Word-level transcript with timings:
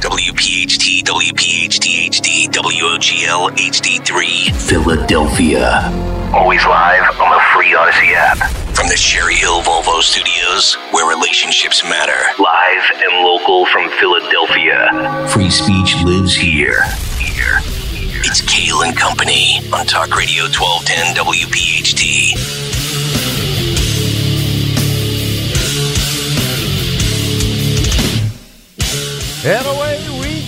WPHT, 0.00 1.02
WPHT 1.02 2.08
HD, 2.08 2.48
WOGL 2.52 3.50
HD3, 3.50 4.54
Philadelphia. 4.54 5.90
Always 6.32 6.64
live 6.66 7.20
on 7.20 7.30
the 7.30 7.40
free 7.52 7.74
Odyssey 7.74 8.14
app. 8.14 8.38
From 8.76 8.86
the 8.86 8.94
Cherry 8.94 9.34
Hill 9.34 9.60
Volvo 9.62 10.00
Studios, 10.00 10.74
where 10.92 11.08
relationships 11.08 11.82
matter. 11.82 12.30
Live 12.40 12.84
and 13.02 13.24
local 13.24 13.66
from 13.66 13.90
Philadelphia. 13.98 15.26
Free 15.30 15.50
speech 15.50 15.96
lives 16.04 16.36
here. 16.36 16.84
Here. 17.18 17.58
It's 18.22 18.40
Kayal 18.42 18.86
and 18.86 18.96
Company 18.96 19.58
on 19.72 19.84
Talk 19.84 20.14
Radio 20.14 20.44
1210 20.44 21.16
WPHT. 21.16 22.68
And 29.44 29.66
away 29.68 29.87
we 29.87 29.87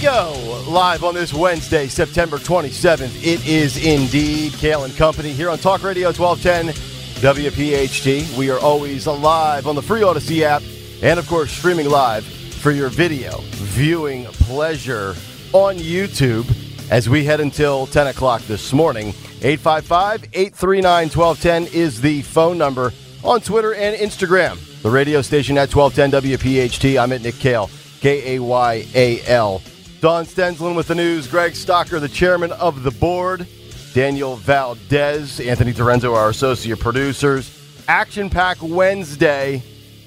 go. 0.00 0.64
Live 0.66 1.04
on 1.04 1.14
this 1.14 1.34
Wednesday, 1.34 1.86
September 1.86 2.38
27th. 2.38 3.22
It 3.22 3.46
is 3.46 3.76
indeed 3.76 4.52
Kayal 4.52 4.86
and 4.86 4.96
Company 4.96 5.32
here 5.32 5.50
on 5.50 5.58
Talk 5.58 5.82
Radio 5.82 6.08
1210 6.08 6.74
WPHT. 7.22 8.38
We 8.38 8.50
are 8.50 8.58
always 8.58 9.06
alive 9.06 9.66
on 9.66 9.74
the 9.74 9.82
free 9.82 10.02
Odyssey 10.02 10.42
app 10.44 10.62
and, 11.02 11.18
of 11.18 11.28
course, 11.28 11.50
streaming 11.50 11.90
live 11.90 12.24
for 12.24 12.70
your 12.70 12.88
video 12.88 13.40
viewing 13.42 14.24
pleasure 14.24 15.14
on 15.52 15.76
YouTube 15.76 16.50
as 16.90 17.08
we 17.08 17.24
head 17.24 17.40
until 17.40 17.86
10 17.86 18.06
o'clock 18.06 18.40
this 18.42 18.72
morning. 18.72 19.08
855 19.42 20.24
839 20.32 21.08
1210 21.10 21.74
is 21.78 22.00
the 22.00 22.22
phone 22.22 22.56
number 22.56 22.92
on 23.22 23.40
Twitter 23.42 23.74
and 23.74 23.94
Instagram. 23.96 24.58
The 24.82 24.90
radio 24.90 25.20
station 25.20 25.58
at 25.58 25.74
1210 25.74 26.38
WPHT. 26.38 26.98
I'm 26.98 27.12
at 27.12 27.20
Nick 27.20 27.34
Kayal. 27.34 27.70
K 28.00 28.36
A 28.36 28.42
Y 28.42 28.86
A 28.94 29.22
L. 29.26 29.60
Dawn 30.00 30.24
Stensland 30.24 30.76
with 30.76 30.88
the 30.88 30.94
news. 30.94 31.26
Greg 31.26 31.52
Stocker, 31.52 32.00
the 32.00 32.08
chairman 32.08 32.52
of 32.52 32.84
the 32.84 32.90
board. 32.90 33.46
Daniel 33.92 34.36
Valdez, 34.36 35.40
Anthony 35.40 35.74
Torenzo, 35.74 36.14
our 36.14 36.30
associate 36.30 36.80
producers. 36.80 37.54
Action 37.86 38.30
Pack 38.30 38.56
Wednesday. 38.62 39.62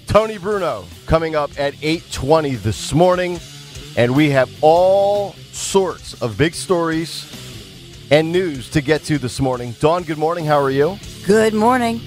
Tony 0.08 0.39
Bruno 0.39 0.86
coming 1.05 1.36
up 1.36 1.52
at 1.59 1.75
8:20 1.83 2.55
this 2.55 2.91
morning, 2.91 3.39
and 3.95 4.16
we 4.16 4.31
have 4.31 4.49
all 4.61 5.36
sorts 5.52 6.16
of 6.23 6.39
big 6.39 6.55
stories 6.55 7.25
and 8.09 8.31
news 8.31 8.69
to 8.71 8.81
get 8.81 9.03
to 9.05 9.19
this 9.19 9.39
morning. 9.39 9.75
Dawn, 9.80 10.02
good 10.02 10.17
morning. 10.17 10.45
How 10.45 10.59
are 10.59 10.71
you? 10.71 10.97
Good 11.27 11.53
morning. 11.53 12.02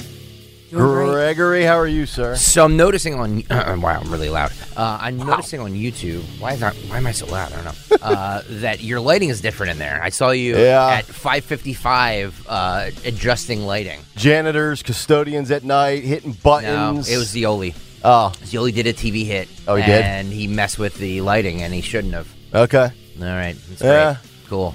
Doing 0.70 0.84
great. 1.06 1.11
Gregory, 1.12 1.62
how 1.64 1.77
are 1.78 1.86
you, 1.86 2.06
sir? 2.06 2.34
So 2.36 2.64
I'm 2.64 2.77
noticing 2.77 3.14
on 3.14 3.45
wow, 3.50 4.00
I'm 4.00 4.11
really 4.11 4.28
loud. 4.28 4.53
Uh, 4.77 4.98
I'm 5.00 5.17
noticing 5.17 5.61
on 5.61 5.73
YouTube. 5.73 6.23
Why 6.41 6.55
is 6.55 6.61
that? 6.61 6.75
Why 6.89 6.97
am 6.98 7.06
I 7.06 7.12
so 7.12 7.27
loud? 7.27 7.53
I 7.53 7.56
don't 7.56 7.64
know. 7.64 7.73
Uh, 8.06 8.42
that 8.48 8.83
your 8.84 9.00
lighting 9.00 9.31
is 9.31 9.41
different 9.41 9.73
in 9.73 9.78
there. 9.78 10.00
I 10.00 10.11
saw 10.11 10.31
you 10.31 10.56
Yeah. 10.56 10.86
at 10.86 11.06
5:55 11.06 12.45
uh, 12.47 12.91
adjusting 13.05 13.67
lighting. 13.67 14.00
Janitors, 14.14 14.83
custodians 14.83 15.50
at 15.50 15.64
night, 15.64 16.05
hitting 16.05 16.31
No, 16.31 16.36
buttons. 16.42 17.08
it 17.08 17.17
was 17.17 17.28
Zioli. 17.34 17.75
Oh, 18.05 18.33
Zioli 18.42 18.73
did 18.73 18.86
a 18.86 18.92
TV 18.92 19.25
hit. 19.25 19.48
Oh, 19.67 19.75
he 19.75 19.83
did? 19.84 20.03
and 20.05 20.28
he 20.28 20.47
messed 20.47 20.78
with 20.78 20.95
the 20.98 21.20
lighting, 21.23 21.62
and 21.62 21.75
he 21.75 21.80
shouldn't 21.80 22.14
have. 22.14 22.28
okay. 22.55 22.91
All 23.19 23.25
right, 23.25 23.56
that's 23.70 23.83
Yeah. 23.83 24.05
great. 24.14 24.48
Cool. 24.51 24.75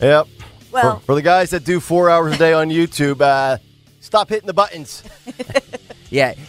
Yep. 0.00 0.28
Well- 0.72 1.00
for, 1.00 1.04
for 1.06 1.14
the 1.16 1.22
guys 1.22 1.50
that 1.50 1.64
do 1.64 1.80
four 1.80 2.08
hours 2.08 2.34
a 2.36 2.38
day 2.38 2.52
on 2.54 2.70
YouTube, 2.70 3.20
uh, 3.20 3.58
stop 4.00 4.28
hitting 4.28 4.46
the 4.46 4.54
buttons. 4.54 5.02
Yeah. 6.12 6.32
To 6.32 6.40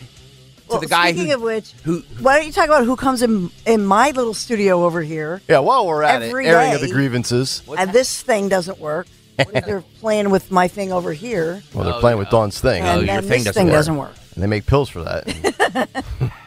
Well, 0.68 0.80
the 0.80 0.88
guy 0.88 1.12
speaking 1.12 1.28
who, 1.30 1.36
of 1.36 1.42
which, 1.44 1.72
who 1.84 2.00
why 2.20 2.38
don't 2.38 2.48
you 2.48 2.52
talk 2.52 2.66
about 2.66 2.84
who 2.84 2.96
comes 2.96 3.22
in 3.22 3.52
in 3.68 3.86
my 3.86 4.10
little 4.10 4.34
studio 4.34 4.84
over 4.86 5.04
here? 5.04 5.40
Yeah, 5.48 5.60
while 5.60 5.86
we're 5.86 6.02
at 6.02 6.24
Every 6.24 6.48
it, 6.48 6.50
airing 6.50 6.74
of 6.74 6.82
the 6.82 6.90
grievances. 6.90 7.62
and 7.78 7.94
this 7.94 8.24
thing 8.24 8.50
doesn't 8.50 8.80
work. 8.80 9.06
They're 9.38 9.84
playing 10.00 10.32
with 10.32 10.50
my 10.52 10.68
thing 10.68 10.92
over 10.92 11.14
here, 11.14 11.62
Well, 11.76 11.84
they're 11.84 11.94
Oh, 11.94 12.00
playing 12.00 12.18
with. 12.18 12.30
Dawn's 12.32 12.60
thing, 12.60 12.82
Oh, 12.84 12.88
and 13.00 13.06
your 13.06 13.16
then 13.18 13.22
thing 13.24 13.30
this 13.30 13.44
doesn't 13.46 13.54
thing 13.62 13.68
work. 13.68 13.74
doesn't 13.76 13.98
work. 13.98 14.14
and 14.34 14.44
they 14.44 14.48
make 14.48 14.66
pills 14.66 14.90
for 14.90 15.04
that. 15.04 15.26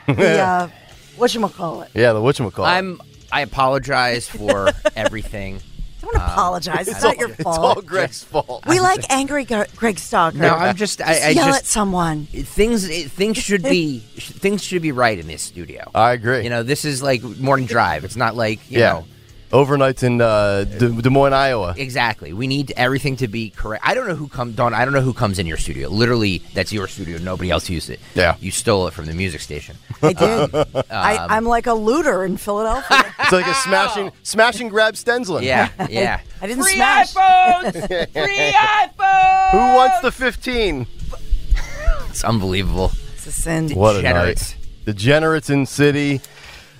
The 0.09 0.39
uh, 0.41 0.69
what 1.17 1.33
you 1.35 1.49
call 1.49 1.83
it? 1.83 1.91
yeah, 1.95 2.13
the 2.15 2.21
whatchamacallit. 2.21 2.67
I'm. 2.67 3.01
I 3.31 3.43
apologize 3.43 4.29
for 4.29 4.71
everything. 4.97 5.61
I 6.09 6.13
don't 6.13 6.23
um, 6.23 6.31
apologize. 6.31 6.89
It's, 6.89 6.97
It's 6.97 7.03
not 7.03 7.15
all, 7.17 7.21
your 7.21 7.31
it's 7.35 7.43
fault. 7.43 7.59
all 7.77 7.83
Greg's 7.83 8.23
fault. 8.25 8.67
we 8.67 8.81
like 8.81 9.11
angry 9.11 9.45
Gre- 9.45 9.63
Greg 9.77 9.97
Stocker. 9.97 10.35
No, 10.35 10.55
I'm 10.55 10.77
just. 10.77 11.01
I, 11.01 11.15
I 11.21 11.29
yell 11.31 11.47
just 11.47 11.61
at 11.61 11.67
someone. 11.67 12.27
things 12.27 12.89
it- 12.89 13.11
things 13.11 13.39
should 13.39 13.63
be 13.63 14.01
things 14.01 14.63
should 14.63 14.83
be 14.83 14.93
right 14.93 15.19
in 15.19 15.27
this 15.27 15.43
studio. 15.43 15.91
I 15.95 16.13
agree. 16.13 16.45
You 16.45 16.51
know, 16.51 16.63
this 16.63 16.85
is 16.85 17.03
like 17.03 17.23
morning 17.23 17.67
drive. 17.67 18.05
It's 18.05 18.17
not 18.17 18.37
like 18.37 18.71
you 18.71 18.81
yeah. 18.81 18.93
know 18.93 19.05
Overnights 19.53 20.03
in 20.03 20.21
uh, 20.21 20.65
Des, 20.65 20.89
Des 21.03 21.11
Moines, 21.11 21.33
Iowa. 21.33 21.75
exactly. 21.77 22.33
We 22.33 22.47
need 22.49 22.73
everything 22.77 23.17
to 23.17 23.29
be 23.29 23.51
correct. 23.51 23.85
I 23.87 23.95
don't 23.95 24.09
know 24.09 24.15
who 24.17 24.27
comes. 24.29 24.57
Dawn, 24.57 24.75
I 24.75 24.85
don't 24.85 24.95
know 24.95 25.01
who 25.01 25.13
comes 25.13 25.39
in 25.39 25.47
your 25.47 25.57
studio. 25.59 25.89
Literally, 25.89 26.39
that's 26.55 26.73
your 26.73 26.89
studio. 26.89 27.19
Nobody 27.19 27.51
else 27.51 27.71
used 27.71 27.89
it. 27.91 28.01
Yeah. 28.15 28.37
you 28.41 28.51
stole 28.51 28.89
it 28.89 28.95
from 28.95 29.07
the 29.07 29.15
music 29.15 29.41
station. 29.41 29.77
I 30.03 30.13
did. 30.13 30.55
Um, 30.55 30.67
I, 30.91 31.27
I'm 31.31 31.45
like 31.45 31.67
a 31.69 31.75
looter 31.75 32.25
in 32.25 32.37
Philadelphia. 32.37 33.05
It's 33.25 33.33
like 33.33 33.47
a 33.47 33.55
smashing, 33.55 34.13
smash 34.23 34.61
and 34.61 34.69
grab 34.71 34.95
Stensland. 34.95 35.45
Yeah, 35.45 35.69
yeah. 35.89 36.21
I 36.43 36.47
didn't 36.47 36.63
Free 36.65 36.75
smash. 36.75 37.15
iPhones. 37.15 38.13
Free 38.13 38.53
iPhones. 38.53 39.51
Who 39.53 39.59
wants 39.77 40.01
the 40.01 40.13
15? 40.13 40.87
It's 42.11 42.23
unbelievable. 42.25 42.93
It's 43.15 43.27
a 43.27 43.33
sin. 43.33 43.71
What 43.71 43.97
a 43.97 44.03
Degenerates. 44.03 44.55
night. 44.57 44.61
Degenerates 44.85 45.49
in 45.51 45.65
City. 45.67 46.21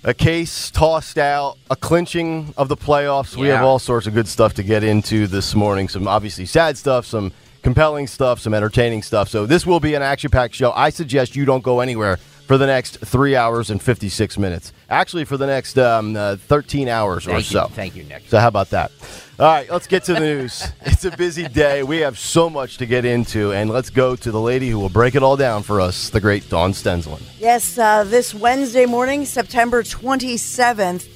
A 0.07 0.13
case 0.13 0.71
tossed 0.71 1.17
out, 1.17 1.57
a 1.71 1.77
clinching 1.77 2.53
of 2.59 2.69
the 2.69 2.77
playoffs. 2.77 3.37
We 3.37 3.49
have 3.49 3.65
all 3.65 3.79
sorts 3.79 4.07
of 4.07 4.13
good 4.13 4.29
stuff 4.29 4.53
to 4.55 4.63
get 4.63 4.85
into 4.85 5.27
this 5.27 5.55
morning. 5.55 5.89
Some 5.89 6.07
obviously 6.07 6.45
sad 6.45 6.77
stuff, 6.77 7.07
some 7.07 7.33
compelling 7.63 8.07
stuff, 8.07 8.39
some 8.39 8.53
entertaining 8.53 9.03
stuff. 9.03 9.31
So 9.31 9.47
this 9.47 9.65
will 9.65 9.81
be 9.81 9.95
an 9.95 10.03
action 10.03 10.31
packed 10.31 10.55
show. 10.55 10.73
I 10.73 10.91
suggest 10.91 11.35
you 11.35 11.47
don't 11.47 11.65
go 11.65 11.81
anywhere 11.81 12.19
for 12.47 12.59
the 12.59 12.67
next 12.67 12.99
three 12.99 13.37
hours 13.37 13.71
and 13.71 13.83
56 13.83 14.39
minutes. 14.39 14.73
Actually, 14.91 15.25
for 15.25 15.37
the 15.37 15.47
next 15.47 15.79
um, 15.79 16.15
uh, 16.15 16.37
13 16.37 16.89
hours 16.89 17.27
or 17.27 17.31
Thank 17.31 17.51
you. 17.51 17.59
so. 17.59 17.69
Thank 17.69 17.97
you, 17.97 18.05
Nick. 18.05 18.25
So 18.29 18.39
how 18.39 18.49
about 18.49 18.71
that? 18.71 18.93
All 19.39 19.47
right, 19.47 19.69
let's 19.71 19.87
get 19.87 20.05
to 20.05 20.15
the 20.15 20.21
news. 20.21 20.65
it's 20.83 21.05
a 21.05 21.17
busy 21.17 21.49
day. 21.49 21.83
We 21.83 21.99
have 21.99 22.19
so 22.19 22.49
much 22.49 22.79
to 22.79 22.87
get 22.87 23.05
into, 23.05 23.53
and 23.53 23.69
let's 23.71 23.91
go 23.91 24.15
to 24.15 24.31
the 24.31 24.41
lady 24.41 24.69
who 24.69 24.79
will 24.79 24.89
break 24.89 25.15
it 25.15 25.23
all 25.23 25.37
down 25.37 25.63
for 25.63 25.81
us, 25.81 26.11
the 26.11 26.21
great 26.21 26.49
Dawn 26.49 26.73
Stensland. 26.73 27.23
Yes, 27.39 27.77
uh, 27.79 28.05
this 28.05 28.33
Wednesday 28.33 28.87
morning, 28.87 29.25
September 29.25 29.83
27th, 29.83 31.09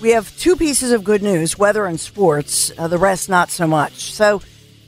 we 0.00 0.10
have 0.10 0.36
two 0.38 0.56
pieces 0.56 0.92
of 0.92 1.04
good 1.04 1.22
news: 1.22 1.58
weather 1.58 1.86
and 1.86 2.00
sports. 2.00 2.72
Uh, 2.76 2.88
the 2.88 2.98
rest, 2.98 3.28
not 3.28 3.50
so 3.50 3.66
much. 3.66 4.12
So 4.12 4.40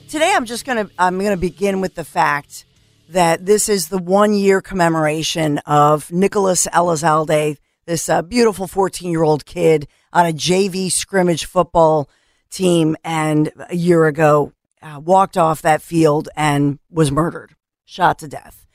today, 0.09 0.33
I'm 0.35 0.47
just 0.47 0.65
gonna 0.65 0.89
I'm 0.99 1.19
gonna 1.19 1.37
begin 1.37 1.81
with 1.81 1.95
the 1.95 2.05
fact 2.05 2.65
that 3.13 3.45
this 3.45 3.69
is 3.69 3.89
the 3.89 3.99
one 3.99 4.33
year 4.33 4.61
commemoration 4.61 5.59
of 5.59 6.11
Nicholas 6.11 6.67
Elizalde, 6.73 7.59
this 7.85 8.09
uh, 8.09 8.23
beautiful 8.23 8.67
14 8.67 9.11
year 9.11 9.23
old 9.23 9.45
kid 9.45 9.87
on 10.13 10.27
a 10.27 10.33
JV 10.33 10.91
scrimmage 10.91 11.45
football 11.45 12.09
team, 12.51 12.97
and 13.05 13.53
a 13.69 13.77
year 13.77 14.07
ago 14.07 14.53
uh, 14.81 15.01
walked 15.03 15.37
off 15.37 15.63
that 15.63 15.83
field 15.83 16.29
and 16.37 16.79
was 16.91 17.13
murdered, 17.13 17.55
shot 17.85 18.19
to 18.19 18.29
death. 18.29 18.67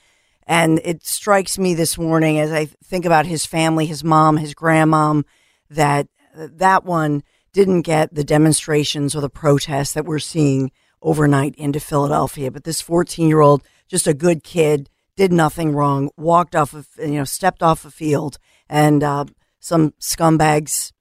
And 0.45 0.79
it 0.83 1.05
strikes 1.05 1.57
me 1.57 1.73
this 1.73 1.97
morning 1.97 2.39
as 2.39 2.51
I 2.51 2.65
think 2.65 3.05
about 3.05 3.25
his 3.25 3.45
family, 3.45 3.85
his 3.85 4.03
mom, 4.03 4.37
his 4.37 4.53
grandmom, 4.53 5.23
that 5.69 6.07
that 6.35 6.85
one 6.85 7.23
didn't 7.53 7.81
get 7.81 8.13
the 8.13 8.23
demonstrations 8.23 9.15
or 9.15 9.21
the 9.21 9.29
protests 9.29 9.93
that 9.93 10.05
we're 10.05 10.19
seeing 10.19 10.71
overnight 11.01 11.55
into 11.55 11.79
Philadelphia. 11.79 12.51
But 12.51 12.63
this 12.63 12.81
14 12.81 13.27
year 13.27 13.41
old, 13.41 13.63
just 13.87 14.07
a 14.07 14.13
good 14.13 14.43
kid, 14.43 14.89
did 15.15 15.31
nothing 15.31 15.71
wrong, 15.71 16.09
walked 16.17 16.55
off 16.55 16.73
of, 16.73 16.87
you 16.99 17.13
know, 17.13 17.23
stepped 17.23 17.63
off 17.63 17.85
a 17.85 17.91
field, 17.91 18.37
and 18.69 19.03
uh, 19.03 19.25
some 19.59 19.91
scumbags, 19.99 20.91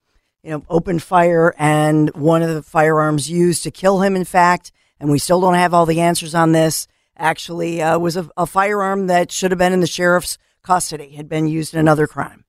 you 0.43 0.51
know, 0.51 0.65
opened 0.69 1.03
fire, 1.03 1.55
and 1.59 2.11
one 2.15 2.43
of 2.43 2.55
the 2.55 2.63
firearms 2.63 3.31
used 3.31 3.63
to 3.65 3.71
kill 3.71 4.01
him, 4.01 4.17
in 4.17 4.25
fact, 4.25 4.73
and 4.99 5.11
we 5.11 5.19
still 5.19 5.41
don't 5.41 5.55
have 5.55 5.75
all 5.75 5.87
the 5.87 6.01
answers 6.01 6.35
on 6.35 6.53
this, 6.53 6.89
actually 7.19 7.83
uh, 7.83 7.99
was 7.99 8.17
a, 8.17 8.29
a 8.37 8.47
firearm 8.47 9.07
that 9.07 9.33
should 9.33 9.51
have 9.51 9.59
been 9.59 9.73
in 9.73 9.81
the 9.81 9.87
sheriff's 9.87 10.39
custody, 10.63 11.11
had 11.11 11.29
been 11.29 11.47
used 11.47 11.75
in 11.75 11.81
another 11.81 12.07
crime. 12.07 12.45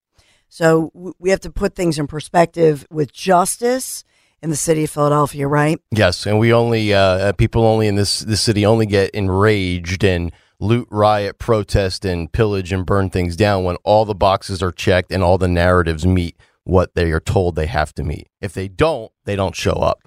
So 0.50 0.92
we 1.19 1.30
have 1.30 1.42
to 1.42 1.51
put 1.51 1.75
things 1.75 2.00
in 2.00 2.07
perspective 2.07 2.86
with 2.90 3.12
justice 3.12 4.04
in 4.42 4.50
the 4.50 4.56
city 4.56 4.84
of 4.84 4.89
Philadelphia, 4.89 5.48
right? 5.48 5.80
Yes, 5.92 6.25
and 6.25 6.39
we 6.39 6.54
only 6.54 6.94
uh, 6.94 7.00
uh, 7.00 7.31
people 7.34 7.63
only 7.63 7.88
in 7.88 7.95
this 7.95 8.19
this 8.19 8.42
city 8.42 8.66
only 8.66 8.86
get 8.86 9.12
enraged 9.12 10.04
and 10.04 10.31
loot, 10.60 10.88
riot, 10.89 11.38
protest, 11.39 12.06
and 12.06 12.31
pillage 12.31 12.72
and 12.72 12.86
burn 12.86 13.10
things 13.10 13.36
down 13.36 13.63
when 13.63 13.75
all 13.78 14.06
the 14.06 14.16
boxes 14.16 14.62
are 14.63 14.72
checked 14.72 15.12
and 15.12 15.24
all 15.24 15.38
the 15.38 15.48
narratives 15.48 16.06
meet 16.06 16.38
what 16.63 16.95
they 16.95 17.12
are 17.12 17.19
told 17.19 17.56
they 17.56 17.68
have 17.68 17.94
to 17.95 18.04
meet. 18.04 18.28
If 18.42 18.54
they 18.54 18.68
don't, 18.68 19.12
they 19.25 19.36
don't 19.36 19.56
show 19.56 19.74
up. 19.74 20.01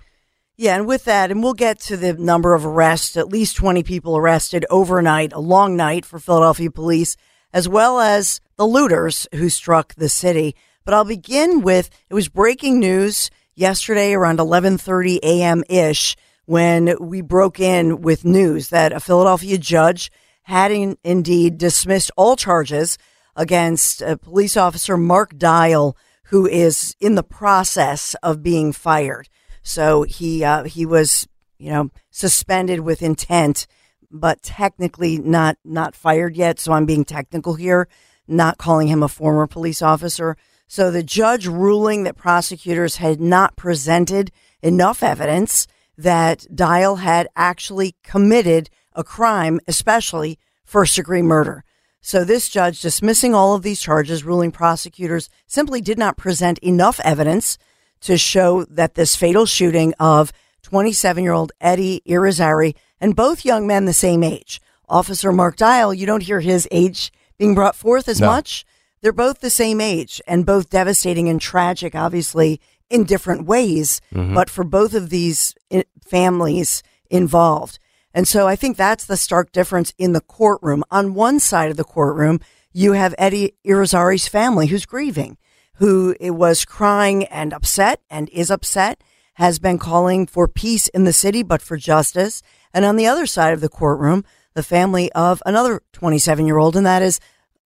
Yeah, 0.57 0.77
and 0.77 0.87
with 0.87 1.05
that, 1.05 1.31
and 1.31 1.43
we'll 1.43 1.55
get 1.55 1.81
to 1.81 1.97
the 1.97 2.13
number 2.13 2.53
of 2.53 2.67
arrests, 2.67 3.17
at 3.17 3.29
least 3.29 3.57
20 3.57 3.83
people 3.83 4.15
arrested 4.15 4.67
overnight, 4.69 5.33
a 5.33 5.41
long 5.41 5.75
night 5.75 6.05
for 6.05 6.19
Philadelphia 6.19 6.71
police, 6.71 7.17
as 7.51 7.67
well 7.67 7.99
as 7.99 8.43
the 8.57 8.67
looters 8.67 9.27
who 9.35 9.49
struck 9.49 9.95
the 9.95 10.11
city. 10.11 10.55
But 10.85 10.93
I'll 10.93 11.05
begin 11.07 11.63
with 11.63 11.89
it 12.11 12.15
was 12.15 12.29
breaking 12.29 12.79
news 12.79 13.31
yesterday 13.55 14.15
around 14.15 14.39
11:30 14.39 15.19
a.m. 15.23 15.65
ish 15.69 16.17
when 16.47 16.97
we 17.01 17.21
broke 17.21 17.61
in 17.61 18.01
with 18.01 18.25
news 18.25 18.71
that 18.71 18.93
a 18.93 19.01
Philadelphia 19.01 19.57
judge 19.57 20.11
had 20.43 20.73
in, 20.73 20.97
indeed 21.05 21.59
dismissed 21.59 22.11
all 22.17 22.35
charges 22.37 22.99
against 23.37 24.03
a 24.03 24.17
police 24.17 24.57
officer 24.57 24.97
Mark 24.97 25.37
Dial, 25.39 25.97
who 26.25 26.47
is 26.47 26.97
in 27.01 27.15
the 27.15 27.23
process 27.23 28.17
of 28.23 28.43
being 28.43 28.73
fired. 28.73 29.29
So 29.63 30.03
he 30.03 30.45
uh, 30.45 30.65
he 30.65 30.87
was 30.87 31.27
you 31.59 31.71
know 31.71 31.91
suspended 32.11 32.81
with 32.81 33.03
intent, 33.03 33.67
but 34.11 34.43
technically 34.43 35.19
not 35.19 35.57
not 35.65 35.95
fired 35.95 36.37
yet. 36.37 36.59
So 36.59 36.73
I'm 36.73 36.87
being 36.87 37.05
technical 37.05 37.55
here, 37.55 37.89
not 38.27 38.59
calling 38.59 38.89
him 38.89 39.03
a 39.03 39.09
former 39.09 39.47
police 39.47 39.83
officer. 39.83 40.37
So 40.73 40.93
the 40.93 41.03
judge 41.03 41.49
ruling 41.49 42.05
that 42.05 42.15
prosecutors 42.15 42.99
had 42.99 43.21
not 43.21 43.57
presented 43.57 44.31
enough 44.63 45.03
evidence 45.03 45.67
that 45.99 46.47
Dial 46.55 46.97
had 46.97 47.27
actually 47.35 47.97
committed 48.05 48.71
a 48.95 49.03
crime, 49.03 49.59
especially 49.67 50.39
first 50.65 50.95
degree 50.95 51.23
murder. 51.23 51.65
So 52.01 52.23
this 52.23 52.49
judge 52.49 52.81
dismissing 52.81 53.35
all 53.35 53.57
of 53.57 53.65
these 53.65 53.81
charges, 53.81 54.23
ruling 54.23 54.53
prosecutors 54.53 55.29
simply 55.49 55.81
did 55.81 55.99
not 55.99 56.17
present 56.17 56.61
enough 56.61 57.01
evidence 57.01 57.59
to 58.03 58.17
show 58.17 58.65
that 58.67 58.95
this 58.95 59.17
fatal 59.17 59.47
shooting 59.47 59.93
of 59.99 60.33
27 60.63 61.25
year 61.25 61.33
old 61.33 61.51
Eddie 61.61 62.01
Irizarry 62.07 62.77
and 63.01 63.17
both 63.17 63.45
young 63.45 63.67
men 63.67 63.87
the 63.87 63.93
same 63.93 64.23
age. 64.23 64.61
Officer 64.89 65.33
Mark 65.33 65.57
Dial, 65.57 65.93
you 65.93 66.07
don't 66.07 66.23
hear 66.23 66.39
his 66.39 66.69
age 66.71 67.13
being 67.39 67.57
brought 67.57 67.75
forth 67.75 68.09
as 68.09 68.21
No. 68.21 68.29
much. 68.29 68.65
They're 69.03 69.13
both 69.13 69.41
the 69.41 69.51
same 69.51 69.81
age 69.81 70.21
and 70.27 70.47
both 70.47 70.71
devastating 70.71 71.29
and 71.29 71.41
tragic, 71.41 71.95
obviously, 71.95 72.61
in 72.91 73.05
different 73.05 73.47
ways, 73.47 74.01
mm-hmm. 74.13 74.35
but 74.35 74.51
for 74.51 74.65
both 74.65 74.95
of 74.95 75.11
these 75.11 75.55
eh, 75.71 75.85
families 76.05 76.83
involved. 77.09 77.79
And 78.13 78.27
so 78.27 78.49
I 78.49 78.57
think 78.57 78.77
that's 78.77 79.05
the 79.05 79.17
stark 79.17 79.53
difference 79.53 79.95
in 79.97 80.13
the 80.13 80.21
courtroom. 80.21 80.85
On 80.91 81.15
one 81.15 81.39
side 81.39 81.71
of 81.71 81.77
the 81.77 81.85
courtroom, 81.85 82.41
you 82.73 82.93
have 82.93 83.15
Eddie 83.19 83.55
Irizarry's 83.65 84.29
family 84.29 84.67
who's 84.67 84.87
grieving, 84.87 85.39
who 85.75 86.15
was 86.21 86.65
crying 86.65 87.25
and 87.25 87.53
upset 87.53 88.01
and 88.11 88.29
is 88.31 88.51
upset, 88.51 89.03
has 89.35 89.59
been 89.59 89.79
calling 89.79 90.27
for 90.27 90.49
peace 90.49 90.89
in 90.89 91.05
the 91.05 91.13
city, 91.13 91.43
but 91.43 91.63
for 91.63 91.77
justice. 91.77 92.43
And 92.75 92.85
on 92.85 92.97
the 92.97 93.07
other 93.07 93.27
side 93.27 93.55
of 93.55 93.61
the 93.61 93.69
courtroom, 93.69 94.25
the 94.55 94.63
family 94.63 95.11
of 95.13 95.43
another 95.47 95.83
27 95.93 96.47
year 96.47 96.59
old, 96.59 96.77
and 96.77 96.85
that 96.85 97.03
is 97.03 97.21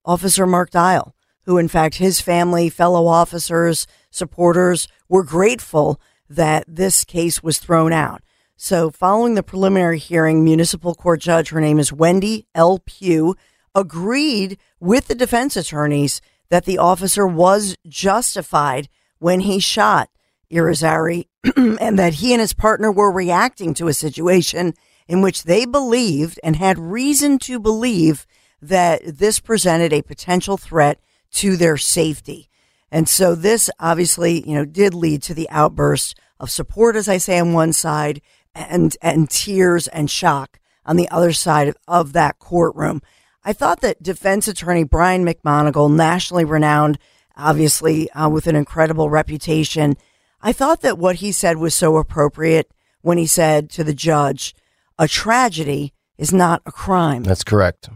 Officer 0.05 0.45
Mark 0.45 0.69
Dial, 0.69 1.13
who, 1.47 1.57
in 1.57 1.69
fact, 1.69 1.95
his 1.95 2.19
family, 2.19 2.69
fellow 2.69 3.07
officers, 3.07 3.87
supporters 4.11 4.87
were 5.07 5.23
grateful 5.23 5.99
that 6.29 6.65
this 6.67 7.05
case 7.05 7.41
was 7.41 7.57
thrown 7.57 7.93
out. 7.93 8.21
So, 8.57 8.91
following 8.91 9.35
the 9.35 9.43
preliminary 9.43 9.97
hearing, 9.97 10.43
municipal 10.43 10.93
court 10.93 11.21
judge, 11.21 11.49
her 11.49 11.61
name 11.61 11.79
is 11.79 11.93
Wendy 11.93 12.47
L. 12.53 12.79
Pugh, 12.85 13.33
agreed 13.73 14.57
with 14.81 15.07
the 15.07 15.15
defense 15.15 15.55
attorneys 15.55 16.19
that 16.49 16.65
the 16.65 16.77
officer 16.77 17.25
was 17.25 17.77
justified 17.87 18.89
when 19.19 19.39
he 19.39 19.59
shot 19.59 20.09
Irizarry 20.51 21.27
and 21.55 21.97
that 21.97 22.15
he 22.15 22.33
and 22.33 22.41
his 22.41 22.53
partner 22.53 22.91
were 22.91 23.11
reacting 23.11 23.73
to 23.75 23.87
a 23.87 23.93
situation 23.93 24.73
in 25.07 25.21
which 25.21 25.43
they 25.43 25.65
believed 25.65 26.41
and 26.43 26.57
had 26.57 26.77
reason 26.77 27.39
to 27.39 27.57
believe 27.57 28.27
that 28.61 29.01
this 29.05 29.39
presented 29.39 29.93
a 29.93 30.01
potential 30.01 30.57
threat 30.57 30.99
to 31.31 31.57
their 31.57 31.77
safety. 31.77 32.49
And 32.91 33.07
so 33.09 33.35
this 33.35 33.69
obviously, 33.79 34.47
you 34.47 34.55
know, 34.55 34.65
did 34.65 34.93
lead 34.93 35.21
to 35.23 35.33
the 35.33 35.49
outburst 35.49 36.17
of 36.39 36.49
support, 36.49 36.95
as 36.95 37.09
I 37.09 37.17
say, 37.17 37.39
on 37.39 37.53
one 37.53 37.73
side 37.73 38.21
and, 38.55 38.95
and 39.01 39.29
tears 39.29 39.87
and 39.87 40.09
shock 40.09 40.59
on 40.85 40.95
the 40.95 41.09
other 41.09 41.33
side 41.33 41.67
of, 41.67 41.77
of 41.87 42.13
that 42.13 42.39
courtroom. 42.39 43.01
I 43.43 43.53
thought 43.53 43.81
that 43.81 44.03
defense 44.03 44.47
attorney 44.47 44.83
Brian 44.83 45.25
McMonagle, 45.25 45.93
nationally 45.93 46.45
renowned, 46.45 46.97
obviously 47.35 48.09
uh, 48.11 48.29
with 48.29 48.47
an 48.47 48.55
incredible 48.55 49.09
reputation, 49.09 49.95
I 50.41 50.53
thought 50.53 50.81
that 50.81 50.97
what 50.97 51.17
he 51.17 51.31
said 51.31 51.57
was 51.57 51.73
so 51.73 51.97
appropriate 51.97 52.71
when 53.01 53.17
he 53.17 53.27
said 53.27 53.69
to 53.71 53.83
the 53.83 53.93
judge, 53.93 54.55
a 54.99 55.07
tragedy 55.07 55.93
is 56.17 56.33
not 56.33 56.61
a 56.65 56.71
crime. 56.71 57.23
That's 57.23 57.43
correct. 57.43 57.89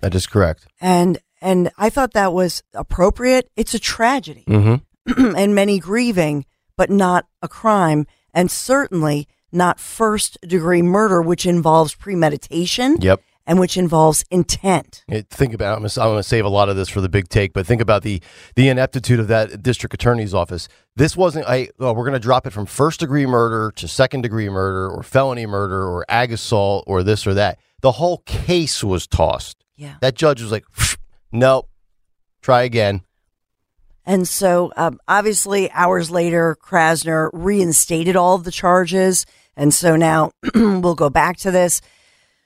That 0.00 0.14
is 0.14 0.26
correct. 0.26 0.66
And 0.80 1.18
and 1.40 1.70
I 1.78 1.90
thought 1.90 2.12
that 2.14 2.32
was 2.32 2.62
appropriate. 2.74 3.50
It's 3.56 3.74
a 3.74 3.78
tragedy 3.78 4.44
Mm-hmm. 4.48 5.34
and 5.36 5.54
many 5.54 5.78
grieving, 5.78 6.44
but 6.76 6.90
not 6.90 7.26
a 7.42 7.48
crime, 7.48 8.06
and 8.34 8.50
certainly 8.50 9.26
not 9.50 9.80
first 9.80 10.36
degree 10.46 10.82
murder, 10.82 11.22
which 11.22 11.46
involves 11.46 11.94
premeditation 11.94 12.96
Yep. 13.00 13.22
and 13.46 13.58
which 13.58 13.78
involves 13.78 14.24
intent. 14.30 15.02
Think 15.30 15.54
about. 15.54 15.78
I'm 15.78 15.86
gonna, 15.96 16.22
save 16.22 16.44
a 16.44 16.48
lot 16.50 16.68
of 16.68 16.76
this 16.76 16.88
for 16.90 17.00
the 17.00 17.08
big 17.08 17.28
take, 17.30 17.54
but 17.54 17.66
think 17.66 17.80
about 17.80 18.02
the 18.02 18.20
the 18.56 18.68
ineptitude 18.68 19.18
of 19.20 19.28
that 19.28 19.62
district 19.62 19.94
attorney's 19.94 20.34
office. 20.34 20.68
This 20.96 21.16
wasn't. 21.16 21.46
I. 21.48 21.68
Oh, 21.80 21.94
we're 21.94 22.04
gonna 22.04 22.18
drop 22.18 22.46
it 22.46 22.50
from 22.52 22.66
first 22.66 23.00
degree 23.00 23.24
murder 23.24 23.72
to 23.76 23.88
second 23.88 24.20
degree 24.22 24.50
murder 24.50 24.90
or 24.90 25.02
felony 25.02 25.46
murder 25.46 25.82
or 25.88 26.04
ag 26.10 26.32
assault 26.32 26.84
or 26.86 27.02
this 27.02 27.26
or 27.26 27.32
that. 27.34 27.58
The 27.80 27.92
whole 27.92 28.18
case 28.26 28.84
was 28.84 29.06
tossed. 29.06 29.64
Yeah. 29.76 29.94
That 30.00 30.16
judge 30.16 30.42
was 30.42 30.50
like, 30.50 30.64
nope. 31.32 31.68
Try 32.40 32.62
again. 32.62 33.02
And 34.06 34.26
so, 34.26 34.72
um, 34.74 34.98
obviously, 35.06 35.70
hours 35.72 36.10
later, 36.10 36.56
Krasner 36.62 37.28
reinstated 37.34 38.16
all 38.16 38.36
of 38.36 38.44
the 38.44 38.50
charges, 38.50 39.26
and 39.54 39.74
so 39.74 39.96
now 39.96 40.32
we'll 40.54 40.94
go 40.94 41.10
back 41.10 41.36
to 41.38 41.50
this. 41.50 41.82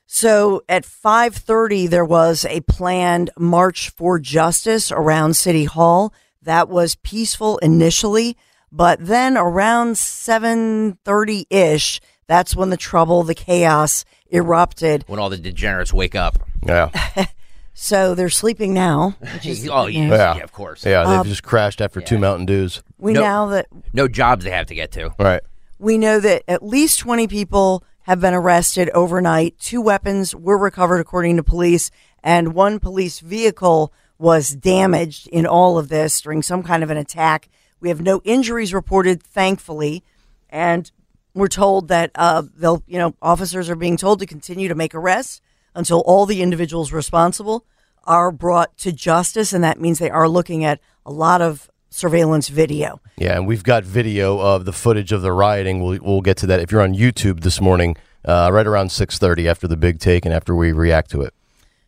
So, 0.06 0.64
at 0.68 0.84
five 0.84 1.36
thirty, 1.36 1.86
there 1.86 2.04
was 2.04 2.44
a 2.46 2.62
planned 2.62 3.30
march 3.38 3.90
for 3.90 4.18
justice 4.18 4.90
around 4.90 5.34
City 5.36 5.64
Hall. 5.64 6.12
That 6.42 6.68
was 6.68 6.96
peaceful 6.96 7.58
initially, 7.58 8.36
but 8.72 8.98
then 9.06 9.36
around 9.36 9.96
seven 9.98 10.98
thirty 11.04 11.46
ish, 11.48 12.00
that's 12.26 12.56
when 12.56 12.70
the 12.70 12.76
trouble, 12.76 13.22
the 13.22 13.36
chaos 13.36 14.04
erupted. 14.32 15.04
when 15.06 15.20
all 15.20 15.30
the 15.30 15.36
degenerates 15.36 15.92
wake 15.92 16.16
up. 16.16 16.38
Yeah. 16.66 16.90
So 17.74 18.14
they're 18.14 18.28
sleeping 18.28 18.74
now. 18.74 19.16
Which 19.34 19.46
is 19.46 19.68
oh, 19.72 19.86
yeah, 19.86 20.08
Yeah. 20.08 20.36
yeah, 20.36 20.42
of 20.42 20.52
course. 20.52 20.84
Yeah. 20.84 21.04
They've 21.04 21.20
Um, 21.20 21.26
just 21.26 21.42
crashed 21.42 21.80
after 21.80 22.00
two 22.00 22.18
Mountain 22.18 22.46
Dews. 22.46 22.82
we 22.98 23.12
No. 23.12 23.20
now 23.20 23.46
that 23.46 23.66
No 23.92 24.08
jobs 24.08 24.44
they 24.44 24.50
have 24.50 24.66
to 24.66 24.74
get 24.74 24.92
to. 24.92 25.10
Right. 25.18 25.40
We 25.78 25.98
know 25.98 26.20
that 26.20 26.42
at 26.46 26.62
least 26.62 27.00
20 27.00 27.26
people 27.26 27.82
have 28.02 28.20
been 28.20 28.34
arrested 28.34 28.90
overnight. 28.90 29.58
Two 29.58 29.80
weapons 29.80 30.34
were 30.34 30.58
recovered, 30.58 30.98
according 31.00 31.36
to 31.36 31.42
police, 31.42 31.90
and 32.22 32.52
one 32.54 32.78
police 32.78 33.20
vehicle 33.20 33.92
was 34.18 34.50
damaged 34.50 35.26
in 35.28 35.46
all 35.46 35.78
of 35.78 35.88
this 35.88 36.20
during 36.20 36.42
some 36.42 36.62
kind 36.62 36.82
of 36.84 36.90
an 36.90 36.96
attack. 36.96 37.48
We 37.80 37.88
have 37.88 38.00
no 38.00 38.20
injuries 38.24 38.72
reported, 38.72 39.22
thankfully, 39.22 40.04
and 40.50 40.90
we're 41.34 41.48
told 41.48 41.88
that 41.88 42.10
uh, 42.14 42.42
they'll, 42.56 42.82
you 42.86 42.98
know, 42.98 43.14
officers 43.20 43.68
are 43.68 43.74
being 43.74 43.96
told 43.96 44.20
to 44.20 44.26
continue 44.26 44.68
to 44.68 44.74
make 44.76 44.94
arrests 44.94 45.40
until 45.74 46.00
all 46.00 46.26
the 46.26 46.42
individuals 46.42 46.92
responsible 46.92 47.64
are 48.04 48.30
brought 48.32 48.76
to 48.78 48.92
justice, 48.92 49.52
and 49.52 49.62
that 49.64 49.80
means 49.80 49.98
they 49.98 50.10
are 50.10 50.28
looking 50.28 50.64
at 50.64 50.80
a 51.06 51.12
lot 51.12 51.40
of 51.42 51.70
surveillance 51.90 52.48
video. 52.48 53.00
Yeah, 53.16 53.36
and 53.36 53.46
we've 53.46 53.62
got 53.64 53.84
video 53.84 54.38
of 54.38 54.64
the 54.64 54.72
footage 54.72 55.12
of 55.12 55.22
the 55.22 55.32
rioting. 55.32 55.82
We'll 55.82 55.98
we'll 56.02 56.20
get 56.22 56.36
to 56.38 56.46
that 56.46 56.60
if 56.60 56.72
you're 56.72 56.80
on 56.82 56.94
YouTube 56.94 57.40
this 57.40 57.60
morning, 57.60 57.96
uh, 58.24 58.50
right 58.52 58.66
around 58.66 58.88
6:30 58.90 59.46
after 59.48 59.68
the 59.68 59.76
big 59.76 59.98
take 59.98 60.24
and 60.24 60.34
after 60.34 60.54
we 60.54 60.72
react 60.72 61.10
to 61.10 61.22
it. 61.22 61.34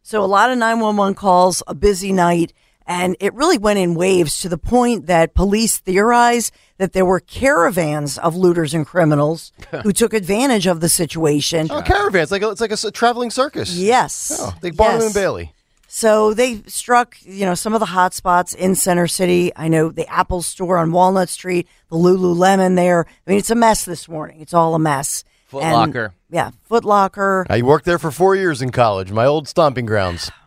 So 0.02 0.22
a 0.22 0.26
lot 0.26 0.50
of 0.50 0.58
911 0.58 1.14
calls, 1.14 1.62
a 1.66 1.74
busy 1.74 2.12
night, 2.12 2.52
and 2.86 3.16
it 3.20 3.32
really 3.32 3.56
went 3.56 3.78
in 3.78 3.94
waves 3.94 4.38
to 4.40 4.50
the 4.50 4.58
point 4.58 5.06
that 5.06 5.32
police 5.34 5.78
theorize 5.78 6.52
that 6.76 6.92
there 6.92 7.06
were 7.06 7.20
caravans 7.20 8.18
of 8.18 8.36
looters 8.36 8.74
and 8.74 8.84
criminals 8.86 9.52
who 9.82 9.92
took 9.92 10.12
advantage 10.12 10.66
of 10.66 10.80
the 10.80 10.90
situation. 10.90 11.68
Oh, 11.70 11.80
caravans 11.80 12.30
like 12.30 12.42
a, 12.42 12.50
it's 12.50 12.60
like 12.60 12.72
a 12.72 12.90
traveling 12.90 13.30
circus. 13.30 13.74
Yes. 13.74 14.36
Oh, 14.38 14.52
like 14.62 14.76
Barnum 14.76 15.00
Yes. 15.00 15.06
and 15.06 15.14
Bailey. 15.14 15.53
So 15.96 16.34
they 16.34 16.60
struck, 16.66 17.16
you 17.22 17.46
know, 17.46 17.54
some 17.54 17.72
of 17.72 17.78
the 17.78 17.86
hot 17.86 18.14
spots 18.14 18.52
in 18.52 18.74
Center 18.74 19.06
City. 19.06 19.52
I 19.54 19.68
know 19.68 19.90
the 19.90 20.08
Apple 20.08 20.42
store 20.42 20.78
on 20.78 20.90
Walnut 20.90 21.28
Street, 21.28 21.68
the 21.88 21.94
Lululemon 21.94 22.74
there. 22.74 23.06
I 23.06 23.30
mean, 23.30 23.38
it's 23.38 23.50
a 23.50 23.54
mess 23.54 23.84
this 23.84 24.08
morning. 24.08 24.40
It's 24.40 24.52
all 24.52 24.74
a 24.74 24.78
mess. 24.80 25.22
Foot 25.46 25.62
And- 25.62 25.72
Locker. 25.72 26.12
Yeah, 26.28 26.50
Foot 26.64 26.84
Locker. 26.84 27.46
I 27.48 27.62
worked 27.62 27.84
there 27.84 28.00
for 28.00 28.10
four 28.10 28.34
years 28.34 28.60
in 28.60 28.70
college, 28.72 29.12
my 29.12 29.24
old 29.24 29.46
stomping 29.46 29.86
grounds. 29.86 30.32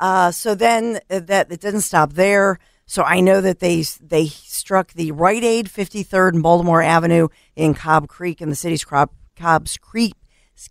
Uh, 0.00 0.30
so 0.30 0.54
then 0.54 1.00
uh, 1.10 1.18
that 1.18 1.50
it 1.50 1.60
didn't 1.60 1.80
stop 1.80 2.12
there. 2.12 2.60
So 2.86 3.02
I 3.02 3.18
know 3.18 3.40
that 3.40 3.58
they 3.58 3.82
they 4.00 4.26
struck 4.28 4.92
the 4.92 5.10
Rite 5.10 5.42
Aid 5.42 5.66
53rd 5.66 6.34
and 6.34 6.42
Baltimore 6.42 6.80
Avenue 6.82 7.26
in 7.56 7.74
Cobb 7.74 8.06
Creek 8.06 8.40
in 8.40 8.48
the 8.48 8.54
city's 8.54 8.84
Cobb, 8.84 9.10
Cobb's 9.34 9.76
Creek 9.76 10.14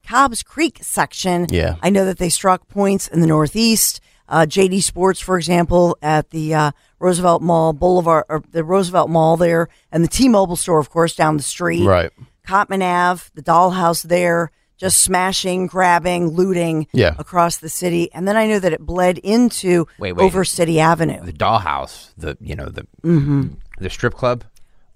Cobb's 0.05 0.43
Creek 0.43 0.79
section. 0.81 1.45
Yeah. 1.49 1.75
I 1.81 1.89
know 1.89 2.03
that 2.05 2.17
they 2.17 2.29
struck 2.29 2.67
points 2.67 3.07
in 3.07 3.21
the 3.21 3.27
Northeast. 3.27 4.01
uh, 4.29 4.45
JD 4.45 4.83
Sports, 4.83 5.21
for 5.21 5.37
example, 5.37 5.97
at 6.01 6.31
the 6.31 6.53
uh, 6.53 6.71
Roosevelt 6.99 7.41
Mall 7.41 7.71
Boulevard, 7.71 8.25
or 8.27 8.43
the 8.51 8.61
Roosevelt 8.65 9.09
Mall 9.09 9.37
there, 9.37 9.69
and 9.89 10.03
the 10.03 10.09
T-Mobile 10.09 10.57
store, 10.57 10.79
of 10.79 10.89
course, 10.89 11.15
down 11.15 11.37
the 11.37 11.43
street. 11.43 11.85
Right. 11.85 12.11
Cottman 12.45 12.81
Ave, 12.83 13.23
the 13.35 13.41
dollhouse 13.41 14.03
there, 14.03 14.51
just 14.75 15.01
smashing, 15.01 15.67
grabbing, 15.67 16.27
looting 16.31 16.87
Yeah. 16.91 17.15
across 17.17 17.55
the 17.57 17.69
city. 17.69 18.11
And 18.13 18.27
then 18.27 18.35
I 18.35 18.47
know 18.47 18.59
that 18.59 18.73
it 18.73 18.81
bled 18.81 19.17
into 19.19 19.87
Wait, 19.97 20.11
wait. 20.13 20.23
over 20.25 20.43
City 20.43 20.79
Avenue. 20.81 21.23
The 21.23 21.31
dollhouse, 21.33 22.11
the 22.17 22.37
you 22.41 22.55
know 22.55 22.65
the 22.67 22.85
Mm-hmm. 23.03 23.47
the 23.79 23.89
strip 23.89 24.13
club. 24.13 24.43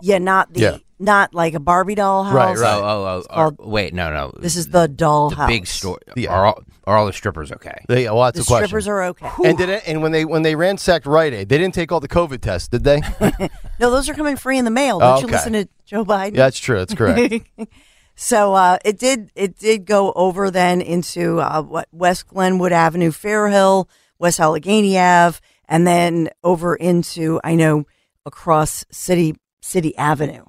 Yeah, 0.01 0.17
not 0.20 0.53
the 0.53 0.60
Yeah. 0.62 0.77
not 1.00 1.34
like 1.34 1.53
a 1.53 1.60
Barbie 1.60 1.96
doll 1.96 2.24
house. 2.24 2.34
Right, 2.34 2.58
right. 2.58 2.74
Oh, 2.81 2.84
oh, 2.84 3.05
oh. 3.05 3.34
called- 3.34 3.55
or- 3.60 3.67
wait, 3.70 3.93
no, 3.93 4.12
no. 4.12 4.31
This 4.39 4.55
is 4.55 4.70
the 4.70 4.88
doll 4.88 5.29
the 5.29 5.36
house. 5.38 5.48
big 5.50 5.67
store. 5.67 6.00
Yeah. 6.15 6.31
Are 6.31 6.46
all 6.48 6.63
are 6.86 6.98
all 6.98 7.05
the 7.05 7.13
strippers 7.13 7.51
okay? 7.51 7.84
They, 7.88 8.05
well, 8.05 8.24
that's 8.24 8.38
The 8.38 8.41
a 8.43 8.46
question. 8.46 8.67
strippers 8.67 8.88
are 8.88 9.03
okay. 9.03 9.29
and 9.46 9.58
did 9.58 9.70
it? 9.70 9.84
And 9.88 10.01
when 10.01 10.12
they 10.12 10.25
when 10.25 10.41
they 10.41 10.55
ransacked 10.55 11.05
Rite 11.05 11.34
Aid, 11.34 11.50
they 11.50 11.58
didn't 11.58 11.74
take 11.74 11.91
all 11.91 12.00
the 12.00 12.08
COVID 12.08 12.41
tests, 12.41 12.67
did 12.67 12.84
they? 12.84 13.01
No, 13.79 13.89
those 13.89 14.08
are 14.10 14.13
coming 14.13 14.36
free 14.38 14.60
in 14.60 14.65
the 14.65 14.70
mail. 14.72 15.00
Don't 15.00 15.22
you 15.22 15.25
Okay. 15.25 15.36
listen 15.38 15.53
to 15.53 15.67
Joe 15.86 16.05
Biden? 16.05 16.31
yeah, 16.36 16.43
that's 16.43 16.60
true. 16.60 16.77
That's 16.77 16.93
correct. 16.93 17.50
So 18.15 18.53
uh, 18.53 18.77
it 18.86 19.00
did 19.00 19.31
it 19.36 19.58
did 19.58 19.86
go 19.86 20.12
over 20.13 20.51
then 20.51 20.81
into 20.81 21.39
uh, 21.39 21.63
what 21.63 21.88
West 21.91 22.27
Glenwood 22.27 22.72
Avenue, 22.72 23.10
Fairhill, 23.10 23.88
West 24.20 24.39
Allegheny 24.39 25.00
Ave, 25.00 25.39
and 25.67 25.88
then 25.88 26.29
over 26.43 26.75
into 26.75 27.39
I 27.43 27.55
know 27.55 27.86
across 28.25 28.86
City 28.91 29.36
City 29.62 29.96
Avenue. 29.98 30.46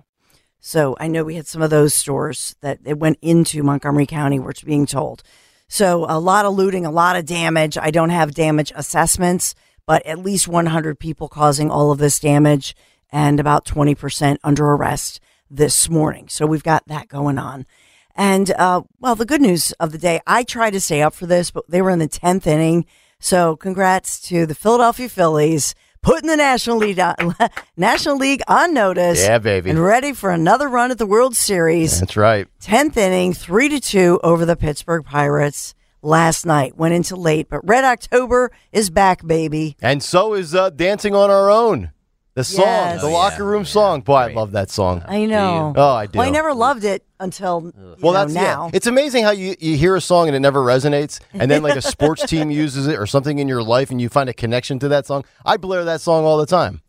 So 0.60 0.96
I 1.00 1.08
know 1.08 1.24
we 1.24 1.34
had 1.34 1.46
some 1.46 1.62
of 1.62 1.70
those 1.70 1.92
stores 1.92 2.54
that 2.60 2.78
it 2.84 2.98
went 2.98 3.18
into 3.20 3.62
Montgomery 3.62 4.06
County, 4.06 4.38
we're 4.38 4.52
being 4.64 4.86
told. 4.86 5.22
So 5.68 6.06
a 6.08 6.20
lot 6.20 6.44
of 6.44 6.54
looting, 6.54 6.84
a 6.86 6.90
lot 6.90 7.16
of 7.16 7.24
damage. 7.24 7.78
I 7.78 7.90
don't 7.90 8.10
have 8.10 8.34
damage 8.34 8.72
assessments, 8.76 9.54
but 9.86 10.04
at 10.06 10.18
least 10.18 10.46
100 10.46 10.98
people 10.98 11.28
causing 11.28 11.70
all 11.70 11.90
of 11.90 11.98
this 11.98 12.20
damage 12.20 12.76
and 13.10 13.40
about 13.40 13.64
20% 13.64 14.38
under 14.44 14.66
arrest 14.66 15.20
this 15.50 15.88
morning. 15.88 16.28
So 16.28 16.46
we've 16.46 16.62
got 16.62 16.86
that 16.88 17.08
going 17.08 17.38
on. 17.38 17.66
And, 18.14 18.50
uh, 18.52 18.82
well, 19.00 19.14
the 19.14 19.24
good 19.24 19.40
news 19.40 19.72
of 19.72 19.92
the 19.92 19.98
day, 19.98 20.20
I 20.26 20.44
tried 20.44 20.72
to 20.72 20.80
stay 20.80 21.02
up 21.02 21.14
for 21.14 21.26
this, 21.26 21.50
but 21.50 21.64
they 21.68 21.82
were 21.82 21.90
in 21.90 21.98
the 21.98 22.08
10th 22.08 22.46
inning. 22.46 22.86
So 23.18 23.56
congrats 23.56 24.20
to 24.28 24.46
the 24.46 24.54
Philadelphia 24.54 25.08
Phillies 25.08 25.74
putting 26.02 26.28
the 26.28 26.36
National 26.36 26.76
League 26.76 26.98
on, 26.98 27.14
National 27.76 28.16
League 28.16 28.42
on 28.48 28.74
notice. 28.74 29.20
Yeah, 29.22 29.38
baby. 29.38 29.70
And 29.70 29.82
ready 29.82 30.12
for 30.12 30.30
another 30.30 30.68
run 30.68 30.90
at 30.90 30.98
the 30.98 31.06
World 31.06 31.34
Series. 31.36 32.00
that's 32.00 32.16
right. 32.16 32.46
10th 32.60 32.96
inning, 32.96 33.32
3 33.32 33.68
to 33.70 33.80
2 33.80 34.20
over 34.22 34.44
the 34.44 34.56
Pittsburgh 34.56 35.04
Pirates 35.04 35.74
last 36.02 36.44
night. 36.44 36.76
Went 36.76 36.94
into 36.94 37.16
late, 37.16 37.48
but 37.48 37.66
Red 37.66 37.84
October 37.84 38.50
is 38.72 38.90
back, 38.90 39.26
baby. 39.26 39.76
And 39.80 40.02
so 40.02 40.34
is 40.34 40.54
uh, 40.54 40.70
Dancing 40.70 41.14
on 41.14 41.30
Our 41.30 41.50
Own. 41.50 41.92
The 42.34 42.44
song, 42.44 42.64
Yes. 42.64 43.00
the 43.02 43.08
Oh, 43.08 43.12
locker 43.12 43.42
yeah. 43.42 43.48
room 43.50 43.62
Yeah. 43.62 43.68
song. 43.68 44.00
Boy, 44.00 44.14
I 44.14 44.32
love 44.32 44.52
that 44.52 44.70
song. 44.70 45.02
I 45.06 45.26
know. 45.26 45.74
Oh, 45.76 45.90
I 45.92 46.06
do. 46.06 46.18
Well, 46.18 46.26
I 46.26 46.30
never 46.30 46.54
loved 46.54 46.82
it 46.84 47.04
until 47.20 47.72
you 47.76 47.96
Well, 48.00 48.14
know, 48.14 48.20
that's 48.20 48.32
now. 48.32 48.64
yeah. 48.66 48.70
It's 48.76 48.86
amazing 48.86 49.24
how 49.24 49.32
you, 49.32 49.54
you 49.60 49.76
hear 49.76 49.94
a 49.96 50.00
song 50.00 50.28
and 50.28 50.34
it 50.36 50.40
never 50.40 50.60
resonates, 50.60 51.20
and 51.34 51.50
then 51.50 51.62
like 51.62 51.76
a 51.76 51.82
sports 51.96 52.24
team 52.24 52.50
uses 52.50 52.86
it 52.86 52.98
or 52.98 53.06
something 53.06 53.38
in 53.38 53.48
your 53.48 53.62
life, 53.62 53.90
and 53.90 54.00
you 54.00 54.08
find 54.08 54.30
a 54.30 54.32
connection 54.32 54.78
to 54.78 54.88
that 54.88 55.04
song. 55.06 55.24
I 55.44 55.58
blare 55.58 55.84
that 55.84 56.00
song 56.00 56.24
all 56.24 56.38
the 56.38 56.46
time. 56.46 56.80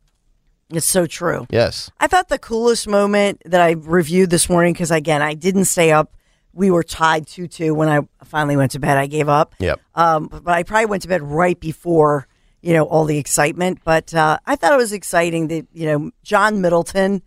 It's 0.69 0.85
so 0.87 1.05
true. 1.05 1.45
Yes. 1.51 1.91
I 1.99 2.07
thought 2.07 2.29
the 2.29 2.39
coolest 2.39 2.87
moment 2.87 3.41
that 3.45 3.59
I 3.59 3.71
reviewed 3.71 4.29
this 4.29 4.49
morning, 4.49 4.71
because 4.73 4.91
again, 4.91 5.21
I 5.21 5.33
didn't 5.33 5.65
stay 5.65 5.91
up. 5.91 6.13
We 6.53 6.71
were 6.71 6.83
tied 6.83 7.27
2 7.27 7.47
2 7.47 7.73
when 7.75 7.89
I 7.89 7.99
finally 8.23 8.55
went 8.55 8.71
to 8.71 8.79
bed. 8.79 8.97
I 8.97 9.07
gave 9.07 9.27
up. 9.27 9.55
Yep. 9.59 9.81
Um, 9.93 10.29
but 10.31 10.47
I 10.53 10.63
probably 10.63 10.85
went 10.85 11.01
to 11.01 11.09
bed 11.09 11.21
right 11.21 11.59
before, 11.59 12.27
you 12.63 12.73
know, 12.73 12.83
all 12.85 13.05
the 13.05 13.17
excitement. 13.19 13.79
But 13.83 14.13
uh, 14.15 14.39
I 14.45 14.55
thought 14.55 14.73
it 14.73 14.77
was 14.77 14.93
exciting 14.93 15.49
that, 15.49 15.67
you 15.73 15.85
know, 15.85 16.11
John 16.23 16.61
Middleton 16.61 17.21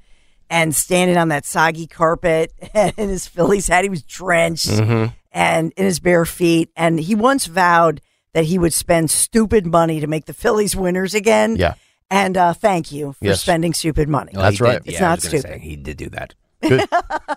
and 0.51 0.75
standing 0.75 1.17
on 1.17 1.29
that 1.29 1.45
soggy 1.45 1.87
carpet 1.87 2.53
and 2.75 2.93
in 2.99 3.09
his 3.09 3.27
Phillies 3.29 3.69
hat, 3.69 3.85
he 3.85 3.91
was 3.91 4.03
drenched 4.03 4.67
Mm-hmm. 4.69 5.13
and 5.33 5.73
in 5.77 5.85
his 5.85 6.01
bare 6.01 6.25
feet. 6.25 6.71
And 6.77 6.99
he 6.99 7.15
once 7.15 7.47
vowed 7.47 8.01
that 8.33 8.45
he 8.45 8.59
would 8.59 8.73
spend 8.73 9.11
stupid 9.11 9.67
money 9.67 10.01
to 10.01 10.07
make 10.07 10.25
the 10.27 10.35
Phillies 10.35 10.75
winners 10.75 11.15
again. 11.15 11.57
Yeah. 11.57 11.75
And 12.11 12.37
uh, 12.37 12.53
thank 12.53 12.93
you 12.93 13.13
for 13.15 13.25
Yes. 13.25 13.41
spending 13.43 13.73
stupid 13.75 14.09
money. 14.09 14.33
Well, 14.35 14.43
That's 14.45 14.61
right. 14.61 14.83
Did, 14.83 14.91
It's 14.93 15.01
yeah, 15.01 15.09
not 15.09 15.21
stupid. 15.23 15.43
Say, 15.43 15.59
he 15.59 15.75
did 15.77 15.97
do 15.97 16.09
that. 16.11 16.35
Good, 16.63 16.89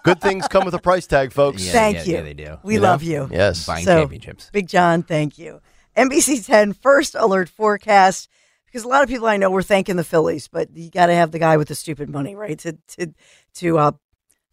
good 0.03 0.21
things 0.21 0.47
come 0.47 0.63
with 0.63 0.73
a 0.75 0.79
price 0.79 1.05
tag, 1.07 1.33
folks. 1.33 1.65
Yeah, 1.65 1.71
Thank 1.73 1.95
yeah, 1.97 2.03
you. 2.03 2.13
yeah, 2.13 2.21
they 2.21 2.33
do. 2.33 2.57
We 2.63 2.75
You 2.75 2.79
know? 2.79 2.87
love 2.87 3.03
you. 3.03 3.27
Yes. 3.31 3.65
Buying 3.65 3.83
So- 3.85 3.99
championships. 4.01 4.49
Big 4.53 4.67
John, 4.67 5.03
thank 5.03 5.37
you. 5.37 5.59
NBC 5.99 6.45
10 6.45 6.73
first 6.73 7.13
alert 7.15 7.49
forecast 7.49 8.29
because 8.65 8.83
a 8.83 8.87
lot 8.87 9.03
of 9.03 9.09
people 9.09 9.27
I 9.27 9.37
know 9.37 9.49
were 9.49 9.63
thanking 9.63 9.97
the 9.97 10.03
Phillies, 10.03 10.47
but 10.47 10.69
you 10.75 10.89
got 10.89 11.07
to 11.07 11.13
have 11.13 11.31
the 11.31 11.39
guy 11.39 11.57
with 11.57 11.67
the 11.67 11.75
stupid 11.75 12.09
money, 12.09 12.35
right? 12.35 12.57
To 12.59 12.77
to 12.95 13.13
to 13.55 13.77
uh, 13.77 13.91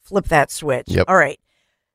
flip 0.01 0.27
that 0.27 0.51
switch. 0.51 0.89
Yep. 0.89 1.09
All 1.09 1.17
right. 1.17 1.39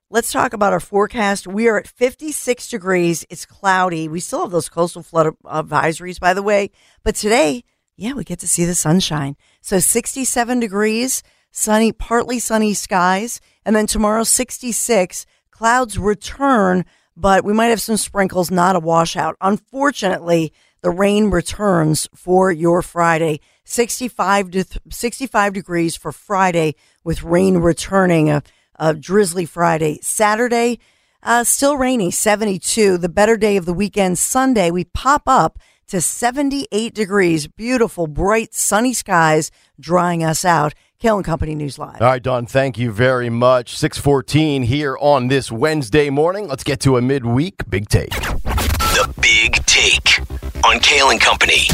Let's 0.10 0.32
talk 0.32 0.54
about 0.54 0.74
our 0.74 0.80
forecast. 0.82 1.48
We 1.48 1.70
are 1.70 1.78
at 1.78 1.88
56 1.88 2.70
degrees. 2.70 3.26
It's 3.30 3.46
cloudy. 3.46 4.10
We 4.10 4.20
still 4.20 4.42
have 4.42 4.52
those 4.52 4.68
coastal 4.68 5.04
flood 5.04 5.34
advisories, 5.46 6.20
by 6.20 6.34
the 6.34 6.44
way. 6.44 6.72
But 7.02 7.16
today, 7.16 7.64
yeah, 7.96 8.14
we 8.14 8.26
get 8.26 8.40
to 8.40 8.48
see 8.48 8.66
the 8.66 8.76
sunshine. 8.76 9.38
So 9.62 9.80
67 9.80 10.60
degrees, 10.60 11.24
sunny, 11.52 11.94
partly 11.94 12.40
sunny 12.40 12.74
skies. 12.74 13.40
And 13.66 13.74
then 13.74 13.88
tomorrow, 13.88 14.24
66. 14.24 15.26
Clouds 15.50 15.98
return, 15.98 16.84
but 17.16 17.44
we 17.44 17.54
might 17.54 17.68
have 17.68 17.82
some 17.82 17.98
sprinkles, 17.98 18.52
not 18.52 18.76
a 18.76 18.80
washout. 18.80 19.36
Unfortunately, 19.42 20.54
the 20.82 20.90
rain 20.90 21.30
returns 21.30 22.08
for 22.16 22.52
your 22.52 22.82
Friday. 22.82 23.40
65 23.64 24.52
to 24.52 24.64
th- 24.64 24.82
65 24.90 25.54
degrees 25.54 25.96
for 25.96 26.12
Friday 26.12 26.76
with 27.04 27.24
rain 27.24 27.58
returning. 27.58 28.30
A, 28.30 28.44
a 28.82 28.96
drizzly 28.96 29.46
Friday. 29.46 30.00
Saturday, 30.02 30.80
uh, 31.24 31.44
still 31.44 31.78
rainy, 31.78 32.10
72. 32.10 32.98
The 32.98 33.08
better 33.08 33.38
day 33.38 33.56
of 33.56 33.66
the 33.66 33.74
weekend, 33.74 34.18
Sunday, 34.18 34.72
we 34.72 34.86
pop 34.86 35.24
up 35.28 35.60
to 35.88 36.02
78 36.02 36.94
degrees. 36.94 37.48
Beautiful, 37.48 38.08
bright, 38.08 38.56
sunny 38.56 38.94
skies 38.94 39.52
drying 39.80 40.24
us 40.24 40.44
out. 40.44 40.74
Kayal 41.02 41.16
and 41.16 41.26
Company 41.26 41.56
News 41.56 41.80
Live. 41.80 42.00
All 42.00 42.08
right, 42.08 42.22
Dawn, 42.22 42.46
thank 42.46 42.78
you 42.78 42.92
very 42.92 43.32
much. 43.32 43.76
614 43.76 44.62
here 44.62 44.96
on 45.02 45.30
this 45.30 45.52
Wednesday 45.52 46.12
morning. 46.12 46.48
Let's 46.48 46.64
get 46.64 46.80
to 46.82 46.96
a 46.96 47.02
midweek 47.02 47.68
big 47.68 47.90
take. 47.90 48.12
The 48.12 49.12
Big 49.20 49.66
Take 49.66 50.20
on 50.64 50.78
Kayal 50.78 51.12
and 51.12 51.20
Company. 51.20 51.66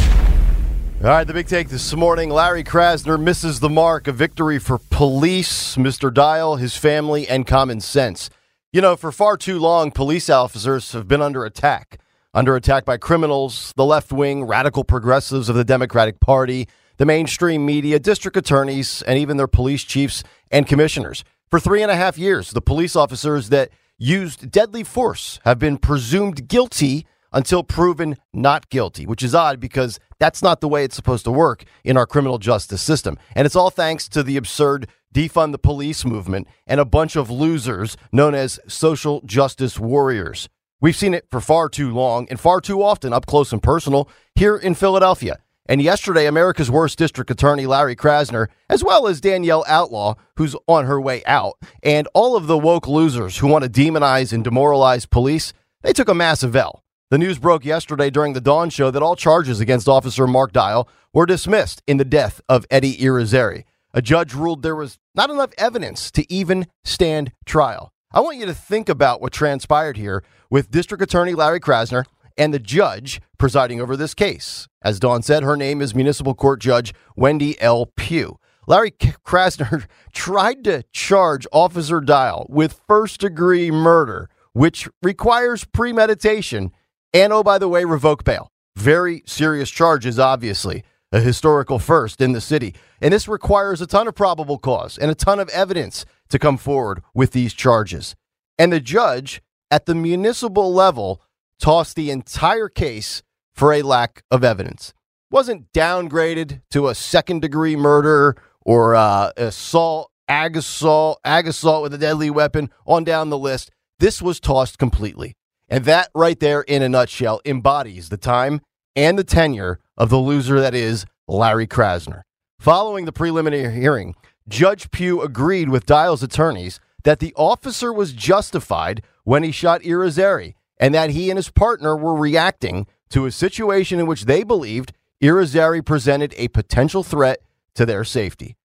All 1.03 1.09
right, 1.09 1.25
the 1.25 1.33
big 1.33 1.47
take 1.47 1.67
this 1.67 1.93
morning. 1.93 2.29
Larry 2.29 2.63
Krasner 2.63 3.21
misses 3.21 3.59
the 3.59 3.67
mark. 3.67 4.07
A 4.07 4.13
victory 4.13 4.59
for 4.59 4.79
police, 4.91 5.75
Mr. 5.75 6.13
Dial, 6.13 6.55
his 6.55 6.77
family, 6.77 7.27
and 7.27 7.45
common 7.45 7.81
sense. 7.81 8.29
You 8.71 8.79
know, 8.79 8.95
for 8.95 9.11
far 9.11 9.35
too 9.35 9.59
long, 9.59 9.91
police 9.91 10.29
officers 10.29 10.93
have 10.93 11.05
been 11.05 11.21
under 11.21 11.43
attack. 11.43 11.99
Under 12.33 12.55
attack 12.55 12.85
by 12.85 12.95
criminals, 12.95 13.73
the 13.75 13.83
left 13.83 14.13
wing, 14.13 14.45
radical 14.45 14.85
progressives 14.85 15.49
of 15.49 15.55
the 15.57 15.65
Democratic 15.65 16.21
Party, 16.21 16.69
the 16.97 17.05
mainstream 17.05 17.65
media, 17.65 17.99
district 17.99 18.37
attorneys, 18.37 19.01
and 19.03 19.17
even 19.17 19.37
their 19.37 19.47
police 19.47 19.83
chiefs 19.83 20.23
and 20.51 20.67
commissioners. 20.67 21.23
For 21.49 21.59
three 21.59 21.81
and 21.81 21.91
a 21.91 21.95
half 21.95 22.17
years, 22.17 22.51
the 22.51 22.61
police 22.61 22.95
officers 22.95 23.49
that 23.49 23.69
used 23.97 24.51
deadly 24.51 24.83
force 24.83 25.39
have 25.45 25.59
been 25.59 25.77
presumed 25.77 26.47
guilty 26.47 27.05
until 27.31 27.63
proven 27.63 28.15
not 28.33 28.69
guilty, 28.69 29.05
which 29.05 29.23
is 29.23 29.35
odd 29.35 29.59
because 29.59 29.99
that's 30.19 30.41
not 30.41 30.61
the 30.61 30.67
way 30.67 30.83
it's 30.83 30.95
supposed 30.95 31.25
to 31.25 31.31
work 31.31 31.63
in 31.83 31.97
our 31.97 32.05
criminal 32.05 32.37
justice 32.37 32.81
system. 32.81 33.17
And 33.35 33.45
it's 33.45 33.55
all 33.55 33.69
thanks 33.69 34.07
to 34.09 34.23
the 34.23 34.37
absurd 34.37 34.87
defund 35.13 35.51
the 35.51 35.57
police 35.57 36.05
movement 36.05 36.47
and 36.65 36.79
a 36.79 36.85
bunch 36.85 37.15
of 37.15 37.29
losers 37.29 37.97
known 38.11 38.35
as 38.35 38.59
social 38.67 39.21
justice 39.21 39.79
warriors. 39.79 40.49
We've 40.79 40.95
seen 40.95 41.13
it 41.13 41.25
for 41.31 41.41
far 41.41 41.69
too 41.69 41.91
long 41.91 42.27
and 42.29 42.39
far 42.39 42.61
too 42.61 42.83
often 42.83 43.13
up 43.13 43.25
close 43.25 43.51
and 43.51 43.63
personal 43.63 44.09
here 44.35 44.55
in 44.55 44.75
Philadelphia. 44.75 45.39
And 45.69 45.81
yesterday, 45.81 46.27
America's 46.27 46.71
worst 46.71 46.97
district 46.97 47.29
attorney, 47.29 47.65
Larry 47.65 47.95
Krasner, 47.95 48.47
as 48.69 48.83
well 48.83 49.07
as 49.07 49.19
Danielle 49.19 49.65
Outlaw, 49.67 50.15
who's 50.37 50.55
on 50.67 50.85
her 50.85 50.99
way 50.99 51.23
out, 51.25 51.55
and 51.83 52.07
all 52.13 52.35
of 52.37 52.47
the 52.47 52.57
woke 52.57 52.87
losers 52.87 53.37
who 53.37 53.47
want 53.47 53.63
to 53.63 53.69
demonize 53.69 54.31
and 54.31 54.43
demoralize 54.43 55.05
police, 55.05 55.51
they 55.81 55.93
took 55.93 56.07
a 56.07 56.13
massive 56.13 56.55
L. 56.55 56.83
The 57.09 57.17
news 57.17 57.39
broke 57.39 57.65
yesterday 57.65 58.09
during 58.09 58.33
the 58.33 58.41
Dawn 58.41 58.69
show 58.69 58.91
that 58.91 59.03
all 59.03 59.15
charges 59.15 59.59
against 59.59 59.87
Officer 59.87 60.27
Mark 60.27 60.51
Dial 60.51 60.89
were 61.13 61.25
dismissed 61.25 61.81
in 61.87 61.97
the 61.97 62.05
death 62.05 62.41
of 62.49 62.65
Eddie 62.69 62.97
Irizarry. 62.97 63.63
A 63.93 64.01
judge 64.01 64.33
ruled 64.33 64.61
there 64.61 64.75
was 64.75 64.99
not 65.15 65.29
enough 65.29 65.51
evidence 65.57 66.11
to 66.11 66.31
even 66.31 66.67
stand 66.83 67.31
trial. 67.45 67.91
I 68.11 68.19
want 68.19 68.37
you 68.37 68.45
to 68.45 68.53
think 68.53 68.89
about 68.89 69.21
what 69.21 69.33
transpired 69.33 69.97
here 69.97 70.23
with 70.49 70.71
District 70.71 71.01
Attorney 71.01 71.33
Larry 71.33 71.59
Krasner 71.59 72.05
and 72.37 72.53
the 72.53 72.59
judge 72.59 73.21
presiding 73.37 73.81
over 73.81 73.97
this 73.97 74.13
case. 74.13 74.67
As 74.81 74.99
Dawn 74.99 75.21
said, 75.21 75.43
her 75.43 75.57
name 75.57 75.81
is 75.81 75.95
Municipal 75.95 76.35
Court 76.35 76.59
Judge 76.59 76.93
Wendy 77.15 77.59
L. 77.61 77.85
Pugh. 77.85 78.39
Larry 78.67 78.91
Krasner 78.91 79.87
tried 80.13 80.63
to 80.65 80.83
charge 80.91 81.47
Officer 81.51 82.01
Dial 82.01 82.45
with 82.49 82.81
first 82.87 83.21
degree 83.21 83.71
murder, 83.71 84.29
which 84.53 84.89
requires 85.01 85.63
premeditation 85.63 86.71
and, 87.13 87.31
oh, 87.31 87.43
by 87.43 87.57
the 87.57 87.69
way, 87.69 87.85
revoke 87.85 88.23
bail. 88.23 88.51
Very 88.75 89.23
serious 89.25 89.69
charges, 89.69 90.19
obviously, 90.19 90.83
a 91.11 91.19
historical 91.19 91.79
first 91.79 92.21
in 92.21 92.33
the 92.33 92.41
city. 92.41 92.75
And 93.01 93.13
this 93.13 93.27
requires 93.27 93.81
a 93.81 93.87
ton 93.87 94.07
of 94.07 94.15
probable 94.15 94.57
cause 94.57 94.97
and 94.97 95.09
a 95.09 95.15
ton 95.15 95.39
of 95.39 95.49
evidence 95.49 96.05
to 96.29 96.37
come 96.37 96.57
forward 96.57 97.01
with 97.13 97.31
these 97.31 97.53
charges. 97.53 98.15
And 98.59 98.73
the 98.73 98.79
judge 98.79 99.41
at 99.71 99.85
the 99.85 99.95
municipal 99.95 100.73
level 100.73 101.21
tossed 101.59 101.95
the 101.95 102.11
entire 102.11 102.69
case 102.69 103.23
for 103.53 103.73
a 103.73 103.81
lack 103.81 104.23
of 104.29 104.43
evidence. 104.43 104.93
Wasn't 105.31 105.71
downgraded 105.73 106.61
to 106.71 106.87
a 106.87 106.95
second 106.95 107.41
degree 107.41 107.75
murder 107.75 108.37
or 108.61 108.95
uh, 108.95 109.31
assault, 109.35 110.11
ag 110.27 110.55
assault, 110.55 111.19
ag 111.25 111.47
assault 111.47 111.83
with 111.83 111.93
a 111.93 111.97
deadly 111.97 112.29
weapon 112.29 112.69
on 112.85 113.03
down 113.03 113.29
the 113.29 113.37
list. 113.37 113.71
This 113.99 114.21
was 114.21 114.39
tossed 114.39 114.77
completely. 114.77 115.33
And 115.69 115.83
that 115.85 116.09
right 116.15 116.39
there, 116.39 116.61
in 116.61 116.81
a 116.81 116.89
nutshell, 116.89 117.41
embodies 117.45 118.09
the 118.09 118.17
time 118.17 118.61
and 118.95 119.19
the 119.19 119.23
tenure 119.23 119.79
of 119.97 120.09
the 120.09 120.17
loser 120.17 120.59
that 120.59 120.73
is 120.73 121.05
Larry 121.27 121.67
Krasner. 121.67 122.21
Following 122.59 123.05
the 123.05 123.11
preliminary 123.11 123.73
hearing, 123.73 124.15
Judge 124.47 124.89
Pugh 124.91 125.21
agreed 125.21 125.69
with 125.69 125.85
Dial's 125.85 126.23
attorneys 126.23 126.79
that 127.03 127.19
the 127.19 127.33
officer 127.35 127.91
was 127.91 128.13
justified 128.13 129.03
when 129.23 129.43
he 129.43 129.51
shot 129.51 129.81
Irizarry 129.81 130.55
and 130.79 130.93
that 130.93 131.11
he 131.11 131.29
and 131.29 131.37
his 131.37 131.49
partner 131.49 131.95
were 131.95 132.15
reacting 132.15 132.87
to 133.09 133.25
a 133.25 133.31
situation 133.31 133.99
in 133.99 134.07
which 134.07 134.25
they 134.25 134.43
believed 134.43 134.93
Irizarry 135.21 135.83
presented 135.83 136.33
a 136.37 136.49
potential 136.49 137.03
threat 137.03 137.39
to 137.75 137.85
their 137.85 138.03
safety. 138.03 138.55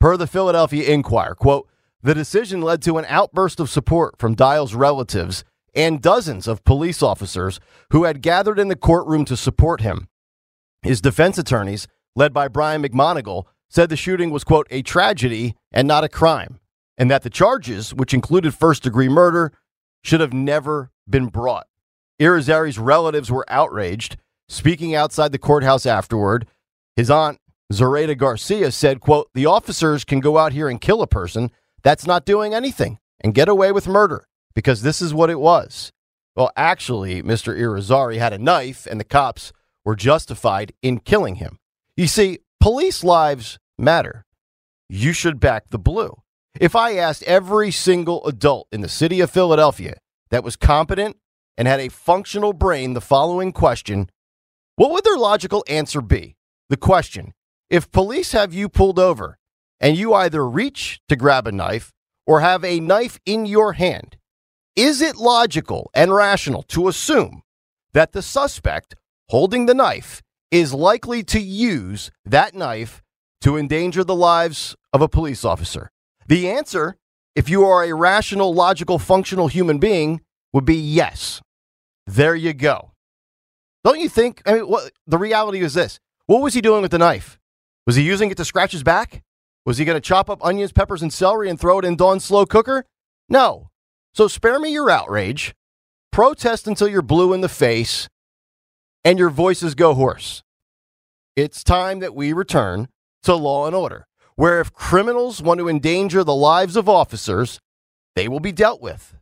Per 0.00 0.16
the 0.16 0.26
Philadelphia 0.26 0.92
Inquirer, 0.92 1.34
quote, 1.34 1.68
the 2.02 2.14
decision 2.14 2.60
led 2.60 2.82
to 2.82 2.98
an 2.98 3.06
outburst 3.08 3.60
of 3.60 3.70
support 3.70 4.18
from 4.18 4.34
Dial's 4.34 4.74
relatives 4.74 5.44
and 5.74 6.02
dozens 6.02 6.48
of 6.48 6.64
police 6.64 7.02
officers 7.02 7.60
who 7.90 8.04
had 8.04 8.22
gathered 8.22 8.58
in 8.58 8.68
the 8.68 8.76
courtroom 8.76 9.24
to 9.26 9.36
support 9.36 9.80
him. 9.80 10.08
His 10.82 11.00
defense 11.00 11.38
attorneys, 11.38 11.86
led 12.16 12.32
by 12.32 12.48
Brian 12.48 12.82
McMonagle, 12.82 13.44
said 13.70 13.88
the 13.88 13.96
shooting 13.96 14.30
was, 14.30 14.44
quote, 14.44 14.66
a 14.70 14.82
tragedy 14.82 15.54
and 15.70 15.88
not 15.88 16.04
a 16.04 16.08
crime, 16.08 16.58
and 16.98 17.10
that 17.10 17.22
the 17.22 17.30
charges, 17.30 17.94
which 17.94 18.12
included 18.12 18.52
first 18.52 18.82
degree 18.82 19.08
murder, 19.08 19.52
should 20.02 20.20
have 20.20 20.32
never 20.32 20.90
been 21.08 21.26
brought. 21.26 21.66
Irizarry's 22.20 22.78
relatives 22.78 23.30
were 23.30 23.46
outraged. 23.48 24.16
Speaking 24.48 24.94
outside 24.94 25.32
the 25.32 25.38
courthouse 25.38 25.86
afterward, 25.86 26.46
his 26.96 27.10
aunt, 27.10 27.38
Zoraida 27.72 28.14
Garcia, 28.14 28.70
said, 28.70 29.00
quote, 29.00 29.30
the 29.34 29.46
officers 29.46 30.04
can 30.04 30.20
go 30.20 30.36
out 30.38 30.52
here 30.52 30.68
and 30.68 30.80
kill 30.80 31.02
a 31.02 31.06
person 31.06 31.50
that's 31.82 32.06
not 32.06 32.26
doing 32.26 32.52
anything 32.54 32.98
and 33.20 33.34
get 33.34 33.48
away 33.48 33.72
with 33.72 33.88
murder 33.88 34.26
because 34.54 34.82
this 34.82 35.00
is 35.00 35.14
what 35.14 35.30
it 35.30 35.40
was. 35.40 35.90
Well, 36.36 36.50
actually, 36.56 37.22
Mr. 37.22 37.58
Irizarry 37.58 38.18
had 38.18 38.32
a 38.32 38.38
knife, 38.38 38.86
and 38.86 38.98
the 38.98 39.04
cops 39.04 39.52
were 39.84 39.96
justified 39.96 40.72
in 40.82 41.00
killing 41.00 41.36
him. 41.36 41.58
You 41.96 42.06
see, 42.06 42.38
police 42.60 43.04
lives 43.04 43.58
matter. 43.78 44.24
You 44.88 45.12
should 45.12 45.40
back 45.40 45.70
the 45.70 45.78
blue. 45.78 46.22
If 46.58 46.76
I 46.76 46.96
asked 46.96 47.22
every 47.24 47.70
single 47.70 48.24
adult 48.26 48.68
in 48.72 48.80
the 48.80 48.88
city 48.88 49.20
of 49.20 49.30
Philadelphia 49.30 49.96
that 50.32 50.42
was 50.42 50.56
competent 50.56 51.16
and 51.56 51.68
had 51.68 51.78
a 51.78 51.88
functional 51.88 52.52
brain 52.52 52.94
the 52.94 53.00
following 53.00 53.52
question, 53.52 54.10
what 54.74 54.90
would 54.90 55.04
their 55.04 55.16
logical 55.16 55.62
answer 55.68 56.00
be? 56.00 56.36
The 56.70 56.76
question 56.76 57.34
if 57.70 57.92
police 57.92 58.32
have 58.32 58.52
you 58.52 58.68
pulled 58.68 58.98
over 58.98 59.38
and 59.78 59.96
you 59.96 60.14
either 60.14 60.46
reach 60.48 61.00
to 61.08 61.16
grab 61.16 61.46
a 61.46 61.52
knife 61.52 61.92
or 62.26 62.40
have 62.40 62.64
a 62.64 62.80
knife 62.80 63.20
in 63.24 63.46
your 63.46 63.74
hand, 63.74 64.16
is 64.74 65.02
it 65.02 65.16
logical 65.16 65.90
and 65.94 66.14
rational 66.14 66.62
to 66.64 66.88
assume 66.88 67.42
that 67.92 68.12
the 68.12 68.22
suspect 68.22 68.94
holding 69.28 69.66
the 69.66 69.74
knife 69.74 70.22
is 70.50 70.72
likely 70.72 71.22
to 71.24 71.40
use 71.40 72.10
that 72.24 72.54
knife 72.54 73.02
to 73.42 73.56
endanger 73.56 74.02
the 74.02 74.14
lives 74.14 74.76
of 74.94 75.02
a 75.02 75.08
police 75.08 75.44
officer? 75.44 75.90
The 76.26 76.48
answer, 76.48 76.96
if 77.34 77.48
you 77.48 77.64
are 77.64 77.84
a 77.84 77.94
rational, 77.94 78.52
logical, 78.52 78.98
functional 78.98 79.48
human 79.48 79.78
being, 79.78 80.20
would 80.52 80.64
be 80.64 80.76
yes. 80.76 81.40
There 82.06 82.34
you 82.34 82.52
go. 82.52 82.92
Don't 83.84 84.00
you 84.00 84.08
think? 84.08 84.42
I 84.46 84.54
mean, 84.54 84.68
what, 84.68 84.92
the 85.06 85.18
reality 85.18 85.60
is 85.60 85.74
this 85.74 85.98
what 86.26 86.42
was 86.42 86.54
he 86.54 86.60
doing 86.60 86.82
with 86.82 86.90
the 86.90 86.98
knife? 86.98 87.38
Was 87.86 87.96
he 87.96 88.02
using 88.02 88.30
it 88.30 88.36
to 88.36 88.44
scratch 88.44 88.72
his 88.72 88.82
back? 88.82 89.22
Was 89.64 89.78
he 89.78 89.84
going 89.84 89.96
to 89.96 90.00
chop 90.00 90.28
up 90.30 90.44
onions, 90.44 90.72
peppers, 90.72 91.02
and 91.02 91.12
celery 91.12 91.48
and 91.48 91.58
throw 91.58 91.78
it 91.78 91.84
in 91.84 91.96
Dawn's 91.96 92.24
slow 92.24 92.46
cooker? 92.46 92.84
No. 93.28 93.70
So 94.14 94.28
spare 94.28 94.58
me 94.58 94.72
your 94.72 94.90
outrage, 94.90 95.54
protest 96.10 96.66
until 96.66 96.88
you're 96.88 97.02
blue 97.02 97.32
in 97.32 97.40
the 97.40 97.48
face, 97.48 98.08
and 99.04 99.18
your 99.18 99.30
voices 99.30 99.74
go 99.74 99.94
hoarse. 99.94 100.42
It's 101.34 101.64
time 101.64 102.00
that 102.00 102.14
we 102.14 102.32
return 102.32 102.88
to 103.22 103.34
law 103.34 103.66
and 103.66 103.74
order, 103.74 104.06
where 104.36 104.60
if 104.60 104.72
criminals 104.72 105.40
want 105.42 105.58
to 105.58 105.68
endanger 105.68 106.22
the 106.22 106.34
lives 106.34 106.76
of 106.76 106.88
officers, 106.88 107.60
they 108.14 108.28
will 108.28 108.40
be 108.40 108.52
dealt 108.52 108.82
with. 108.82 109.16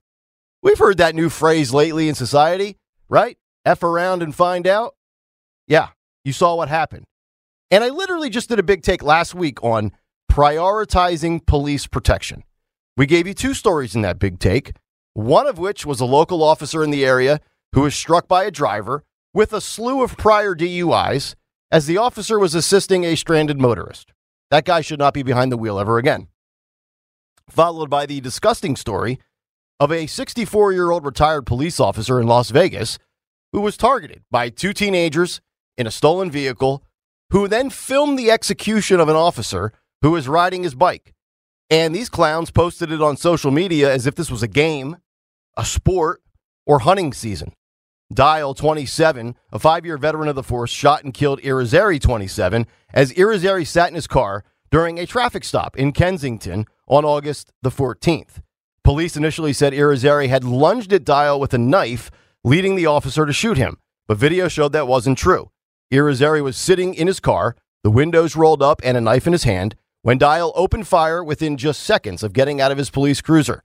We've 0.62 0.78
heard 0.78 0.98
that 0.98 1.14
new 1.14 1.30
phrase 1.30 1.72
lately 1.72 2.08
in 2.08 2.14
society, 2.14 2.76
right? 3.08 3.38
F 3.64 3.82
around 3.82 4.22
and 4.22 4.34
find 4.34 4.66
out. 4.66 4.94
Yeah, 5.66 5.88
you 6.24 6.32
saw 6.32 6.54
what 6.56 6.68
happened. 6.68 7.06
And 7.70 7.84
I 7.84 7.88
literally 7.88 8.30
just 8.30 8.48
did 8.48 8.58
a 8.58 8.64
big 8.64 8.82
take 8.82 9.02
last 9.02 9.34
week 9.34 9.62
on 9.62 9.92
prioritizing 10.30 11.44
police 11.46 11.86
protection. 11.86 12.44
We 12.96 13.06
gave 13.06 13.26
you 13.26 13.34
two 13.34 13.54
stories 13.54 13.94
in 13.94 14.02
that 14.02 14.18
big 14.18 14.38
take, 14.38 14.72
one 15.14 15.46
of 15.46 15.58
which 15.58 15.86
was 15.86 16.00
a 16.00 16.04
local 16.04 16.42
officer 16.42 16.84
in 16.84 16.90
the 16.90 17.04
area 17.04 17.40
who 17.72 17.82
was 17.82 17.94
struck 17.94 18.28
by 18.28 18.44
a 18.44 18.50
driver 18.50 19.04
with 19.32 19.52
a 19.52 19.60
slew 19.60 20.02
of 20.02 20.16
prior 20.16 20.54
DUIs 20.54 21.34
as 21.70 21.86
the 21.86 21.96
officer 21.96 22.38
was 22.38 22.54
assisting 22.54 23.04
a 23.04 23.16
stranded 23.16 23.60
motorist. 23.60 24.12
That 24.50 24.64
guy 24.64 24.80
should 24.80 24.98
not 24.98 25.14
be 25.14 25.22
behind 25.22 25.52
the 25.52 25.56
wheel 25.56 25.78
ever 25.78 25.98
again. 25.98 26.28
Followed 27.48 27.88
by 27.88 28.06
the 28.06 28.20
disgusting 28.20 28.76
story 28.76 29.20
of 29.80 29.90
a 29.90 30.06
64 30.06 30.72
year 30.72 30.90
old 30.90 31.04
retired 31.04 31.46
police 31.46 31.80
officer 31.80 32.20
in 32.20 32.26
Las 32.26 32.50
Vegas 32.50 32.98
who 33.52 33.62
was 33.62 33.76
targeted 33.76 34.22
by 34.30 34.50
two 34.50 34.72
teenagers 34.72 35.40
in 35.76 35.86
a 35.86 35.90
stolen 35.90 36.30
vehicle 36.30 36.84
who 37.30 37.48
then 37.48 37.70
filmed 37.70 38.18
the 38.18 38.30
execution 38.30 39.00
of 39.00 39.08
an 39.08 39.16
officer 39.16 39.72
who 40.02 40.10
was 40.10 40.28
riding 40.28 40.62
his 40.62 40.74
bike. 40.74 41.14
And 41.70 41.94
these 41.94 42.08
clowns 42.08 42.50
posted 42.50 42.92
it 42.92 43.00
on 43.00 43.16
social 43.16 43.50
media 43.50 43.92
as 43.92 44.06
if 44.06 44.14
this 44.14 44.30
was 44.30 44.42
a 44.42 44.48
game, 44.48 44.98
a 45.56 45.64
sport, 45.64 46.22
or 46.66 46.80
hunting 46.80 47.12
season. 47.12 47.52
Dial 48.12 48.54
27, 48.54 49.36
a 49.52 49.58
five 49.58 49.86
year 49.86 49.96
veteran 49.96 50.28
of 50.28 50.34
the 50.34 50.42
force, 50.42 50.70
shot 50.70 51.04
and 51.04 51.14
killed 51.14 51.40
Irizarry 51.40 52.00
27 52.00 52.66
as 52.92 53.12
Irizarry 53.12 53.66
sat 53.66 53.88
in 53.88 53.94
his 53.94 54.08
car 54.08 54.44
during 54.70 54.98
a 54.98 55.06
traffic 55.06 55.44
stop 55.44 55.76
in 55.76 55.92
Kensington 55.92 56.66
on 56.88 57.04
August 57.04 57.52
the 57.62 57.70
14th. 57.70 58.40
Police 58.82 59.16
initially 59.16 59.52
said 59.52 59.72
Irizarry 59.72 60.28
had 60.28 60.44
lunged 60.44 60.92
at 60.92 61.04
Dial 61.04 61.38
with 61.38 61.52
a 61.52 61.58
knife, 61.58 62.10
leading 62.42 62.76
the 62.76 62.86
officer 62.86 63.26
to 63.26 63.32
shoot 63.32 63.56
him, 63.56 63.78
but 64.08 64.16
video 64.16 64.48
showed 64.48 64.72
that 64.72 64.88
wasn't 64.88 65.18
true. 65.18 65.50
Irizarry 65.92 66.42
was 66.42 66.56
sitting 66.56 66.94
in 66.94 67.06
his 67.06 67.20
car, 67.20 67.56
the 67.82 67.90
windows 67.90 68.36
rolled 68.36 68.62
up, 68.62 68.80
and 68.82 68.96
a 68.96 69.00
knife 69.00 69.26
in 69.26 69.32
his 69.32 69.44
hand 69.44 69.74
when 70.02 70.18
Dial 70.18 70.52
opened 70.54 70.88
fire 70.88 71.22
within 71.22 71.56
just 71.56 71.82
seconds 71.82 72.22
of 72.22 72.32
getting 72.32 72.60
out 72.60 72.72
of 72.72 72.78
his 72.78 72.90
police 72.90 73.20
cruiser. 73.20 73.62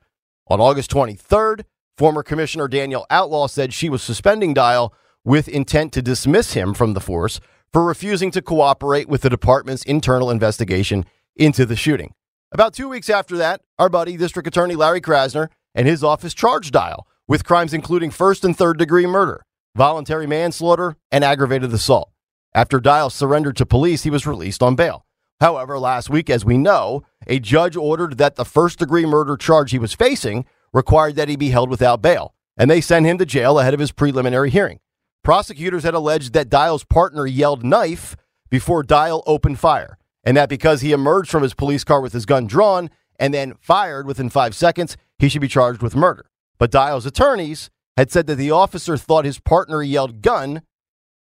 On 0.48 0.60
August 0.60 0.92
23rd, 0.92 1.64
former 1.98 2.24
Commissioner 2.24 2.68
Danielle 2.68 3.06
Outlaw 3.10 3.48
said 3.48 3.74
she 3.74 3.90
was 3.90 4.04
suspending 4.04 4.54
Dial 4.54 4.94
with 5.24 5.48
intent 5.48 5.94
to 5.94 6.02
dismiss 6.02 6.54
him 6.54 6.74
from 6.74 6.94
the 6.94 7.00
force 7.00 7.40
for 7.72 7.86
refusing 7.86 8.32
to 8.32 8.42
cooperate 8.42 9.08
with 9.08 9.22
the 9.22 9.30
department's 9.30 9.84
internal 9.84 10.30
investigation 10.30 11.06
into 11.36 11.66
the 11.66 11.76
shooting. 11.76 12.14
About 12.56 12.74
two 12.74 12.88
weeks 12.88 13.10
after 13.10 13.36
that, 13.36 13.60
our 13.78 13.90
buddy, 13.90 14.16
District 14.16 14.48
Attorney 14.48 14.76
Larry 14.76 15.02
Krasner, 15.02 15.50
and 15.74 15.86
his 15.86 16.06
office 16.06 16.34
charged 16.34 16.72
Dial 16.72 17.06
with 17.28 17.44
crimes 17.44 17.74
including 17.74 18.12
first 18.12 18.46
and 18.46 18.58
third 18.58 18.78
degree 18.78 19.06
murder, 19.06 19.46
voluntary 19.76 20.26
manslaughter, 20.26 20.96
and 21.12 21.26
aggravated 21.26 21.74
assault. 21.74 22.12
After 22.54 22.80
Dial 22.80 23.10
surrendered 23.10 23.58
to 23.58 23.66
police, 23.66 24.04
he 24.04 24.10
was 24.10 24.26
released 24.26 24.64
on 24.64 24.78
bail. 24.78 25.06
However, 25.42 25.78
last 25.78 26.10
week, 26.10 26.30
as 26.30 26.46
we 26.46 26.58
know, 26.58 27.04
a 27.28 27.42
judge 27.42 27.76
ordered 27.76 28.18
that 28.20 28.38
the 28.38 28.46
first 28.46 28.80
degree 28.80 29.06
murder 29.06 29.36
charge 29.36 29.72
he 29.72 29.78
was 29.78 29.92
facing 29.92 30.46
required 30.72 31.18
that 31.18 31.28
he 31.28 31.36
be 31.36 31.50
held 31.50 31.70
without 31.70 32.02
bail, 32.02 32.34
and 32.56 32.72
they 32.72 32.80
sent 32.80 33.06
him 33.06 33.18
to 33.18 33.26
jail 33.26 33.60
ahead 33.60 33.74
of 33.74 33.82
his 33.82 33.92
preliminary 33.92 34.50
hearing. 34.50 34.80
Prosecutors 35.26 35.84
had 35.84 35.94
alleged 35.94 36.32
that 36.32 36.48
Dial's 36.48 36.86
partner 36.86 37.28
yelled 37.28 37.66
knife 37.66 38.16
before 38.50 38.82
Dial 38.82 39.24
opened 39.28 39.60
fire, 39.60 39.98
and 40.26 40.36
that 40.36 40.50
because 40.50 40.82
he 40.82 40.92
emerged 40.92 41.30
from 41.30 41.44
his 41.44 41.54
police 41.54 41.84
car 41.84 42.02
with 42.02 42.14
his 42.14 42.26
gun 42.26 42.48
drawn 42.48 42.90
and 43.20 43.34
then 43.34 43.54
fired 43.60 44.08
within 44.08 44.30
five 44.30 44.56
seconds, 44.56 44.98
he 45.20 45.30
should 45.30 45.42
be 45.42 45.48
charged 45.48 45.82
with 45.82 45.96
murder. 45.96 46.26
But 46.58 46.72
Dial's 46.72 47.06
attorneys 47.06 47.70
had 47.96 48.12
said 48.12 48.28
that 48.28 48.36
the 48.36 48.52
officer 48.52 48.98
thought 48.98 49.26
his 49.26 49.40
partner 49.40 49.82
yelled 49.82 50.22
gun 50.22 50.62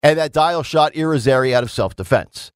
and 0.04 0.20
that 0.20 0.34
Dial 0.34 0.64
shot 0.64 0.94
Irizarry 0.94 1.54
out 1.54 1.64
of 1.64 1.72
self 1.72 1.96
defense. 1.96 2.52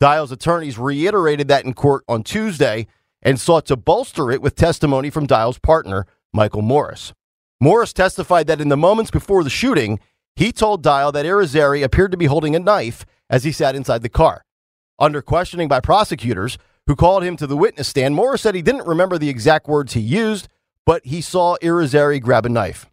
Dial's 0.00 0.32
attorneys 0.32 0.78
reiterated 0.78 1.48
that 1.48 1.64
in 1.64 1.74
court 1.74 2.04
on 2.08 2.22
Tuesday 2.22 2.86
and 3.22 3.40
sought 3.40 3.66
to 3.66 3.76
bolster 3.76 4.30
it 4.30 4.42
with 4.42 4.54
testimony 4.54 5.10
from 5.10 5.26
Dial's 5.26 5.58
partner, 5.58 6.06
Michael 6.32 6.62
Morris. 6.62 7.12
Morris 7.60 7.92
testified 7.92 8.46
that 8.46 8.60
in 8.60 8.68
the 8.68 8.76
moments 8.76 9.10
before 9.10 9.44
the 9.44 9.50
shooting, 9.50 9.98
he 10.36 10.52
told 10.52 10.82
Dial 10.82 11.12
that 11.12 11.24
Irizarry 11.24 11.82
appeared 11.82 12.10
to 12.10 12.16
be 12.16 12.26
holding 12.26 12.54
a 12.54 12.58
knife 12.58 13.06
as 13.30 13.44
he 13.44 13.52
sat 13.52 13.74
inside 13.74 14.02
the 14.02 14.08
car. 14.08 14.44
Under 14.98 15.22
questioning 15.22 15.68
by 15.68 15.80
prosecutors 15.80 16.56
who 16.86 16.94
called 16.94 17.24
him 17.24 17.36
to 17.36 17.46
the 17.46 17.56
witness 17.56 17.88
stand, 17.88 18.14
Morris 18.14 18.42
said 18.42 18.54
he 18.54 18.62
didn't 18.62 18.86
remember 18.86 19.18
the 19.18 19.28
exact 19.28 19.66
words 19.66 19.94
he 19.94 20.00
used, 20.00 20.48
but 20.86 21.04
he 21.04 21.20
saw 21.20 21.56
Irizarry 21.62 22.20
grab 22.20 22.46
a 22.46 22.48
knife 22.48 22.90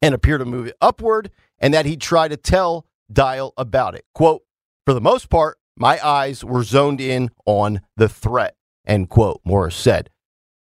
and 0.00 0.14
appear 0.14 0.38
to 0.38 0.44
move 0.44 0.66
it 0.66 0.76
upward 0.80 1.30
and 1.58 1.74
that 1.74 1.86
he'd 1.86 2.00
try 2.00 2.28
to 2.28 2.36
tell 2.36 2.86
Dial 3.12 3.52
about 3.56 3.94
it. 3.94 4.04
Quote, 4.14 4.42
for 4.86 4.94
the 4.94 5.00
most 5.00 5.28
part, 5.28 5.58
my 5.76 6.04
eyes 6.04 6.44
were 6.44 6.62
zoned 6.62 7.00
in 7.00 7.30
on 7.46 7.80
the 7.96 8.08
threat, 8.08 8.56
end 8.86 9.08
quote, 9.08 9.40
Morris 9.44 9.76
said. 9.76 10.10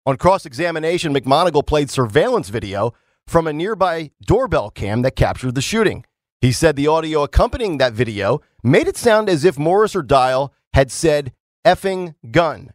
On 0.07 0.16
cross 0.16 0.44
examination, 0.44 1.14
McMonagle 1.14 1.66
played 1.66 1.90
surveillance 1.90 2.49
video 2.49 2.92
from 3.27 3.47
a 3.47 3.53
nearby 3.53 4.11
doorbell 4.27 4.70
cam 4.70 5.03
that 5.03 5.16
captured 5.16 5.55
the 5.55 5.62
shooting. 5.62 6.05
He 6.45 6.53
said 6.53 6.77
the 6.77 6.89
audio 6.89 7.23
accompanying 7.23 7.79
that 7.79 7.95
video 7.95 8.43
made 8.63 8.87
it 8.87 8.99
sound 8.99 9.31
as 9.31 9.47
if 9.47 9.59
Morris 9.59 9.97
or 9.97 10.03
Dial 10.03 10.53
had 10.75 10.93
said 10.93 11.33
effing 11.65 12.17
gun 12.31 12.75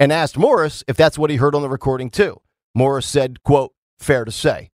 and 0.00 0.10
asked 0.10 0.38
Morris 0.38 0.82
if 0.88 0.96
that's 0.96 1.18
what 1.18 1.28
he 1.28 1.36
heard 1.36 1.54
on 1.54 1.60
the 1.60 1.68
recording 1.68 2.08
too. 2.08 2.40
Morris 2.74 3.04
said, 3.04 3.42
quote, 3.42 3.74
fair 3.98 4.24
to 4.24 4.32
say. 4.32 4.70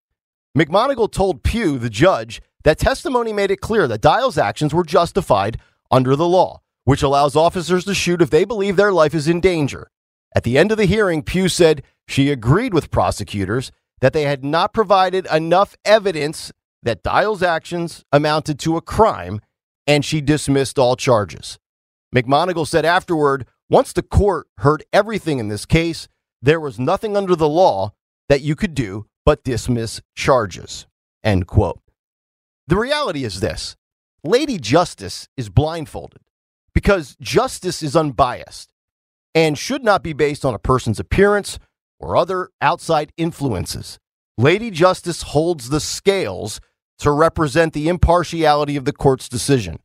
McMonagle 0.57 1.11
told 1.11 1.43
Pugh, 1.43 1.77
the 1.77 1.89
judge, 1.89 2.41
that 2.63 2.79
testimony 2.79 3.33
made 3.33 3.51
it 3.51 3.59
clear 3.59 3.89
that 3.89 3.99
Dial's 3.99 4.37
actions 4.37 4.73
were 4.73 4.85
justified 4.85 5.59
under 5.91 6.15
the 6.15 6.25
law, 6.25 6.61
which 6.85 7.03
allows 7.03 7.35
officers 7.35 7.83
to 7.83 7.93
shoot 7.93 8.21
if 8.21 8.29
they 8.29 8.45
believe 8.45 8.77
their 8.77 8.93
life 8.93 9.13
is 9.13 9.27
in 9.27 9.41
danger. 9.41 9.89
At 10.33 10.43
the 10.43 10.57
end 10.57 10.71
of 10.71 10.77
the 10.77 10.85
hearing, 10.85 11.23
Pugh 11.23 11.49
said 11.49 11.83
she 12.07 12.31
agreed 12.31 12.73
with 12.73 12.89
prosecutors 12.89 13.73
that 13.99 14.13
they 14.13 14.23
had 14.23 14.45
not 14.45 14.71
provided 14.73 15.27
enough 15.29 15.75
evidence 15.83 16.53
that 16.83 17.03
Dial's 17.03 17.41
actions 17.41 18.03
amounted 18.11 18.59
to 18.59 18.77
a 18.77 18.81
crime, 18.81 19.41
and 19.87 20.05
she 20.05 20.21
dismissed 20.21 20.77
all 20.77 20.95
charges. 20.95 21.57
McMonagle 22.15 22.67
said 22.67 22.85
afterward, 22.85 23.47
once 23.69 23.93
the 23.93 24.03
court 24.03 24.47
heard 24.59 24.83
everything 24.93 25.39
in 25.39 25.47
this 25.47 25.65
case, 25.65 26.07
there 26.41 26.59
was 26.59 26.79
nothing 26.79 27.17
under 27.17 27.35
the 27.35 27.49
law 27.49 27.93
that 28.29 28.41
you 28.41 28.55
could 28.55 28.75
do 28.75 29.05
but 29.25 29.43
dismiss 29.43 30.01
charges. 30.15 30.85
End 31.23 31.47
quote. 31.47 31.81
The 32.67 32.77
reality 32.77 33.23
is 33.23 33.39
this 33.39 33.75
Lady 34.23 34.57
Justice 34.57 35.27
is 35.35 35.49
blindfolded 35.49 36.21
because 36.73 37.15
justice 37.19 37.81
is 37.81 37.95
unbiased 37.95 38.71
and 39.33 39.57
should 39.57 39.83
not 39.83 40.03
be 40.03 40.13
based 40.13 40.45
on 40.45 40.53
a 40.53 40.59
person's 40.59 40.99
appearance 40.99 41.59
or 41.99 42.15
other 42.15 42.49
outside 42.61 43.11
influences. 43.17 43.97
Lady 44.37 44.71
Justice 44.71 45.21
holds 45.21 45.69
the 45.69 45.79
scales 45.79 46.59
to 46.99 47.11
represent 47.11 47.73
the 47.73 47.89
impartiality 47.89 48.75
of 48.75 48.85
the 48.85 48.93
court's 48.93 49.27
decision, 49.27 49.79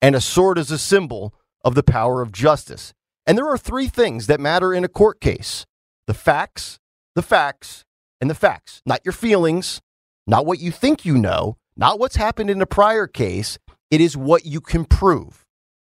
and 0.00 0.14
a 0.14 0.20
sword 0.20 0.58
is 0.58 0.70
a 0.70 0.78
symbol 0.78 1.34
of 1.64 1.74
the 1.74 1.82
power 1.82 2.22
of 2.22 2.32
justice. 2.32 2.92
And 3.26 3.36
there 3.36 3.48
are 3.48 3.58
three 3.58 3.86
things 3.86 4.26
that 4.26 4.40
matter 4.40 4.72
in 4.72 4.84
a 4.84 4.88
court 4.88 5.20
case 5.20 5.66
the 6.06 6.14
facts, 6.14 6.78
the 7.14 7.22
facts, 7.22 7.84
and 8.20 8.28
the 8.28 8.34
facts. 8.34 8.82
Not 8.84 9.00
your 9.04 9.12
feelings, 9.12 9.80
not 10.26 10.46
what 10.46 10.58
you 10.58 10.70
think 10.72 11.04
you 11.04 11.16
know, 11.16 11.56
not 11.76 11.98
what's 11.98 12.16
happened 12.16 12.50
in 12.50 12.60
a 12.60 12.66
prior 12.66 13.06
case. 13.06 13.58
It 13.90 14.00
is 14.00 14.16
what 14.16 14.44
you 14.44 14.60
can 14.60 14.84
prove. 14.84 15.44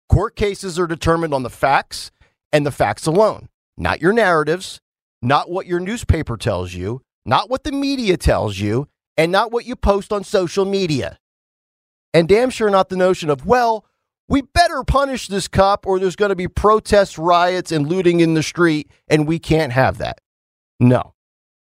Court 0.09 0.35
cases 0.35 0.79
are 0.79 0.87
determined 0.87 1.33
on 1.33 1.43
the 1.43 1.49
facts 1.49 2.11
and 2.51 2.65
the 2.65 2.71
facts 2.71 3.05
alone, 3.05 3.49
not 3.77 4.01
your 4.01 4.13
narratives, 4.13 4.79
not 5.21 5.49
what 5.49 5.65
your 5.65 5.79
newspaper 5.79 6.37
tells 6.37 6.73
you, 6.73 7.01
not 7.25 7.49
what 7.49 7.63
the 7.63 7.71
media 7.71 8.17
tells 8.17 8.59
you, 8.59 8.87
and 9.17 9.31
not 9.31 9.51
what 9.51 9.65
you 9.65 9.75
post 9.75 10.13
on 10.13 10.23
social 10.23 10.65
media. 10.65 11.17
And 12.13 12.27
damn 12.27 12.49
sure 12.49 12.69
not 12.69 12.89
the 12.89 12.95
notion 12.95 13.29
of, 13.29 13.45
well, 13.45 13.85
we 14.29 14.41
better 14.41 14.83
punish 14.83 15.27
this 15.27 15.47
cop 15.47 15.87
or 15.87 15.99
there's 15.99 16.15
going 16.15 16.29
to 16.29 16.35
be 16.35 16.47
protests, 16.47 17.17
riots, 17.17 17.71
and 17.71 17.87
looting 17.87 18.19
in 18.19 18.33
the 18.33 18.43
street, 18.43 18.91
and 19.07 19.27
we 19.27 19.39
can't 19.39 19.73
have 19.73 19.97
that. 19.97 20.19
No. 20.79 21.13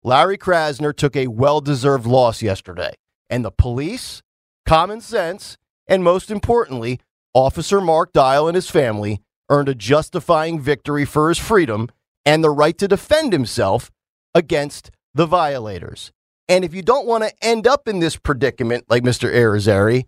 Larry 0.05 0.39
Krasner 0.39 0.95
took 0.95 1.15
a 1.15 1.29
well 1.29 1.61
deserved 1.61 2.07
loss 2.07 2.43
yesterday, 2.43 2.95
and 3.31 3.45
the 3.45 3.51
police, 3.51 4.23
common 4.67 5.01
sense, 5.01 5.59
and 5.87 6.03
most 6.03 6.31
importantly, 6.31 7.01
Officer 7.35 7.81
Mark 7.81 8.13
Dial 8.13 8.49
and 8.49 8.55
his 8.55 8.71
family 8.71 9.21
earned 9.49 9.69
a 9.69 9.75
justifying 9.75 10.61
victory 10.61 11.05
for 11.05 11.29
his 11.29 11.39
freedom 11.39 11.89
and 12.25 12.43
the 12.43 12.51
right 12.51 12.77
to 12.79 12.89
defend 12.89 13.33
himself 13.33 13.91
against 14.35 14.91
the 15.15 15.27
violators. 15.27 16.13
And 16.49 16.65
if 16.65 16.75
you 16.75 16.83
don't 16.83 17.07
want 17.07 17.25
to 17.25 17.33
end 17.41 17.67
up 17.67 17.89
in 17.89 18.01
this 18.01 18.17
predicament 18.17 18.87
like 18.89 19.03
Mr. 19.03 19.33
Irizarry, 19.33 20.07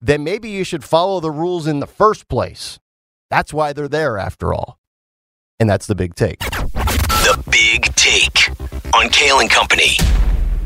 then 0.00 0.24
maybe 0.24 0.48
you 0.48 0.64
should 0.64 0.84
follow 0.84 1.20
the 1.20 1.30
rules 1.30 1.66
in 1.66 1.80
the 1.80 1.86
first 1.86 2.28
place. 2.28 2.78
That's 3.30 3.52
why 3.52 3.72
they're 3.72 3.88
there 3.88 4.18
after 4.18 4.52
all. 4.52 4.78
And 5.58 5.68
that's 5.68 5.86
the 5.86 5.94
big 5.94 6.14
take. 6.14 6.38
The 6.40 7.42
big 7.50 7.94
take 7.96 8.50
on 8.94 9.08
Kayal 9.08 9.40
and 9.40 9.50
Company. 9.50 9.96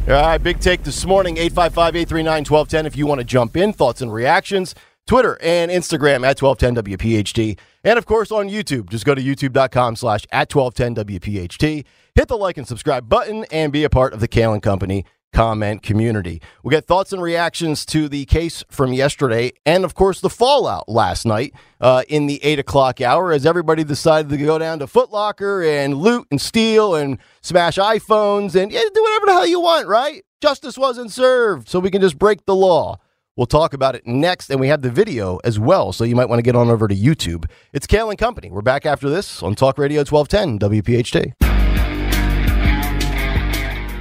All 0.06 0.12
right, 0.12 0.38
big 0.38 0.60
take 0.60 0.82
this 0.84 1.04
morning 1.04 1.36
855 1.36 1.96
839 1.96 2.44
1210 2.44 2.86
if 2.86 2.96
you 2.96 3.06
want 3.06 3.20
to 3.20 3.24
jump 3.24 3.56
in, 3.56 3.72
thoughts 3.72 4.02
and 4.02 4.12
reactions. 4.12 4.74
Twitter 5.06 5.38
and 5.42 5.70
Instagram 5.70 6.26
at 6.26 6.40
1210 6.40 6.96
WPHT. 6.96 7.58
And 7.82 7.98
of 7.98 8.06
course 8.06 8.30
on 8.30 8.48
YouTube. 8.48 8.90
Just 8.90 9.04
go 9.04 9.14
to 9.14 9.22
youtube.com 9.22 9.96
slash 9.96 10.26
at 10.32 10.54
1210 10.54 11.20
WPHT. 11.20 11.84
Hit 12.14 12.28
the 12.28 12.36
like 12.36 12.56
and 12.56 12.66
subscribe 12.66 13.08
button 13.08 13.44
and 13.50 13.72
be 13.72 13.84
a 13.84 13.90
part 13.90 14.12
of 14.12 14.20
the 14.20 14.28
Kayal 14.28 14.54
and 14.54 14.62
Company 14.62 15.04
comment 15.34 15.82
community. 15.82 16.40
We 16.62 16.70
get 16.70 16.86
thoughts 16.86 17.12
and 17.12 17.20
reactions 17.20 17.84
to 17.86 18.08
the 18.08 18.24
case 18.24 18.64
from 18.70 18.92
yesterday 18.92 19.52
and, 19.66 19.84
of 19.84 19.94
course, 19.94 20.20
the 20.20 20.30
fallout 20.30 20.88
last 20.88 21.26
night 21.26 21.52
uh, 21.80 22.04
in 22.08 22.26
the 22.26 22.42
8 22.42 22.60
o'clock 22.60 23.00
hour 23.00 23.32
as 23.32 23.44
everybody 23.44 23.84
decided 23.84 24.30
to 24.30 24.36
go 24.38 24.58
down 24.58 24.78
to 24.78 24.86
Footlocker 24.86 25.66
and 25.66 25.96
loot 25.96 26.28
and 26.30 26.40
steal 26.40 26.94
and 26.94 27.18
smash 27.42 27.76
iPhones 27.76 28.54
and 28.54 28.72
yeah, 28.72 28.80
do 28.94 29.02
whatever 29.02 29.26
the 29.26 29.32
hell 29.32 29.46
you 29.46 29.60
want, 29.60 29.88
right? 29.88 30.24
Justice 30.40 30.78
wasn't 30.78 31.10
served, 31.10 31.68
so 31.68 31.80
we 31.80 31.90
can 31.90 32.00
just 32.00 32.18
break 32.18 32.46
the 32.46 32.54
law. 32.54 32.98
We'll 33.36 33.46
talk 33.46 33.74
about 33.74 33.96
it 33.96 34.06
next, 34.06 34.48
and 34.48 34.60
we 34.60 34.68
have 34.68 34.82
the 34.82 34.90
video 34.90 35.40
as 35.42 35.58
well, 35.58 35.92
so 35.92 36.04
you 36.04 36.14
might 36.14 36.28
want 36.28 36.38
to 36.38 36.42
get 36.44 36.54
on 36.54 36.70
over 36.70 36.86
to 36.86 36.94
YouTube. 36.94 37.50
It's 37.72 37.84
Kayal 37.84 38.10
and 38.10 38.16
Company. 38.16 38.48
We're 38.48 38.62
back 38.62 38.86
after 38.86 39.10
this 39.10 39.42
on 39.42 39.56
Talk 39.56 39.76
Radio 39.76 40.04
1210 40.04 40.60
WPHT. 40.60 41.32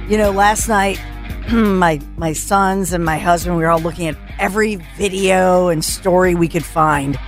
You 0.08 0.18
know, 0.18 0.30
last 0.30 0.68
night, 0.68 1.00
my 1.52 2.00
my 2.16 2.32
sons 2.32 2.92
and 2.92 3.04
my 3.04 3.18
husband, 3.18 3.56
we 3.56 3.64
were 3.64 3.70
all 3.70 3.80
looking 3.80 4.06
at 4.06 4.16
every 4.38 4.76
video 4.96 5.66
and 5.66 5.84
story 5.84 6.36
we 6.36 6.46
could 6.46 6.64
find 6.64 7.18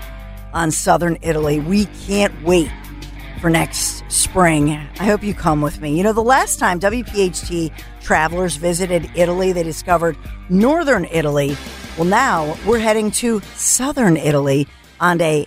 on 0.52 0.70
southern 0.70 1.18
Italy. 1.22 1.58
We 1.58 1.86
can't 2.06 2.40
wait 2.44 2.70
for 3.46 3.50
next 3.50 4.02
spring. 4.08 4.72
I 4.72 5.04
hope 5.04 5.22
you 5.22 5.32
come 5.32 5.60
with 5.60 5.80
me. 5.80 5.96
You 5.96 6.02
know, 6.02 6.12
the 6.12 6.20
last 6.20 6.58
time 6.58 6.80
WPHT 6.80 7.70
travelers 8.00 8.56
visited 8.56 9.08
Italy, 9.14 9.52
they 9.52 9.62
discovered 9.62 10.18
northern 10.48 11.04
Italy 11.04 11.56
well, 11.96 12.06
now 12.06 12.56
we're 12.66 12.80
heading 12.80 13.12
to 13.12 13.40
southern 13.54 14.16
Italy 14.16 14.66
on 14.98 15.20
a 15.20 15.46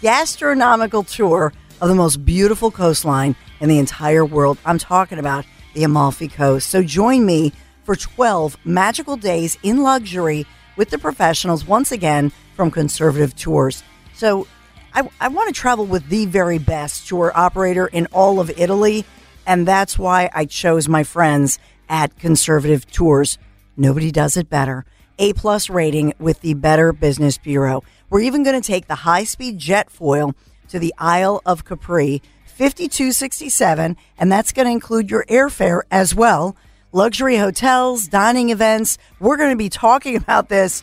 gastronomical 0.00 1.02
tour 1.02 1.52
of 1.80 1.88
the 1.88 1.94
most 1.96 2.24
beautiful 2.24 2.70
coastline 2.70 3.34
in 3.58 3.68
the 3.68 3.80
entire 3.80 4.24
world. 4.24 4.56
I'm 4.64 4.78
talking 4.78 5.18
about 5.18 5.44
the 5.74 5.82
Amalfi 5.82 6.28
Coast. 6.28 6.70
So 6.70 6.84
join 6.84 7.26
me 7.26 7.52
for 7.82 7.96
12 7.96 8.58
magical 8.64 9.16
days 9.16 9.58
in 9.64 9.82
luxury 9.82 10.46
with 10.76 10.90
the 10.90 10.98
professionals 10.98 11.66
once 11.66 11.90
again 11.90 12.30
from 12.54 12.70
Conservative 12.70 13.34
Tours. 13.34 13.82
So 14.14 14.46
I, 14.92 15.08
I 15.20 15.28
want 15.28 15.48
to 15.48 15.58
travel 15.58 15.86
with 15.86 16.08
the 16.08 16.26
very 16.26 16.58
best 16.58 17.06
tour 17.08 17.32
operator 17.34 17.86
in 17.86 18.06
all 18.06 18.40
of 18.40 18.50
Italy, 18.58 19.04
and 19.46 19.66
that's 19.66 19.98
why 19.98 20.30
I 20.34 20.44
chose 20.46 20.88
my 20.88 21.04
friends 21.04 21.58
at 21.88 22.18
Conservative 22.18 22.90
Tours. 22.90 23.38
Nobody 23.76 24.10
does 24.10 24.36
it 24.36 24.50
better. 24.50 24.84
A 25.18 25.32
plus 25.32 25.70
rating 25.70 26.14
with 26.18 26.40
the 26.40 26.54
Better 26.54 26.92
Business 26.92 27.38
Bureau. 27.38 27.84
We're 28.08 28.20
even 28.20 28.42
going 28.42 28.60
to 28.60 28.66
take 28.66 28.88
the 28.88 28.96
high 28.96 29.24
speed 29.24 29.58
jet 29.58 29.90
foil 29.90 30.34
to 30.68 30.78
the 30.78 30.94
Isle 30.98 31.40
of 31.46 31.64
Capri, 31.64 32.22
5267, 32.46 33.96
and 34.18 34.32
that's 34.32 34.52
going 34.52 34.66
to 34.66 34.72
include 34.72 35.10
your 35.10 35.24
airfare 35.26 35.82
as 35.90 36.14
well. 36.14 36.56
Luxury 36.92 37.36
hotels, 37.36 38.08
dining 38.08 38.50
events. 38.50 38.98
We're 39.20 39.36
going 39.36 39.50
to 39.50 39.56
be 39.56 39.68
talking 39.68 40.16
about 40.16 40.48
this 40.48 40.82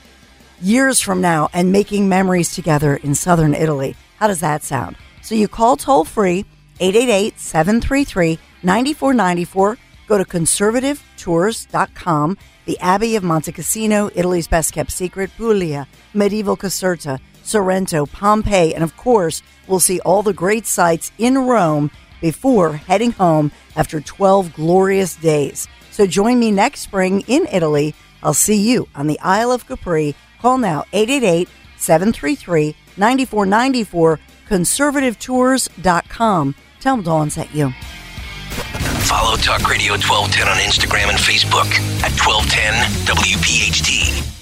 years 0.62 1.02
from 1.02 1.22
now 1.22 1.50
and 1.54 1.72
making 1.72 2.10
memories 2.10 2.54
together 2.54 2.98
in 2.98 3.16
southern 3.16 3.54
Italy. 3.54 3.96
How 4.18 4.28
does 4.28 4.42
that 4.42 4.64
sound? 4.64 4.98
So 5.22 5.36
you 5.36 5.48
call 5.48 5.78
toll 5.78 6.04
free 6.06 6.46
888 6.80 7.40
733 7.40 8.40
9494. 8.64 9.78
Go 10.08 10.18
to 10.18 10.26
conservativetours.com 10.26 12.38
the 12.68 12.78
Abbey 12.80 13.16
of 13.16 13.24
Monte 13.24 13.54
Cassino, 13.54 14.10
Italy's 14.14 14.50
best 14.50 14.74
kept 14.74 14.92
secret, 14.92 15.32
Puglia, 15.38 15.88
medieval 16.14 16.58
Caserta, 16.58 17.18
Sorrento, 17.42 18.06
Pompeii, 18.06 18.76
and 18.76 18.84
of 18.84 18.98
course, 18.98 19.42
we'll 19.68 19.80
see 19.80 20.02
all 20.02 20.22
the 20.22 20.34
great 20.34 20.68
sights 20.68 21.14
in 21.18 21.38
Rome 21.38 21.90
before 22.20 22.74
heading 22.74 23.14
home 23.14 23.54
after 23.78 24.02
12 24.02 24.54
glorious 24.54 25.16
days. 25.16 25.66
So 25.92 26.06
join 26.06 26.40
me 26.40 26.52
next 26.52 26.82
spring 26.82 27.24
in 27.28 27.48
Italy. 27.50 27.96
I'll 28.22 28.34
see 28.34 28.58
you 28.58 28.90
on 28.94 29.08
the 29.08 29.20
Isle 29.22 29.54
of 29.54 29.66
Capri. 29.66 30.14
Call 30.42 30.58
now 30.58 30.84
888 30.94 31.48
733 31.78 32.76
9494 32.98 34.20
conservativetours.com. 34.48 36.56
Tell 36.80 36.96
them 36.96 37.06
Dawn 37.06 37.30
sent 37.30 37.54
you. 37.54 37.72
Follow 39.08 39.38
Talk 39.38 39.70
Radio 39.70 39.94
1210 39.94 40.48
on 40.48 40.58
Instagram 40.58 41.10
and 41.10 41.18
Facebook 41.18 41.72
at 42.04 42.12
1210 42.20 42.74
WPHT. 43.06 44.37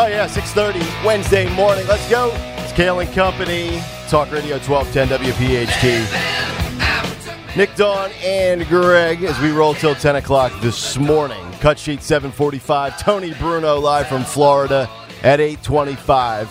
Oh 0.00 0.06
yeah, 0.06 0.28
6:30 0.28 1.04
Wednesday 1.04 1.52
morning. 1.56 1.84
Let's 1.88 2.08
go. 2.08 2.30
It's 2.58 2.72
Kayal 2.72 3.04
and 3.04 3.12
Company. 3.12 3.82
Talk 4.08 4.30
Radio 4.30 4.58
1210 4.60 5.08
WPHT. 5.18 6.06
Nick 7.56 7.74
Dawn 7.74 8.12
and 8.22 8.64
Greg 8.68 9.24
as 9.24 9.36
we 9.40 9.50
roll 9.50 9.74
till 9.74 9.96
10 9.96 10.14
o'clock 10.14 10.52
this 10.60 10.96
morning. 10.98 11.44
Cut 11.54 11.80
sheet 11.80 12.04
745. 12.04 12.96
Tony 13.00 13.34
Bruno 13.34 13.80
live 13.80 14.06
from 14.06 14.22
Florida 14.22 14.88
at 15.24 15.40
825. 15.40 16.48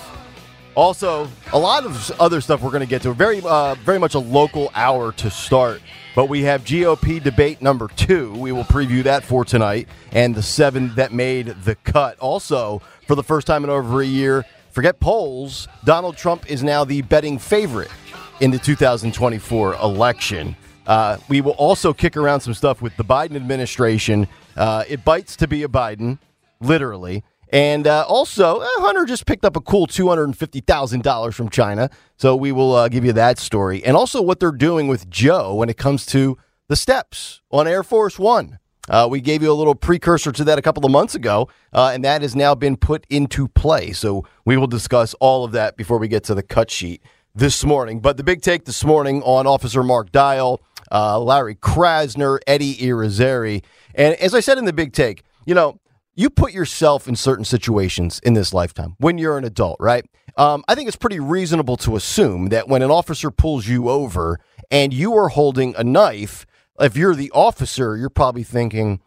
Also, 0.75 1.29
a 1.53 1.57
lot 1.57 1.85
of 1.85 2.11
other 2.19 2.41
stuff 2.41 2.61
we're 2.61 2.71
going 2.71 2.81
to 2.81 2.85
get 2.85 3.01
to. 3.03 3.13
Very, 3.13 3.39
uh, 3.45 3.75
very 3.75 3.97
much 3.97 4.13
a 4.15 4.19
local 4.19 4.69
hour 4.75 5.13
to 5.13 5.29
start. 5.31 5.81
But 6.17 6.29
we 6.29 6.41
have 6.45 6.63
GOP 6.63 7.21
debate 7.21 7.61
number 7.61 7.87
two. 7.89 8.33
We 8.33 8.51
will 8.51 8.63
preview 8.63 9.03
that 9.03 9.23
for 9.23 9.45
tonight, 9.45 9.87
and 10.11 10.33
the 10.33 10.41
seven 10.41 10.95
that 10.95 11.13
made 11.13 11.45
the 11.63 11.75
cut. 11.75 12.17
Also, 12.17 12.81
for 13.05 13.13
the 13.13 13.21
first 13.21 13.45
time 13.45 13.63
in 13.63 13.69
over 13.69 14.01
a 14.01 14.05
year, 14.05 14.43
forget 14.71 14.99
polls. 14.99 15.67
Donald 15.85 16.17
Trump 16.17 16.49
is 16.49 16.63
now 16.63 16.83
the 16.83 17.03
betting 17.03 17.37
favorite 17.37 17.91
in 18.39 18.49
the 18.49 18.57
2024 18.57 19.75
election. 19.75 20.55
Uh, 20.87 21.17
we 21.29 21.39
will 21.39 21.51
also 21.51 21.93
kick 21.93 22.17
around 22.17 22.39
some 22.39 22.55
stuff 22.55 22.81
with 22.81 22.97
the 22.97 23.03
Biden 23.03 23.35
administration. 23.35 24.27
Uh, 24.55 24.85
it 24.89 25.05
bites 25.05 25.35
to 25.35 25.47
be 25.47 25.61
a 25.61 25.67
Biden, 25.67 26.17
literally. 26.59 27.23
And 27.49 27.87
uh, 27.87 28.05
also, 28.07 28.59
uh, 28.59 28.67
Hunter 28.77 29.05
just 29.05 29.25
picked 29.25 29.45
up 29.45 29.55
a 29.55 29.61
cool 29.61 29.87
$250,000 29.87 31.33
from 31.33 31.49
China. 31.49 31.89
So 32.17 32.35
we 32.35 32.51
will 32.51 32.73
uh, 32.73 32.89
give 32.89 33.05
you 33.05 33.13
that 33.13 33.39
story. 33.39 33.83
And 33.83 33.95
also 33.95 34.21
what 34.21 34.39
they're 34.39 34.51
doing 34.51 34.87
with 34.87 35.09
Joe 35.09 35.55
when 35.55 35.69
it 35.69 35.77
comes 35.77 36.05
to 36.07 36.37
the 36.67 36.75
steps 36.75 37.41
on 37.51 37.67
Air 37.67 37.83
Force 37.83 38.19
One. 38.19 38.59
Uh, 38.89 39.07
we 39.09 39.19
gave 39.19 39.41
you 39.41 39.51
a 39.51 39.53
little 39.53 39.75
precursor 39.75 40.31
to 40.31 40.43
that 40.45 40.57
a 40.57 40.61
couple 40.61 40.85
of 40.85 40.91
months 40.91 41.13
ago, 41.13 41.49
uh, 41.73 41.91
and 41.93 42.05
that 42.05 42.21
has 42.21 42.35
now 42.35 42.55
been 42.55 42.77
put 42.77 43.05
into 43.09 43.47
play. 43.49 43.91
So 43.91 44.25
we 44.45 44.55
will 44.55 44.67
discuss 44.67 45.13
all 45.15 45.43
of 45.43 45.51
that 45.51 45.75
before 45.75 45.97
we 45.97 46.07
get 46.07 46.23
to 46.25 46.35
the 46.35 46.43
cut 46.43 46.71
sheet 46.71 47.01
this 47.35 47.65
morning. 47.65 47.99
But 47.99 48.17
the 48.17 48.23
big 48.23 48.41
take 48.41 48.65
this 48.65 48.85
morning 48.85 49.21
on 49.23 49.45
Officer 49.45 49.83
Mark 49.83 50.11
Dial, 50.11 50.61
uh, 50.91 51.19
Larry 51.19 51.55
Krasner, 51.55 52.39
Eddie 52.47 52.75
Irizarry. 52.77 53.63
And 53.93 54.15
as 54.15 54.33
I 54.33 54.39
said 54.39 54.57
in 54.57 54.65
the 54.65 54.73
big 54.73 54.93
take, 54.93 55.23
you 55.45 55.53
know, 55.53 55.79
you 56.17 56.31
put 56.31 56.51
yourself 56.51 57.07
in 57.07 57.15
certain 57.15 57.45
situations 57.45 58.19
in 58.23 58.33
this 58.33 58.51
lifetime 58.51 58.95
when 58.97 59.19
you're 59.19 59.37
an 59.37 59.45
adult, 59.45 59.77
right? 59.79 60.03
Um, 60.35 60.63
I 60.67 60.73
think 60.73 60.87
it's 60.87 60.97
pretty 60.97 61.19
reasonable 61.19 61.77
to 61.77 61.95
assume 61.95 62.47
that 62.47 62.67
when 62.67 62.81
an 62.81 62.91
officer 62.91 63.31
pulls 63.31 63.67
you 63.67 63.87
over 63.87 64.39
and 64.71 64.93
you 64.93 65.15
are 65.15 65.29
holding 65.29 65.75
a 65.75 65.83
knife, 65.83 66.45
if 66.79 66.97
you're 66.97 67.15
the 67.15 67.31
officer, 67.31 67.95
you're 67.95 68.09
probably 68.09 68.43
thinking, 68.43 68.99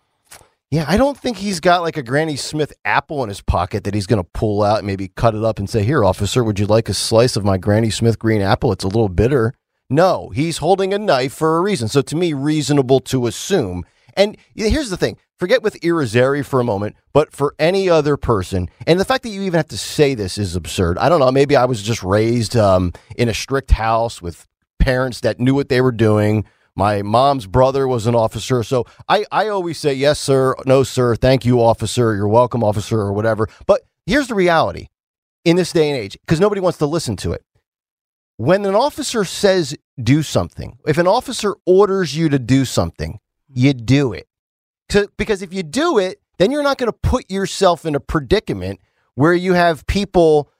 yeah, 0.71 0.85
I 0.87 0.97
don't 0.97 1.19
think 1.19 1.39
he's 1.39 1.59
got 1.59 1.83
like 1.83 1.97
a 1.97 2.03
Granny 2.03 2.37
Smith 2.37 2.73
apple 2.85 3.25
in 3.25 3.29
his 3.29 3.43
pocket 3.43 3.83
that 3.85 3.95
he's 3.95 4.07
going 4.07 4.23
to 4.23 4.31
pull 4.33 4.63
out 4.63 4.79
and 4.79 4.87
maybe 4.87 5.09
cut 5.09 5.35
it 5.35 5.43
up 5.43 5.59
and 5.59 5.69
say, 5.69 5.83
Here, 5.83 6.05
officer, 6.05 6.45
would 6.45 6.61
you 6.61 6.67
like 6.67 6.89
a 6.89 6.95
slice 6.95 7.35
of 7.35 7.45
my 7.45 7.59
Granny 7.59 7.91
Smith 7.91 8.21
green 8.21 8.41
apple? 8.41 8.71
It's 8.71 8.85
a 8.85 8.89
little 8.89 9.09
bitter. 9.09 9.53
No, 9.89 10.31
he's 10.31 10.59
holding 10.59 10.95
a 10.95 10.99
knife 10.99 11.33
for 11.33 11.57
a 11.57 11.61
reason. 11.61 11.89
So 11.89 12.03
to 12.03 12.15
me, 12.15 12.35
reasonable 12.35 13.01
to 13.01 13.27
assume. 13.27 13.85
And 14.17 14.37
here's 14.55 14.91
the 14.91 14.97
thing 14.97 15.17
forget 15.41 15.63
with 15.63 15.81
Irizarry 15.81 16.45
for 16.45 16.61
a 16.61 16.65
moment, 16.65 16.95
but 17.15 17.33
for 17.33 17.55
any 17.59 17.89
other 17.89 18.19
person, 18.19 18.69
and 18.87 19.01
the 19.01 19.07
fact 19.07 19.23
that 19.23 19.31
you 19.31 19.41
even 19.43 19.57
have 19.57 19.69
to 19.69 19.79
say 19.79 20.15
this 20.15 20.37
is 20.37 20.55
absurd. 20.55 20.99
I 20.99 21.09
don't 21.09 21.19
know. 21.19 21.33
Maybe 21.33 21.57
I 21.57 21.65
was 21.65 21.83
just 21.83 22.03
raised 22.03 22.57
um, 22.57 22.93
in 23.17 23.31
a 23.31 23.35
strict 23.35 23.71
house 23.71 24.21
with 24.21 24.47
parents 24.79 25.21
that 25.21 25.41
knew 25.41 25.55
what 25.55 25.71
they 25.71 25.81
were 25.81 25.93
doing. 25.93 26.45
My 26.77 27.03
mom's 27.03 27.47
brother 27.47 27.89
was 27.89 28.07
an 28.07 28.15
officer. 28.15 28.63
So 28.63 28.85
I, 29.09 29.25
I 29.33 29.49
always 29.49 29.79
say, 29.79 29.95
yes, 29.95 30.21
sir, 30.21 30.55
no, 30.67 30.83
sir, 30.83 31.17
thank 31.17 31.45
you, 31.45 31.61
officer, 31.61 32.15
you're 32.15 32.29
welcome, 32.29 32.63
officer, 32.63 33.01
or 33.01 33.13
whatever. 33.13 33.49
But 33.67 33.81
here's 34.07 34.29
the 34.29 34.35
reality 34.35 34.89
in 35.45 35.57
this 35.57 35.73
day 35.73 35.91
and 35.91 35.99
age, 35.99 36.19
because 36.21 36.39
nobody 36.39 36.61
wants 36.61 36.79
to 36.79 36.87
listen 36.87 37.17
to 37.17 37.33
it. 37.33 37.43
When 38.37 38.65
an 38.67 38.75
officer 38.75 39.25
says 39.25 39.77
do 40.03 40.23
something, 40.23 40.79
if 40.87 40.99
an 40.99 41.07
officer 41.07 41.57
orders 41.67 42.17
you 42.17 42.29
to 42.29 42.39
do 42.39 42.65
something, 42.65 43.19
you 43.49 43.73
do 43.75 44.13
it. 44.13 44.27
Because 45.17 45.43
if 45.43 45.53
you 45.53 45.63
do 45.63 45.99
it, 45.99 46.21
then 46.39 46.51
you're 46.51 46.63
not 46.63 46.79
going 46.79 46.91
to 46.91 46.99
put 46.99 47.31
yourself 47.31 47.85
in 47.85 47.95
a 47.95 48.01
predicament 48.01 48.81
where 49.15 49.35
you 49.35 49.53
have 49.55 49.87
people 49.87 50.51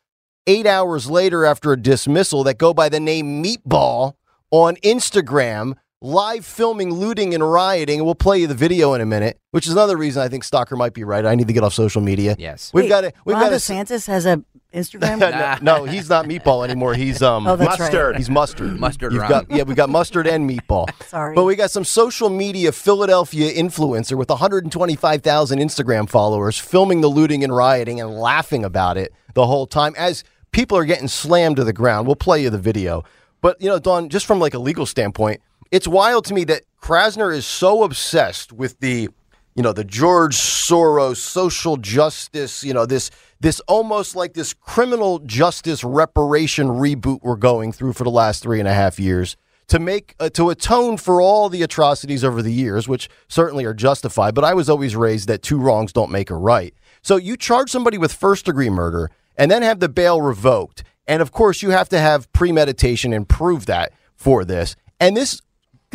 eight 0.47 0.67
hours 0.67 1.11
later 1.11 1.45
after 1.45 1.73
a 1.73 1.81
dismissal 1.81 2.45
that 2.45 2.59
go 2.59 2.75
by 2.75 2.89
the 2.89 3.01
name 3.01 3.43
Meatball 3.43 4.15
on 4.51 4.77
Instagram 4.77 5.75
live 6.03 6.47
filming 6.47 6.93
looting 6.93 7.35
and 7.35 7.53
rioting. 7.53 8.05
We'll 8.05 8.15
play 8.15 8.39
you 8.39 8.47
the 8.47 8.55
video 8.55 8.95
in 8.95 9.01
a 9.01 9.07
minute, 9.07 9.39
which 9.51 9.67
is 9.67 9.73
another 9.73 9.97
reason 9.97 10.23
I 10.23 10.29
think 10.29 10.45
Stocker 10.45 10.77
might 10.77 10.95
be 10.95 11.05
right. 11.05 11.27
I 11.27 11.35
need 11.35 11.47
to 11.49 11.53
get 11.53 11.63
off 11.63 11.75
social 11.75 12.01
media. 12.01 12.37
Yes. 12.39 12.71
We've 12.73 12.89
got 12.89 13.05
it. 13.05 13.15
We've 13.25 13.37
Ron 13.37 13.51
got 13.51 13.53
DeSantis 13.53 14.07
has 14.07 14.25
a 14.25 14.43
Instagram. 14.73 15.19
no, 15.63 15.79
no, 15.79 15.85
he's 15.85 16.09
not 16.09 16.25
meatball 16.25 16.65
anymore. 16.65 16.95
He's 16.95 17.21
um 17.23 17.47
Oh, 17.47 17.57
that's 17.57 17.71
right. 17.73 17.79
mustard. 17.81 18.17
He's 18.17 18.31
mustard. 18.31 18.81
Mustard 18.81 19.13
You've 19.13 19.29
got 19.29 19.51
yeah, 19.51 19.65
we 19.65 19.75
got 19.75 19.91
mustard 19.91 20.27
and 20.27 20.49
meatball. 20.49 20.89
Sorry. 21.09 21.35
But 21.35 21.45
we 21.45 21.55
got 21.57 21.71
some 21.71 21.85
social 21.85 22.31
media 22.31 22.73
Philadelphia 22.73 23.53
influencer 23.53 24.17
with 24.17 24.31
125,000 24.31 25.59
Instagram 25.59 26.09
followers 26.09 26.59
filming 26.59 27.01
the 27.03 27.09
looting 27.09 27.45
and 27.45 27.55
rioting 27.55 28.01
and 28.01 28.11
laughing 28.11 28.65
about 28.65 28.97
it 28.97 29.13
the 29.35 29.47
whole 29.47 29.67
time 29.67 29.95
as 29.99 30.25
people 30.53 30.79
are 30.79 30.85
getting 30.85 31.09
slammed 31.09 31.57
to 31.57 31.65
the 31.65 31.73
ground. 31.73 32.07
We'll 32.07 32.17
play 32.17 32.43
you 32.43 32.49
the 32.51 32.59
video. 32.59 33.05
But 33.43 33.61
you 33.61 33.69
know, 33.69 33.79
Dawn, 33.79 34.09
just 34.09 34.25
from 34.25 34.39
like 34.39 34.55
a 34.55 34.59
legal 34.59 34.87
standpoint, 34.87 35.41
it's 35.71 35.87
wild 35.87 36.25
to 36.27 36.35
me 36.35 36.45
that 36.45 36.63
Krasner 36.81 37.35
is 37.35 37.47
so 37.47 37.83
obsessed 37.83 38.53
with 38.53 38.79
the 38.81 39.09
you 39.55 39.63
know 39.63 39.73
the 39.73 39.85
George 39.85 40.37
Soros 40.37 41.17
social 41.17 41.77
justice, 41.77 42.65
you 42.65 42.73
know 42.73 42.87
this 42.87 43.11
this 43.41 43.61
almost 43.61 44.17
like 44.17 44.35
this 44.35 44.55
criminal 44.55 45.19
justice 45.21 45.83
reparation 45.83 46.69
reboot 46.69 47.21
we're 47.23 47.37
going 47.37 47.73
through 47.73 47.93
for 47.93 48.05
the 48.05 48.11
last 48.11 48.43
three 48.43 48.59
and 48.59 48.69
a 48.69 48.75
half 48.75 48.99
years 48.99 49.37
to 49.69 49.79
make 49.79 50.15
uh, 50.19 50.29
to 50.31 50.51
atone 50.51 50.97
for 50.97 51.21
all 51.21 51.49
the 51.49 51.63
atrocities 51.63 52.25
over 52.25 52.43
the 52.43 52.53
years, 52.53 52.89
which 52.89 53.09
certainly 53.29 53.65
are 53.65 53.75
justified. 53.75 54.35
But 54.35 54.45
I 54.45 54.55
was 54.55 54.69
always 54.69 54.97
raised 54.97 55.29
that 55.29 55.43
two 55.43 55.59
wrongs 55.59 55.93
don't 55.93 56.11
make 56.11 56.31
a 56.31 56.37
right. 56.37 56.75
So 57.03 57.17
you 57.17 57.37
charge 57.37 57.71
somebody 57.71 57.99
with 57.99 58.13
first 58.13 58.47
degree 58.47 58.71
murder 58.71 59.11
and 59.37 59.51
then 59.51 59.63
have 59.63 59.81
the 59.81 59.89
bail 59.89 60.21
revoked, 60.21 60.85
and 61.07 61.23
of 61.23 61.33
course 61.33 61.63
you 61.63 61.71
have 61.71 61.89
to 61.91 61.99
have 61.99 62.33
premeditation 62.33 63.13
and 63.13 63.29
prove 63.29 63.67
that 63.67 63.93
for 64.15 64.45
this. 64.45 64.77
And 64.99 65.17
this 65.17 65.41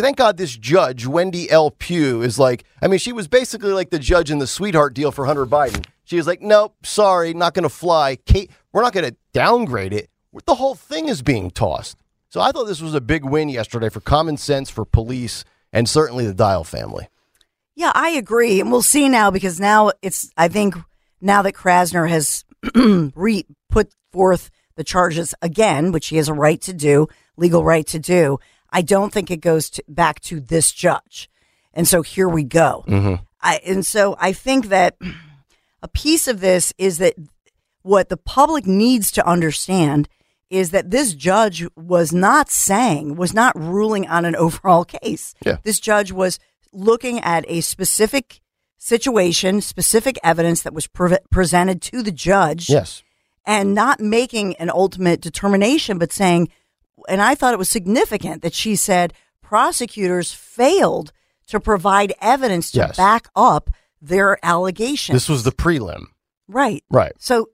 thank 0.03 0.17
God 0.17 0.37
this 0.37 0.55
judge, 0.55 1.05
Wendy 1.05 1.49
L. 1.49 1.71
Pugh, 1.71 2.21
is 2.21 2.37
like, 2.37 2.65
I 2.81 2.87
mean, 2.87 2.99
she 2.99 3.13
was 3.13 3.27
basically 3.27 3.71
like 3.71 3.89
the 3.89 3.99
judge 3.99 4.31
in 4.31 4.39
the 4.39 4.47
sweetheart 4.47 4.93
deal 4.93 5.11
for 5.11 5.25
Hunter 5.25 5.45
Biden. 5.45 5.85
She 6.03 6.17
was 6.17 6.27
like, 6.27 6.41
nope, 6.41 6.75
sorry, 6.83 7.33
not 7.33 7.53
going 7.53 7.63
to 7.63 7.69
fly. 7.69 8.17
Kate, 8.25 8.51
we're 8.71 8.83
not 8.83 8.93
going 8.93 9.09
to 9.09 9.15
downgrade 9.33 9.93
it. 9.93 10.09
The 10.45 10.55
whole 10.55 10.75
thing 10.75 11.07
is 11.07 11.21
being 11.21 11.49
tossed. 11.49 11.97
So 12.29 12.41
I 12.41 12.51
thought 12.51 12.65
this 12.65 12.81
was 12.81 12.93
a 12.93 13.01
big 13.01 13.23
win 13.23 13.49
yesterday 13.49 13.89
for 13.89 14.01
common 14.01 14.37
sense, 14.37 14.69
for 14.69 14.83
police, 14.85 15.45
and 15.71 15.87
certainly 15.87 16.25
the 16.25 16.33
Dial 16.33 16.63
family. 16.63 17.07
Yeah, 17.75 17.91
I 17.93 18.09
agree. 18.09 18.59
And 18.59 18.71
we'll 18.71 18.81
see 18.81 19.09
now 19.09 19.31
because 19.31 19.59
now 19.59 19.91
it's, 20.01 20.29
I 20.37 20.47
think, 20.47 20.75
now 21.21 21.41
that 21.41 21.53
Krasner 21.53 22.09
has 22.09 22.43
re 22.75 23.45
put 23.69 23.93
forth 24.11 24.51
the 24.75 24.83
charges 24.83 25.33
again, 25.41 25.91
which 25.91 26.07
he 26.07 26.17
has 26.17 26.27
a 26.27 26.33
right 26.33 26.61
to 26.61 26.73
do, 26.73 27.07
legal 27.37 27.63
right 27.63 27.87
to 27.87 27.99
do, 27.99 28.39
I 28.71 28.81
don't 28.81 29.11
think 29.13 29.31
it 29.31 29.37
goes 29.41 29.69
to, 29.71 29.83
back 29.87 30.19
to 30.21 30.39
this 30.39 30.71
judge. 30.71 31.29
And 31.73 31.87
so 31.87 32.01
here 32.01 32.27
we 32.29 32.43
go. 32.43 32.83
Mm-hmm. 32.87 33.23
I, 33.41 33.59
and 33.65 33.85
so 33.85 34.15
I 34.19 34.33
think 34.33 34.67
that 34.67 34.97
a 35.81 35.87
piece 35.87 36.27
of 36.27 36.39
this 36.39 36.73
is 36.77 36.97
that 36.97 37.15
what 37.81 38.09
the 38.09 38.17
public 38.17 38.65
needs 38.65 39.11
to 39.11 39.27
understand 39.27 40.09
is 40.49 40.71
that 40.71 40.91
this 40.91 41.13
judge 41.13 41.65
was 41.75 42.13
not 42.13 42.49
saying, 42.49 43.15
was 43.15 43.33
not 43.33 43.57
ruling 43.59 44.07
on 44.07 44.25
an 44.25 44.35
overall 44.45 44.85
case. 44.85 45.33
Yeah. 45.45 45.57
This 45.63 45.79
judge 45.79 46.11
was 46.11 46.39
looking 46.73 47.19
at 47.19 47.45
a 47.47 47.61
specific 47.61 48.41
situation, 48.77 49.61
specific 49.61 50.17
evidence 50.23 50.61
that 50.63 50.73
was 50.73 50.87
pre- 50.87 51.17
presented 51.31 51.81
to 51.81 52.01
the 52.03 52.11
judge 52.11 52.69
Yes. 52.69 53.01
and 53.45 53.73
not 53.73 53.99
making 53.99 54.55
an 54.57 54.69
ultimate 54.69 55.21
determination, 55.21 55.97
but 55.97 56.11
saying, 56.11 56.49
and 57.09 57.21
I 57.21 57.35
thought 57.35 57.53
it 57.53 57.57
was 57.59 57.69
significant 57.69 58.41
that 58.41 58.53
she 58.53 58.75
said 58.75 59.13
prosecutors 59.41 60.31
failed 60.33 61.11
to 61.47 61.59
provide 61.59 62.13
evidence 62.21 62.71
to 62.71 62.79
Yes. 62.79 62.97
back 62.97 63.27
up 63.35 63.69
their 64.01 64.37
allegations. 64.43 65.15
This 65.15 65.29
was 65.29 65.43
the 65.43 65.51
prelim. 65.51 66.05
right. 66.47 66.83
Right. 66.89 67.13
So 67.19 67.49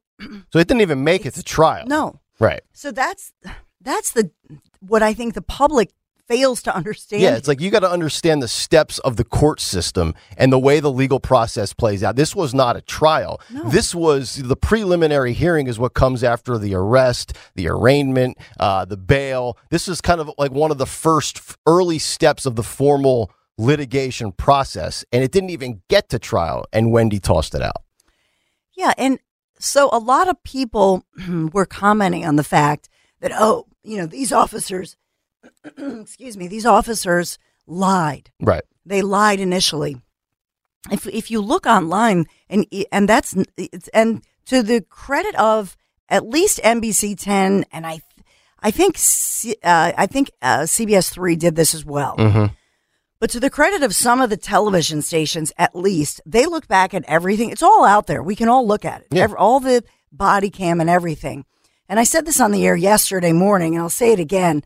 So 0.52 0.60
it 0.60 0.68
didn't 0.68 0.82
even 0.82 1.04
make 1.04 1.26
it 1.26 1.34
to 1.36 1.44
trial. 1.44 1.86
no. 1.88 2.20
Right. 2.40 2.62
So 2.74 2.92
that's 2.92 3.34
that's 3.82 4.12
the 4.12 4.32
what 4.80 5.04
I 5.04 5.14
think 5.14 5.34
the 5.36 5.42
public 5.44 5.92
fails 6.32 6.64
to 6.64 6.76
understand. 6.76 7.22
Yeah, 7.22 7.36
it's 7.36 7.48
like 7.48 7.60
you 7.60 7.70
got 7.70 7.82
to 7.82 7.92
understand 7.92 8.42
the 8.42 8.48
steps 8.48 9.00
of 9.00 9.18
the 9.18 9.24
court 9.24 9.60
system 9.60 10.14
and 10.38 10.52
the 10.52 10.60
way 10.60 10.80
the 10.80 10.92
legal 10.92 11.20
process 11.20 11.74
plays 11.74 12.04
out. 12.04 12.16
This 12.16 12.36
was 12.36 12.54
not 12.54 12.78
a 12.78 12.82
trial. 12.82 13.42
This 13.66 13.94
was 13.94 14.36
the 14.36 14.56
preliminary 14.56 15.34
hearing, 15.34 15.68
is 15.68 15.78
what 15.78 15.94
comes 15.94 16.24
after 16.24 16.58
the 16.58 16.74
arrest, 16.74 17.38
the 17.56 17.68
arraignment, 17.68 18.38
uh, 18.60 18.86
the 18.86 18.98
bail. 18.98 19.58
This 19.70 19.88
is 19.88 20.00
kind 20.00 20.22
of 20.22 20.32
like 20.38 20.52
one 20.52 20.72
of 20.72 20.78
the 20.78 20.86
first 20.86 21.42
early 21.66 22.00
steps 22.00 22.46
of 22.46 22.56
the 22.56 22.64
formal 22.64 23.32
litigation 23.58 24.32
process, 24.32 25.04
and 25.12 25.24
it 25.24 25.32
didn't 25.32 25.50
even 25.50 25.82
get 25.90 26.10
to 26.10 26.20
trial. 26.20 26.66
And 26.72 26.92
Wendy 26.92 27.20
tossed 27.20 27.54
it 27.56 27.62
out. 27.62 27.84
Yeah, 28.78 28.94
and 28.98 29.20
so 29.60 29.90
a 29.92 30.00
lot 30.00 30.30
of 30.30 30.42
people 30.44 31.06
were 31.54 31.66
commenting 31.66 32.26
on 32.26 32.38
the 32.38 32.44
fact 32.44 32.88
that 33.20 33.32
oh, 33.36 33.68
you 33.84 33.98
know, 33.98 34.06
these 34.06 34.32
officers 34.32 34.96
excuse 35.78 36.38
me, 36.38 36.48
these 36.48 36.66
officers 36.66 37.38
lied. 37.68 38.32
Right. 38.40 38.64
They 38.86 39.02
lied 39.02 39.40
initially. 39.40 39.98
If 40.92 41.06
if 41.08 41.30
you 41.30 41.42
look 41.42 41.66
online 41.66 42.26
and 42.50 42.66
and 42.92 43.08
that's 43.08 43.36
and 43.94 44.24
to 44.46 44.64
the 44.64 44.82
credit 44.82 45.36
of 45.36 45.78
at 46.10 46.28
least 46.28 46.60
NBC 46.64 47.18
10 47.18 47.66
and 47.72 47.86
I 47.86 48.02
I 48.64 48.72
think 48.72 48.98
C, 48.98 49.56
uh, 49.64 49.92
I 49.98 50.08
think 50.08 50.32
uh, 50.42 50.62
CBS 50.62 51.12
3 51.12 51.36
did 51.36 51.56
this 51.56 51.74
as 51.74 51.86
well. 51.86 52.16
But 53.20 53.30
to 53.32 53.40
the 53.40 53.52
credit 53.52 53.84
of 53.84 53.94
some 53.94 54.20
of 54.20 54.32
the 54.32 54.38
television 54.38 55.04
stations, 55.04 55.54
at 55.56 55.76
least, 55.76 56.22
they 56.26 56.48
look 56.48 56.68
back 56.68 56.96
at 56.96 57.06
everything. 57.08 57.52
It's 57.52 57.62
all 57.62 57.86
out 57.86 58.08
there. 58.08 58.24
We 58.24 58.36
can 58.36 58.50
all 58.50 58.66
look 58.66 58.84
at 58.84 59.02
it. 59.02 59.08
Yeah. 59.12 59.24
Every, 59.24 59.38
all 59.38 59.60
the 59.60 59.84
body 60.12 60.50
cam 60.50 60.82
and 60.82 60.90
everything. 60.90 61.46
And 61.88 62.00
I 62.00 62.04
said 62.04 62.26
this 62.26 62.40
on 62.40 62.52
the 62.52 62.66
air 62.66 62.76
yesterday 62.76 63.32
morning, 63.32 63.76
and 63.76 63.84
I'll 63.84 63.90
say 63.90 64.12
it 64.12 64.20
again. 64.20 64.64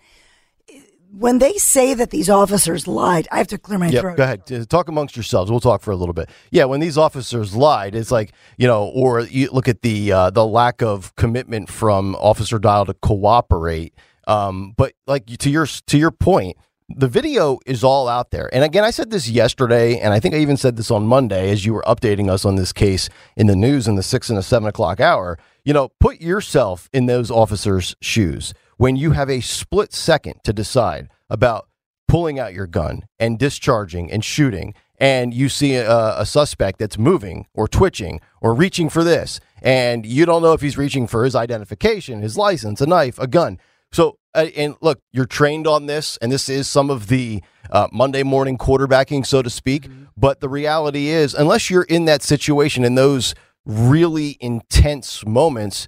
When 1.17 1.39
they 1.39 1.53
say 1.53 1.93
that 1.93 2.09
these 2.09 2.29
officers 2.29 2.87
lied, 2.89 3.25
I 3.31 3.37
have 3.37 3.47
to 3.47 3.57
clear 3.57 3.79
my 3.79 3.87
Yep, 3.87 4.01
throat. 4.01 4.17
go 4.17 4.23
ahead. 4.23 4.51
Uh, 4.51 4.65
Talk 4.65 4.89
amongst 4.89 5.15
yourselves. 5.15 5.49
We'll 5.49 5.61
talk 5.61 5.81
for 5.81 5.91
a 5.91 5.95
little 5.95 6.13
bit. 6.13 6.29
Yeah, 6.51 6.65
when 6.65 6.81
these 6.81 6.97
officers 6.97 7.55
lied, 7.55 7.95
it's 7.95 8.11
like 8.11 8.33
you 8.57 8.67
know, 8.67 8.87
or 8.87 9.21
you 9.21 9.49
look 9.51 9.69
at 9.69 9.81
the 9.81 10.11
uh, 10.11 10.29
the 10.31 10.45
lack 10.45 10.81
of 10.81 11.15
commitment 11.15 11.69
from 11.69 12.15
Officer 12.15 12.59
Dial 12.59 12.85
to 12.85 12.93
cooperate. 12.95 13.93
Um, 14.27 14.73
but 14.75 14.93
like 15.07 15.25
to 15.27 15.49
your 15.49 15.65
to 15.67 15.97
your 15.97 16.11
point, 16.11 16.57
the 16.89 17.07
video 17.07 17.59
is 17.65 17.81
all 17.83 18.09
out 18.09 18.31
there. 18.31 18.49
And 18.53 18.63
again, 18.65 18.83
I 18.83 18.91
said 18.91 19.09
this 19.09 19.29
yesterday, 19.29 19.97
and 19.99 20.13
I 20.13 20.19
think 20.19 20.35
I 20.35 20.39
even 20.39 20.57
said 20.57 20.75
this 20.75 20.91
on 20.91 21.07
Monday 21.07 21.49
as 21.49 21.65
you 21.65 21.73
were 21.73 21.83
updating 21.87 22.29
us 22.29 22.43
on 22.43 22.55
this 22.57 22.73
case 22.73 23.07
in 23.37 23.47
the 23.47 23.55
news 23.55 23.87
in 23.87 23.95
the 23.95 24.03
six 24.03 24.27
and 24.29 24.37
the 24.37 24.43
seven 24.43 24.67
o'clock 24.67 24.99
hour. 24.99 25.37
You 25.63 25.71
know, 25.73 25.89
put 25.99 26.19
yourself 26.19 26.89
in 26.93 27.05
those 27.05 27.31
officers' 27.31 27.95
shoes 28.01 28.53
when 28.77 28.95
you 28.95 29.11
have 29.11 29.29
a 29.29 29.41
split 29.41 29.93
second 29.93 30.35
to 30.43 30.53
decide 30.53 31.09
about 31.29 31.67
pulling 32.07 32.39
out 32.39 32.53
your 32.53 32.67
gun 32.67 33.03
and 33.19 33.39
discharging 33.39 34.11
and 34.11 34.23
shooting 34.23 34.73
and 34.97 35.33
you 35.33 35.49
see 35.49 35.75
a, 35.75 36.19
a 36.19 36.25
suspect 36.25 36.79
that's 36.79 36.97
moving 36.97 37.45
or 37.53 37.67
twitching 37.67 38.21
or 38.41 38.53
reaching 38.53 38.89
for 38.89 39.03
this 39.03 39.39
and 39.61 40.05
you 40.05 40.25
don't 40.25 40.41
know 40.41 40.53
if 40.53 40.61
he's 40.61 40.77
reaching 40.77 41.07
for 41.07 41.23
his 41.23 41.35
identification 41.35 42.21
his 42.21 42.37
license 42.37 42.79
a 42.81 42.85
knife 42.85 43.17
a 43.19 43.27
gun. 43.27 43.59
So 43.91 44.17
uh, 44.33 44.47
and 44.55 44.75
look 44.81 44.99
you're 45.11 45.25
trained 45.25 45.67
on 45.67 45.87
this 45.87 46.17
and 46.21 46.31
this 46.31 46.47
is 46.47 46.67
some 46.67 46.89
of 46.89 47.07
the 47.07 47.41
uh, 47.71 47.87
monday 47.91 48.23
morning 48.23 48.57
quarterbacking 48.57 49.25
so 49.25 49.41
to 49.41 49.49
speak. 49.49 49.89
But 50.15 50.39
the 50.39 50.49
reality 50.49 51.07
is 51.07 51.33
unless 51.33 51.69
you're 51.69 51.83
in 51.83 52.05
that 52.05 52.21
situation 52.21 52.85
in 52.85 52.95
those 52.95 53.33
really 53.65 54.37
intense 54.39 55.25
moments 55.25 55.87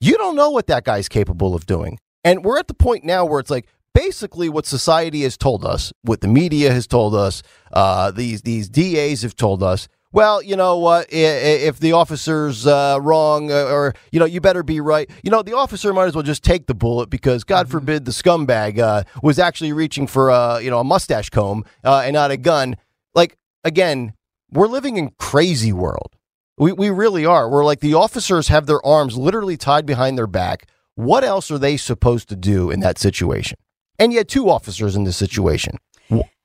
you 0.00 0.18
don't 0.18 0.34
know 0.34 0.50
what 0.50 0.66
that 0.66 0.82
guy's 0.82 1.08
capable 1.08 1.54
of 1.54 1.64
doing. 1.64 2.00
And 2.24 2.44
we're 2.44 2.58
at 2.58 2.68
the 2.68 2.74
point 2.74 3.04
now 3.04 3.24
where 3.24 3.40
it's 3.40 3.50
like 3.50 3.66
basically 3.94 4.48
what 4.48 4.66
society 4.66 5.22
has 5.22 5.36
told 5.36 5.64
us, 5.64 5.92
what 6.02 6.20
the 6.20 6.28
media 6.28 6.72
has 6.72 6.86
told 6.86 7.14
us, 7.14 7.42
uh, 7.72 8.10
these 8.10 8.42
these 8.42 8.68
DAs 8.68 9.22
have 9.22 9.36
told 9.36 9.62
us. 9.62 9.88
Well, 10.14 10.42
you 10.42 10.56
know 10.56 10.76
what? 10.76 11.06
If 11.10 11.80
the 11.80 11.92
officer's 11.92 12.66
uh, 12.66 12.98
wrong, 13.00 13.50
uh, 13.50 13.64
or 13.64 13.94
you 14.10 14.20
know, 14.20 14.26
you 14.26 14.42
better 14.42 14.62
be 14.62 14.78
right. 14.78 15.10
You 15.22 15.30
know, 15.30 15.42
the 15.42 15.56
officer 15.56 15.90
might 15.94 16.04
as 16.04 16.14
well 16.14 16.22
just 16.22 16.44
take 16.44 16.66
the 16.66 16.74
bullet 16.74 17.08
because, 17.08 17.44
God 17.44 17.70
forbid, 17.70 18.04
the 18.04 18.10
scumbag 18.10 18.78
uh, 18.78 19.04
was 19.22 19.38
actually 19.38 19.72
reaching 19.72 20.06
for 20.06 20.28
a 20.28 20.60
you 20.60 20.70
know 20.70 20.80
a 20.80 20.84
mustache 20.84 21.30
comb 21.30 21.64
uh, 21.82 22.02
and 22.04 22.12
not 22.12 22.30
a 22.30 22.36
gun. 22.36 22.76
Like 23.14 23.38
again, 23.64 24.12
we're 24.50 24.68
living 24.68 24.98
in 24.98 25.12
crazy 25.18 25.72
world. 25.72 26.14
We, 26.58 26.72
we 26.72 26.90
really 26.90 27.24
are. 27.24 27.48
We're 27.48 27.64
like 27.64 27.80
the 27.80 27.94
officers 27.94 28.48
have 28.48 28.66
their 28.66 28.84
arms 28.84 29.16
literally 29.16 29.56
tied 29.56 29.86
behind 29.86 30.18
their 30.18 30.26
back. 30.26 30.66
What 30.94 31.24
else 31.24 31.50
are 31.50 31.58
they 31.58 31.76
supposed 31.76 32.28
to 32.28 32.36
do 32.36 32.70
in 32.70 32.80
that 32.80 32.98
situation? 32.98 33.58
And 33.98 34.12
yet, 34.12 34.28
two 34.28 34.48
officers 34.50 34.96
in 34.96 35.04
this 35.04 35.16
situation. 35.16 35.78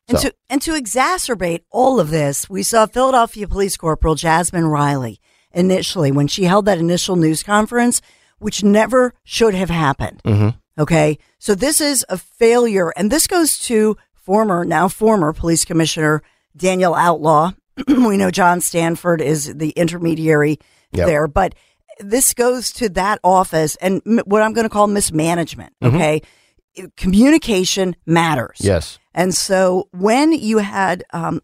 And 0.09 0.17
so- 0.19 0.29
to 0.29 0.35
and 0.49 0.61
to 0.61 0.71
exacerbate 0.71 1.63
all 1.69 1.99
of 1.99 2.09
this, 2.11 2.49
we 2.49 2.63
saw 2.63 2.85
Philadelphia 2.85 3.45
Police 3.47 3.75
Corporal 3.75 4.15
Jasmine 4.15 4.67
Reilly 4.67 5.19
initially 5.51 6.11
when 6.13 6.27
she 6.27 6.45
held 6.45 6.65
that 6.65 6.77
initial 6.77 7.17
news 7.17 7.43
conference, 7.43 8.01
which 8.39 8.63
never 8.63 9.13
should 9.25 9.53
have 9.53 9.69
happened. 9.69 10.21
Mm-hmm. 10.23 10.57
Okay, 10.79 11.17
so 11.39 11.55
this 11.55 11.81
is 11.81 12.05
a 12.07 12.17
failure, 12.17 12.93
and 12.95 13.11
this 13.11 13.27
goes 13.27 13.57
to 13.59 13.97
former, 14.13 14.63
now 14.63 14.87
former 14.87 15.33
Police 15.33 15.65
Commissioner 15.65 16.21
Daniel 16.55 16.93
Outlaw. 16.93 17.51
we 17.87 18.15
know 18.15 18.31
John 18.31 18.61
Stanford 18.61 19.21
is 19.21 19.55
the 19.55 19.71
intermediary 19.71 20.59
Yep. 20.93 21.05
there, 21.07 21.27
but 21.27 21.53
this 21.99 22.33
goes 22.33 22.71
to 22.73 22.89
that 22.89 23.19
office 23.23 23.75
and 23.77 24.01
m- 24.05 24.21
what 24.25 24.41
I'm 24.41 24.53
going 24.53 24.65
to 24.65 24.69
call 24.69 24.87
mismanagement. 24.87 25.73
Okay, 25.81 26.21
communication 26.95 27.95
matters. 28.05 28.57
yes. 28.59 28.99
And 29.13 29.33
so 29.33 29.89
when 29.93 30.31
you 30.31 30.59
had 30.59 31.03
um, 31.11 31.41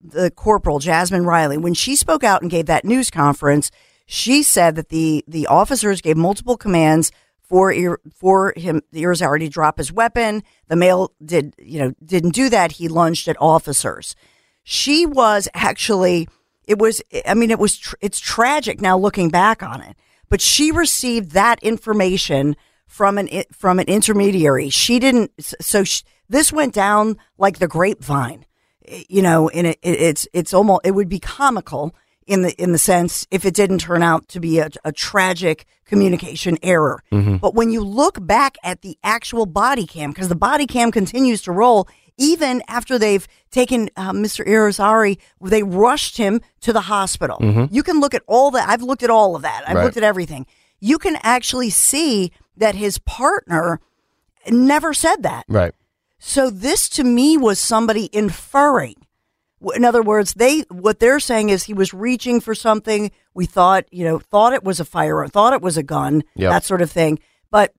the 0.00 0.30
corporal 0.30 0.78
Jasmine 0.78 1.26
Reilly, 1.26 1.58
when 1.58 1.74
she 1.74 1.94
spoke 1.94 2.24
out 2.24 2.40
and 2.40 2.50
gave 2.50 2.64
that 2.66 2.84
news 2.84 3.10
conference, 3.10 3.70
she 4.06 4.42
said 4.42 4.74
that 4.76 4.88
the 4.88 5.22
the 5.28 5.46
officers 5.46 6.00
gave 6.00 6.16
multiple 6.16 6.56
commands 6.56 7.12
for 7.42 7.98
for 8.14 8.54
him 8.56 8.80
the 8.92 9.02
Irizarry 9.02 9.40
to 9.40 9.48
drop 9.50 9.76
his 9.76 9.92
weapon. 9.92 10.42
The 10.68 10.76
male 10.76 11.12
did 11.22 11.54
you 11.58 11.78
know 11.78 11.92
didn't 12.02 12.34
do 12.34 12.48
that. 12.48 12.72
He 12.72 12.88
lunged 12.88 13.28
at 13.28 13.36
officers. 13.38 14.16
She 14.62 15.04
was 15.04 15.46
actually 15.52 16.26
it 16.70 16.78
was 16.78 17.02
I 17.26 17.34
mean 17.34 17.50
it 17.50 17.58
was 17.58 17.76
tr- 17.76 17.96
it's 18.00 18.20
tragic 18.20 18.80
now 18.80 18.96
looking 18.96 19.28
back 19.28 19.62
on 19.62 19.82
it. 19.82 19.96
But 20.28 20.40
she 20.40 20.70
received 20.70 21.32
that 21.32 21.60
information 21.62 22.56
from 22.86 23.18
an 23.18 23.28
from 23.52 23.80
an 23.80 23.88
intermediary. 23.88 24.70
She 24.70 25.00
didn't. 25.00 25.32
So 25.60 25.82
sh 25.82 26.02
this 26.28 26.52
went 26.52 26.72
down 26.72 27.18
like 27.38 27.58
the 27.58 27.66
grapevine, 27.66 28.46
you 29.08 29.20
know. 29.20 29.48
And 29.48 29.66
it, 29.66 29.78
it, 29.82 30.00
it's 30.00 30.28
it's 30.32 30.54
almost 30.54 30.82
it 30.84 30.92
would 30.92 31.08
be 31.08 31.18
comical 31.18 31.92
in 32.30 32.42
the 32.42 32.52
in 32.62 32.72
the 32.72 32.78
sense 32.78 33.26
if 33.30 33.44
it 33.44 33.54
didn't 33.54 33.78
turn 33.80 34.02
out 34.02 34.28
to 34.28 34.40
be 34.40 34.58
a, 34.60 34.68
a 34.84 34.92
tragic 34.92 35.66
communication 35.84 36.56
error. 36.62 37.02
But 37.10 37.54
when 37.54 37.70
you 37.70 37.82
look 37.82 38.24
back 38.24 38.56
at 38.62 38.82
the 38.82 38.96
actual 39.02 39.46
body 39.46 39.86
cam, 39.86 40.10
because 40.12 40.28
the 40.28 40.36
body 40.50 40.66
cam 40.66 40.90
continues 40.92 41.42
to 41.42 41.52
roll. 41.52 41.88
Even 42.22 42.62
after 42.68 42.98
they've 42.98 43.26
taken 43.50 43.88
uh, 43.96 44.12
Mr. 44.12 44.46
Irizarry, 44.46 45.16
they 45.40 45.62
rushed 45.62 46.18
him 46.18 46.42
to 46.60 46.70
the 46.70 46.82
hospital. 46.82 47.38
You 47.70 47.82
can 47.82 47.98
look 47.98 48.12
at 48.12 48.22
all 48.26 48.50
that. 48.50 48.68
I've 48.68 48.82
looked 48.82 49.02
at 49.02 49.08
all 49.08 49.34
of 49.36 49.40
that. 49.42 49.64
I've 49.66 49.76
Right. 49.76 49.84
looked 49.84 49.96
at 49.96 50.02
everything. 50.02 50.44
You 50.80 50.98
can 50.98 51.16
actually 51.22 51.70
see 51.70 52.30
that 52.58 52.74
his 52.74 52.98
partner 52.98 53.80
never 54.50 54.92
said 54.92 55.22
that. 55.22 55.44
Right. 55.48 55.72
So 56.18 56.50
this 56.50 56.90
to 56.90 57.04
me 57.04 57.38
was 57.38 57.58
somebody 57.58 58.10
inferring. 58.12 58.96
In 59.74 59.84
other 59.84 60.02
words, 60.02 60.34
they 60.34 60.60
what 60.70 61.00
they're 61.00 61.20
saying 61.20 61.50
is 61.50 61.64
he 61.64 61.74
was 61.74 61.92
reaching 61.92 62.40
for 62.40 62.54
something. 62.54 63.10
We 63.34 63.46
thought, 63.46 63.84
you 63.90 64.04
know, 64.04 64.18
thought 64.18 64.52
it 64.54 64.64
was 64.64 64.80
a 64.80 64.84
firearm, 64.84 65.28
thought 65.28 65.52
it 65.52 65.62
was 65.62 65.76
a 65.76 65.82
gun, 65.82 66.22
Yep. 66.34 66.50
that 66.50 66.64
sort 66.64 66.80
of 66.82 66.90
thing. 66.90 67.18
But 67.50 67.74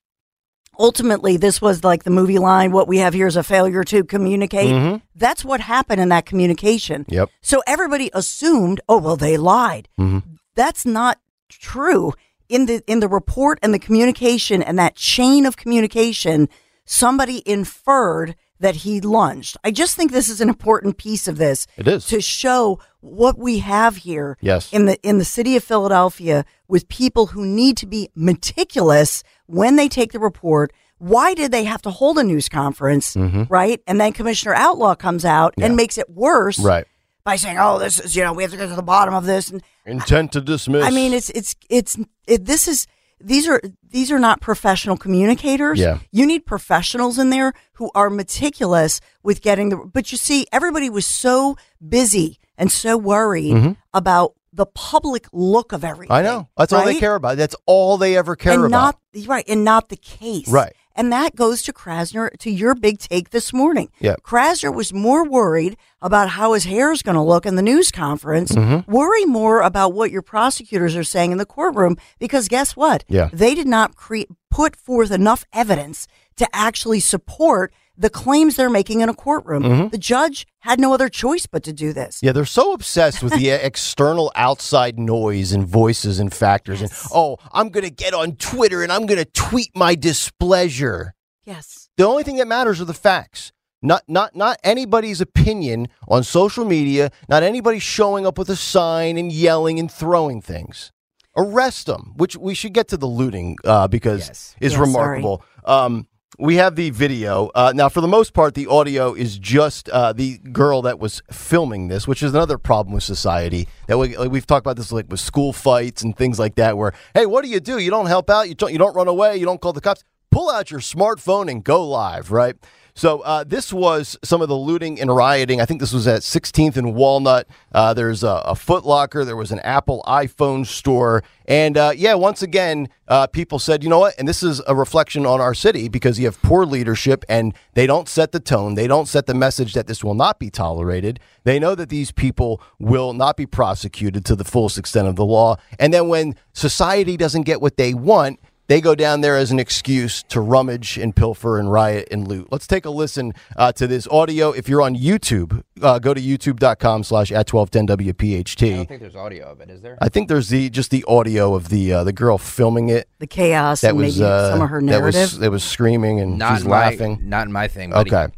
ultimately, 0.78 1.38
this 1.38 1.62
was 1.62 1.84
like 1.84 2.04
the 2.04 2.10
movie 2.12 2.40
line. 2.40 2.72
What 2.72 2.88
we 2.88 3.00
have 3.00 3.14
here 3.14 3.28
is 3.28 3.36
a 3.36 3.44
failure 3.44 3.84
to 3.86 4.04
communicate. 4.04 4.72
Mm-hmm. 4.74 4.98
That's 5.16 5.44
what 5.44 5.60
happened 5.60 6.02
in 6.02 6.10
that 6.10 6.26
communication. 6.26 7.06
Yep. 7.10 7.30
So 7.42 7.62
everybody 7.68 8.10
assumed, 8.14 8.82
oh 8.88 8.98
well, 8.98 9.18
they 9.18 9.38
lied. 9.38 9.88
Mm-hmm. 10.00 10.20
That's 10.56 10.86
not 10.86 11.20
true. 11.50 12.14
In 12.50 12.66
the 12.66 12.84
in 12.86 13.00
the 13.00 13.08
report 13.08 13.60
and 13.62 13.74
the 13.74 13.80
communication 13.80 14.62
and 14.62 14.78
that 14.78 14.96
chain 14.96 15.46
of 15.46 15.56
communication, 15.58 16.50
somebody 16.86 17.42
inferred 17.46 18.36
that 18.62 18.78
he 18.78 19.02
lunged. 19.02 19.58
I 19.64 19.72
just 19.72 19.96
think 19.96 20.12
this 20.12 20.30
is 20.30 20.40
an 20.40 20.48
important 20.50 20.98
piece 20.98 21.28
of 21.28 21.38
this. 21.38 21.68
It 21.78 21.88
is. 21.88 22.06
to 22.08 22.22
show 22.22 22.80
what 23.02 23.38
we 23.38 23.60
have 23.60 23.98
here 23.98 24.38
Yes. 24.40 24.72
in 24.72 24.86
the 24.86 24.98
in 25.02 25.18
the 25.18 25.26
city 25.26 25.56
of 25.58 25.64
Philadelphia 25.64 26.46
with 26.68 26.88
people 26.88 27.28
who 27.34 27.46
need 27.46 27.76
to 27.78 27.86
be 27.86 28.10
meticulous 28.16 29.24
when 29.48 29.76
they 29.76 29.88
take 29.90 30.12
the 30.12 30.20
report. 30.20 30.72
Why 30.98 31.34
did 31.34 31.52
they 31.52 31.64
have 31.64 31.82
to 31.84 31.90
hold 31.90 32.18
a 32.20 32.24
news 32.24 32.48
conference, 32.50 33.16
right? 33.50 33.82
And 33.88 34.00
then 34.00 34.14
Commissioner 34.14 34.54
Outlaw 34.54 34.94
comes 34.96 35.26
out 35.26 35.52
Mm-hmm. 35.54 35.62
Yeah. 35.62 35.66
and 35.68 35.76
makes 35.76 35.98
it 35.98 36.10
worse 36.10 36.60
Right. 36.60 36.86
by 37.24 37.36
saying, 37.38 37.58
"Oh, 37.60 37.80
this 37.80 38.00
is 38.00 38.16
you 38.16 38.24
know 38.24 38.34
we 38.34 38.44
have 38.44 38.52
to 38.52 38.58
get 38.58 38.70
to 38.70 38.76
the 38.76 38.84
bottom 38.84 39.14
of 39.16 39.26
this." 39.26 39.50
And 39.50 39.64
Intent 39.86 40.32
to 40.34 40.42
dismiss. 40.42 40.86
I 40.86 40.92
mean, 40.92 41.14
it's 41.14 41.32
it's 41.32 41.56
it's 41.70 41.98
it, 42.28 42.46
this 42.46 42.68
is 42.68 42.86
these 43.24 43.48
are 43.48 43.62
these 43.90 44.12
are 44.12 44.20
not 44.20 44.42
professional 44.42 44.98
communicators. 44.98 45.80
Yeah. 45.80 46.00
you 46.12 46.26
need 46.26 46.46
professionals 46.46 47.18
in 47.20 47.30
there 47.30 47.54
who 47.74 47.92
are 47.96 48.10
meticulous 48.10 49.02
with 49.24 49.42
getting 49.42 49.70
the. 49.70 49.78
But 49.78 50.12
you 50.12 50.18
see, 50.18 50.48
everybody 50.52 50.90
was 50.90 51.06
so 51.06 51.58
busy 51.88 52.40
and 52.58 52.72
so 52.72 52.98
worried 52.98 53.76
about 53.94 54.34
the 54.54 54.66
public 54.66 55.28
look 55.32 55.72
of 55.72 55.84
everything. 55.84 56.14
Mm-hmm. 56.14 56.28
I 56.28 56.30
know. 56.30 56.50
That's 56.58 56.74
all 56.74 56.86
they 56.86 57.00
care 57.00 57.16
about. 57.16 57.38
That's 57.38 57.56
all 57.66 57.98
they 57.98 58.18
ever 58.18 58.36
care 58.36 58.54
and 58.54 58.66
about. 58.66 58.98
not 59.16 59.28
right, 59.28 59.46
and 59.48 59.64
not 59.64 59.90
the 59.90 59.98
case. 59.98 60.48
Right. 60.48 60.74
And 60.96 61.12
that 61.12 61.36
goes 61.36 61.62
to 61.64 61.74
Krasner 61.74 62.38
to 62.40 62.52
your 62.52 62.76
big 62.76 63.00
take 63.00 63.30
this 63.30 63.54
morning. 63.54 63.90
Yeah. 64.00 64.16
Krasner 64.24 64.74
was 64.74 64.94
more 64.94 65.28
worried 65.28 65.78
about 66.02 66.30
how 66.30 66.54
his 66.54 66.66
hair 66.66 66.92
is 66.92 67.02
going 67.02 67.16
to 67.16 67.22
look 67.22 67.46
in 67.46 67.56
the 67.56 67.62
news 67.62 67.92
conference. 67.92 68.52
Mm-hmm. 68.52 68.92
Worry 68.92 69.26
more 69.26 69.62
about 69.62 69.94
what 69.94 70.12
your 70.12 70.22
prosecutors 70.22 70.96
are 70.96 71.04
saying 71.04 71.32
in 71.32 71.38
the 71.38 71.46
courtroom 71.46 71.98
because 72.20 72.48
guess 72.48 72.76
what? 72.76 73.04
Yeah. 73.08 73.30
They 73.32 73.56
did 73.56 73.68
not 73.68 73.96
cre- 73.96 74.22
put 74.50 74.76
forth 74.76 75.12
enough 75.12 75.46
evidence 75.54 76.08
to 76.38 76.48
actually 76.54 77.00
support 77.00 77.74
the 78.02 78.10
claims 78.10 78.56
they're 78.56 78.70
making 78.70 79.02
in 79.02 79.10
a 79.10 79.14
courtroom. 79.14 79.64
Mm-hmm. 79.64 79.88
The 79.90 79.98
judge 79.98 80.48
had 80.60 80.80
no 80.80 80.94
other 80.94 81.08
choice 81.10 81.46
but 81.46 81.64
to 81.64 81.74
do 81.74 81.94
this. 81.94 82.20
Yeah, 82.22 82.32
they're 82.32 82.46
so 82.46 82.74
obsessed 82.74 83.22
with 83.24 83.34
the 83.34 83.50
external 83.66 84.32
outside 84.36 84.98
noise 85.00 85.52
and 85.52 85.66
voices 85.66 86.20
and 86.20 86.34
factors. 86.34 86.82
And, 86.82 86.92
oh, 87.14 87.38
I'm 87.52 87.70
going 87.70 87.84
to 87.84 87.92
get 87.92 88.14
on 88.14 88.36
Twitter 88.36 88.84
and 88.84 88.92
I'm 88.92 89.06
going 89.06 89.20
to 89.20 89.26
tweet 89.32 89.76
my 89.76 89.96
displeasure. 89.96 91.14
Yes. 91.44 91.90
The 91.98 92.06
only 92.06 92.24
thing 92.24 92.38
that 92.38 92.48
matters 92.48 92.82
are 92.82 92.86
the 92.86 92.94
facts. 92.94 93.52
Not, 93.84 94.04
not, 94.08 94.36
not 94.36 94.58
anybody's 94.64 95.22
opinion 95.22 95.88
on 96.08 96.24
social 96.24 96.66
media, 96.66 97.12
not 97.30 97.42
anybody 97.44 97.80
showing 97.80 98.28
up 98.28 98.38
with 98.38 98.50
a 98.50 98.56
sign 98.56 99.18
and 99.18 99.32
yelling 99.32 99.80
and 99.80 99.92
throwing 99.92 100.42
things. 100.42 100.92
Arrest 101.36 101.86
them, 101.88 102.14
which 102.16 102.36
we 102.36 102.54
should 102.54 102.74
get 102.74 102.90
to 102.90 102.98
the 102.98 103.08
looting 103.08 103.58
uh, 103.64 103.88
because 103.88 104.28
Yes. 104.28 104.56
is 104.60 104.74
Yeah, 104.74 104.80
remarkable. 104.82 105.44
Um, 105.66 106.08
we 106.40 106.56
have 106.56 106.76
the 106.76 106.90
video. 106.90 107.52
Uh, 107.54 107.74
now, 107.76 107.90
for 107.90 108.02
the 108.02 108.08
most 108.08 108.34
part, 108.34 108.56
the 108.56 108.68
audio 108.68 109.14
is 109.14 109.38
just 109.38 109.90
uh, 109.90 110.14
the 110.14 110.38
girl 110.38 110.82
that 110.84 111.00
was 111.00 111.22
filming 111.32 111.88
this, 111.88 112.08
which 112.08 112.24
is 112.24 112.34
another 112.34 112.58
problem 112.58 112.94
with 112.94 113.04
society. 113.04 113.68
That 113.88 113.98
we, 113.98 114.16
like, 114.18 114.32
we've 114.32 114.48
talked 114.48 114.66
about 114.66 114.78
this, 114.78 114.92
like 114.92 115.08
with 115.10 115.20
school 115.20 115.54
fights 115.54 116.02
and 116.02 116.16
things 116.16 116.40
like 116.40 116.56
that. 116.56 116.78
Where, 116.78 116.94
hey, 117.14 117.26
what 117.26 117.44
do 117.44 117.50
you 117.50 117.60
do? 117.60 117.78
You 117.78 117.92
don't 117.92 118.08
help 118.08 118.30
out. 118.30 118.50
You 118.50 118.56
don't. 118.56 118.72
You 118.72 118.78
don't 118.78 118.96
run 118.96 119.08
away. 119.08 119.38
You 119.38 119.46
don't 119.46 119.62
call 119.62 119.74
the 119.74 119.82
cops. 119.82 120.04
Pull 120.32 120.50
out 120.50 120.72
your 120.72 120.80
smartphone 120.80 121.52
and 121.52 121.64
go 121.64 121.86
live. 121.86 122.32
Right. 122.32 122.56
So 122.94 123.22
uh, 123.22 123.44
this 123.44 123.72
was 123.72 124.18
some 124.24 124.42
of 124.42 124.50
the 124.50 124.56
looting 124.56 125.00
and 125.00 125.14
rioting. 125.14 125.62
I 125.62 125.66
think 125.66 125.80
this 125.80 125.94
was 125.94 126.08
at 126.08 126.22
16th 126.22 126.78
and 126.78 126.94
Walnut. 126.94 127.48
Uh, 127.72 127.94
there's 127.94 128.24
a, 128.24 128.42
a 128.46 128.56
Foot 128.56 128.86
Locker. 128.86 129.24
There 129.24 129.36
was 129.36 129.52
an 129.52 129.60
Apple 129.60 130.04
iPhone 130.08 130.66
store. 130.66 131.24
And 131.46 131.78
uh, 131.78 131.94
yeah, 131.96 132.14
once 132.14 132.42
again, 132.42 132.90
uh, 133.08 133.28
people 133.28 133.60
said, 133.60 133.84
you 133.84 133.90
know 133.90 134.00
what? 134.00 134.16
And 134.18 134.28
this 134.28 134.44
is 134.44 134.62
a 134.68 134.76
reflection 134.76 135.26
on 135.26 135.42
our 135.42 135.54
city 135.54 135.90
because 135.90 136.20
you 136.20 136.26
have 136.26 136.42
poor 136.42 136.66
leadership 136.66 137.26
and 137.28 137.54
they 137.74 137.88
don't 137.88 138.08
set 138.08 138.32
the 138.32 138.40
tone. 138.40 138.76
They 138.76 138.88
don't 138.88 139.08
set 139.08 139.26
the 139.26 139.34
message 139.34 139.74
that 139.74 139.88
this 139.88 140.04
will 140.04 140.14
not 140.14 140.40
be 140.40 140.50
tolerated. 140.50 141.20
They 141.44 141.60
know 141.60 141.76
that 141.76 141.90
these 141.90 142.12
people 142.12 142.62
will 142.80 143.14
not 143.14 143.38
be 143.38 143.46
prosecuted 143.46 144.26
to 144.26 144.36
the 144.36 144.46
fullest 144.46 144.78
extent 144.78 145.08
of 145.08 145.16
the 145.16 145.26
law. 145.26 145.58
And 145.80 145.94
then 145.94 146.08
when 146.08 146.36
society 146.54 147.18
doesn't 147.18 147.44
get 147.44 147.62
what 147.62 147.78
they 147.78 147.94
want, 147.94 148.40
they 148.72 148.80
go 148.80 148.96
down 148.96 149.20
there 149.20 149.36
as 149.36 149.52
an 149.52 149.60
excuse 149.60 150.24
to 150.24 150.40
rummage 150.40 150.98
and 150.98 151.14
pilfer 151.14 151.60
and 151.60 151.70
riot 151.70 152.08
and 152.10 152.26
loot. 152.26 152.48
Let's 152.52 152.66
take 152.66 152.86
a 152.86 152.90
listen 152.90 153.34
uh, 153.58 153.74
to 153.74 153.86
this 153.86 154.08
audio. 154.08 154.52
If 154.52 154.70
you're 154.70 154.82
on 154.82 154.96
YouTube, 154.96 155.62
uh, 155.82 156.00
go 156.00 156.14
to 156.14 156.22
youtube.com 156.22 157.04
slash 157.04 157.34
at 157.34 157.50
1210WPHT. 157.50 158.72
I 158.72 158.76
don't 158.78 158.88
think 158.88 159.02
there's 159.02 159.16
audio 159.18 159.52
of 159.52 159.60
it, 159.60 159.70
is 159.70 159.82
there? 159.82 159.98
I 160.00 160.08
think 160.08 160.30
there's 160.30 160.48
the 160.48 160.70
just 160.70 160.90
the 160.90 161.04
audio 161.06 161.54
of 161.54 161.68
the 161.68 161.92
uh, 161.92 162.04
the 162.06 162.14
girl 162.14 162.38
filming 162.38 162.88
it. 162.88 163.10
The 163.20 163.28
chaos 163.28 163.82
That 163.82 163.90
and 163.90 163.98
was 163.98 164.18
maybe 164.18 164.32
uh, 164.32 164.52
some 164.52 164.62
of 164.62 164.70
her 164.70 164.82
that 164.84 165.04
was 165.04 165.40
that 165.40 165.52
was 165.52 165.66
screaming 165.66 166.22
and 166.22 166.38
Not 166.38 166.56
she's 166.56 166.64
in 166.64 166.70
my, 166.70 166.90
laughing. 166.90 167.20
Not 167.24 167.48
in 167.48 167.52
my 167.52 167.68
thing. 167.68 167.90
Buddy. 167.90 168.10
Okay. 168.10 168.34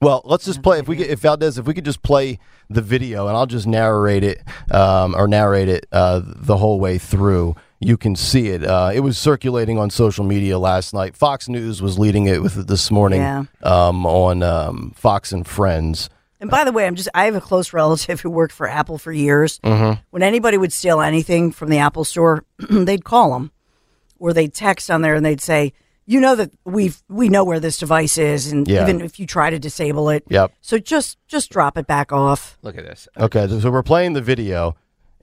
Well, 0.00 0.22
let's 0.24 0.44
just 0.44 0.62
play. 0.62 0.80
If 0.80 0.88
we 0.88 0.96
get, 0.96 1.08
if 1.08 1.20
Valdez, 1.20 1.58
if 1.58 1.66
we 1.66 1.74
could 1.74 1.84
just 1.84 2.02
play 2.02 2.40
the 2.68 2.82
video, 2.82 3.28
and 3.28 3.36
I'll 3.36 3.46
just 3.46 3.66
narrate 3.66 4.24
it 4.24 4.42
um, 4.70 5.14
or 5.14 5.28
narrate 5.28 5.68
it 5.68 5.86
uh, 5.92 6.20
the 6.24 6.56
whole 6.56 6.80
way 6.80 6.98
through. 6.98 7.54
You 7.84 7.96
can 7.96 8.16
see 8.16 8.48
it. 8.48 8.64
Uh, 8.64 8.90
it 8.94 9.00
was 9.00 9.18
circulating 9.18 9.78
on 9.78 9.90
social 9.90 10.24
media 10.24 10.58
last 10.58 10.94
night. 10.94 11.16
Fox 11.16 11.48
News 11.48 11.82
was 11.82 11.98
leading 11.98 12.26
it 12.26 12.42
with 12.42 12.56
it 12.56 12.66
this 12.66 12.90
morning 12.90 13.20
Yeah. 13.20 13.44
um, 13.62 14.06
on 14.06 14.42
um, 14.42 14.92
Fox 14.96 15.32
and 15.32 15.46
Friends. 15.46 16.08
And 16.40 16.50
by 16.50 16.64
the 16.64 16.72
way, 16.72 16.86
I'm 16.86 16.94
just 16.94 17.08
I 17.14 17.26
have 17.26 17.34
a 17.34 17.40
close 17.40 17.72
relative 17.72 18.20
who 18.20 18.30
worked 18.30 18.52
for 18.54 18.68
Apple 18.68 18.98
for 18.98 19.12
years. 19.12 19.58
Mm-hmm. 19.60 20.00
When 20.10 20.22
anybody 20.22 20.56
would 20.58 20.72
steal 20.72 21.00
anything 21.00 21.52
from 21.52 21.68
the 21.68 21.78
Apple 21.78 22.04
store, 22.04 22.44
they'd 22.70 23.04
call 23.04 23.32
them 23.32 23.50
or 24.18 24.32
they'd 24.32 24.52
text 24.54 24.90
on 24.90 25.02
there 25.02 25.14
and 25.14 25.24
they'd 25.24 25.40
say, 25.40 25.72
"You 26.06 26.20
know 26.20 26.34
that 26.36 26.50
we 26.64 26.92
we 27.08 27.28
know 27.28 27.44
where 27.44 27.60
this 27.60 27.78
device 27.78 28.18
is 28.18 28.50
and 28.52 28.66
Yeah. 28.68 28.82
even 28.82 29.00
if 29.00 29.18
you 29.18 29.26
try 29.26 29.48
to 29.50 29.58
disable 29.58 30.08
it. 30.10 30.24
Yep. 30.28 30.52
So 30.60 30.78
just 30.78 31.16
just 31.28 31.50
drop 31.50 31.78
it 31.78 31.86
back 31.86 32.12
off." 32.12 32.58
Look 32.62 32.76
at 32.76 32.84
this. 32.84 33.08
Okay, 33.18 33.46
so 33.60 33.70
we're 33.70 33.82
playing 33.82 34.12
the 34.14 34.20
video, 34.22 34.74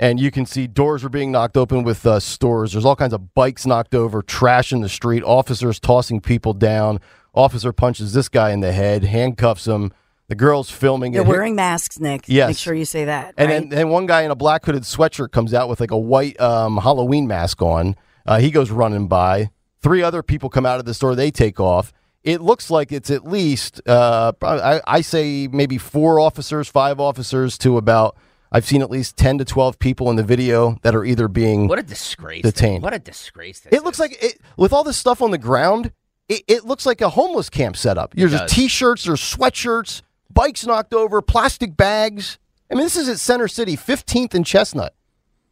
and 0.01 0.19
you 0.19 0.31
can 0.31 0.47
see 0.47 0.65
doors 0.65 1.05
are 1.05 1.09
being 1.09 1.31
knocked 1.31 1.55
open 1.55 1.83
with 1.83 2.05
uh, 2.07 2.19
stores. 2.19 2.71
There's 2.73 2.83
all 2.83 2.95
kinds 2.95 3.13
of 3.13 3.35
bikes 3.35 3.67
knocked 3.67 3.93
over, 3.93 4.23
trash 4.23 4.73
in 4.73 4.81
the 4.81 4.89
street, 4.89 5.21
officers 5.23 5.79
tossing 5.79 6.19
people 6.19 6.53
down. 6.53 6.99
Officer 7.33 7.71
punches 7.71 8.11
this 8.11 8.27
guy 8.27 8.49
in 8.49 8.61
the 8.61 8.71
head, 8.71 9.03
handcuffs 9.03 9.67
him. 9.67 9.93
The 10.27 10.35
girl's 10.35 10.71
filming 10.71 11.11
They're 11.11 11.21
it. 11.21 11.27
wearing 11.27 11.55
masks, 11.55 11.99
Nick. 11.99 12.27
Yes. 12.27 12.47
Make 12.49 12.57
sure 12.57 12.73
you 12.73 12.85
say 12.85 13.05
that. 13.05 13.35
And 13.37 13.49
right? 13.49 13.59
then, 13.59 13.69
then 13.69 13.89
one 13.89 14.07
guy 14.07 14.23
in 14.23 14.31
a 14.31 14.35
black 14.35 14.65
hooded 14.65 14.83
sweatshirt 14.83 15.31
comes 15.31 15.53
out 15.53 15.69
with 15.69 15.79
like 15.79 15.91
a 15.91 15.97
white 15.97 16.39
um, 16.41 16.77
Halloween 16.77 17.27
mask 17.27 17.61
on. 17.61 17.95
Uh, 18.25 18.39
he 18.39 18.49
goes 18.49 18.71
running 18.71 19.07
by. 19.07 19.51
Three 19.81 20.01
other 20.01 20.23
people 20.23 20.49
come 20.49 20.65
out 20.65 20.79
of 20.79 20.85
the 20.85 20.93
store. 20.93 21.15
They 21.15 21.31
take 21.31 21.59
off. 21.59 21.93
It 22.23 22.41
looks 22.41 22.71
like 22.71 22.91
it's 22.91 23.09
at 23.09 23.25
least, 23.25 23.81
uh, 23.87 24.31
I, 24.41 24.81
I 24.87 25.01
say 25.01 25.47
maybe 25.51 25.77
four 25.77 26.19
officers, 26.19 26.67
five 26.67 26.99
officers 26.99 27.57
to 27.59 27.77
about, 27.77 28.15
I've 28.51 28.65
seen 28.65 28.81
at 28.81 28.89
least 28.89 29.15
10 29.17 29.37
to 29.37 29.45
12 29.45 29.79
people 29.79 30.09
in 30.09 30.17
the 30.17 30.23
video 30.23 30.77
that 30.81 30.93
are 30.93 31.05
either 31.05 31.27
being. 31.27 31.67
What 31.67 31.79
a 31.79 31.83
disgrace. 31.83 32.41
Detained. 32.43 32.83
What 32.83 32.93
a 32.93 32.99
disgrace. 32.99 33.61
This 33.61 33.71
It 33.73 33.83
looks 33.83 33.95
is. 33.97 33.99
like 34.01 34.23
it 34.23 34.41
with 34.57 34.73
all 34.73 34.83
this 34.83 34.97
stuff 34.97 35.21
on 35.21 35.31
the 35.31 35.37
ground. 35.37 35.91
It, 36.27 36.43
it 36.47 36.65
looks 36.65 36.85
like 36.85 37.01
a 37.01 37.09
homeless 37.09 37.49
camp 37.49 37.77
setup. 37.77 38.13
There's 38.13 38.31
just 38.31 38.53
t-shirts, 38.53 39.03
there's 39.03 39.21
sweatshirts, 39.21 40.01
bikes 40.29 40.65
knocked 40.65 40.93
over, 40.93 41.21
plastic 41.21 41.75
bags. 41.77 42.39
I 42.69 42.75
mean, 42.75 42.83
this 42.83 42.95
is 42.95 43.09
at 43.09 43.19
Center 43.19 43.47
City, 43.49 43.75
15th 43.75 44.33
and 44.33 44.45
Chestnut. 44.45 44.93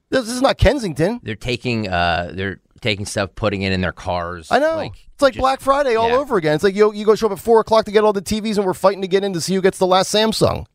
This, 0.10 0.26
this 0.26 0.34
is 0.36 0.41
not 0.41 0.58
Kensington. 0.58 1.20
they're 1.24 1.36
taking 1.36 1.88
uh 1.88 2.32
they're 2.34 2.60
taking 2.82 3.06
stuff, 3.06 3.36
putting 3.36 3.62
it 3.62 3.72
in 3.74 3.82
their 3.82 3.91
cars. 3.91 4.50
I 4.52 4.60
know. 4.60 4.80
it's 4.80 5.22
like 5.22 5.34
just- 5.34 5.41
Black 5.41 5.60
Friday 5.60 5.95
all 5.95 6.10
yeah. 6.10 6.16
over 6.16 6.38
again. 6.38 6.56
It's 6.56 6.64
like 6.64 6.76
you 6.76 6.93
you 6.93 7.06
go 7.06 7.16
show 7.16 7.28
up 7.28 7.34
at 7.34 7.39
four 7.39 7.60
o'clock 7.60 7.86
to 7.86 7.91
get 7.91 8.04
all 8.04 8.14
the 8.14 8.22
TVs, 8.22 8.58
and 8.58 8.66
we're 8.66 8.74
fighting 8.74 9.02
to 9.02 9.08
get 9.08 9.24
in 9.24 9.34
to 9.34 9.41
see 9.41 9.54
who 9.56 9.62
gets 9.62 9.78
the 9.78 9.86
last 9.88 10.14
Samsung. 10.14 10.66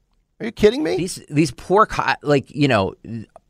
Are 0.44 0.46
you 0.46 0.52
kidding 0.52 0.82
me? 0.82 0.96
These 0.96 1.24
these 1.30 1.50
poor 1.50 1.86
co- 1.86 2.14
like 2.22 2.50
you 2.54 2.68
know. 2.68 2.94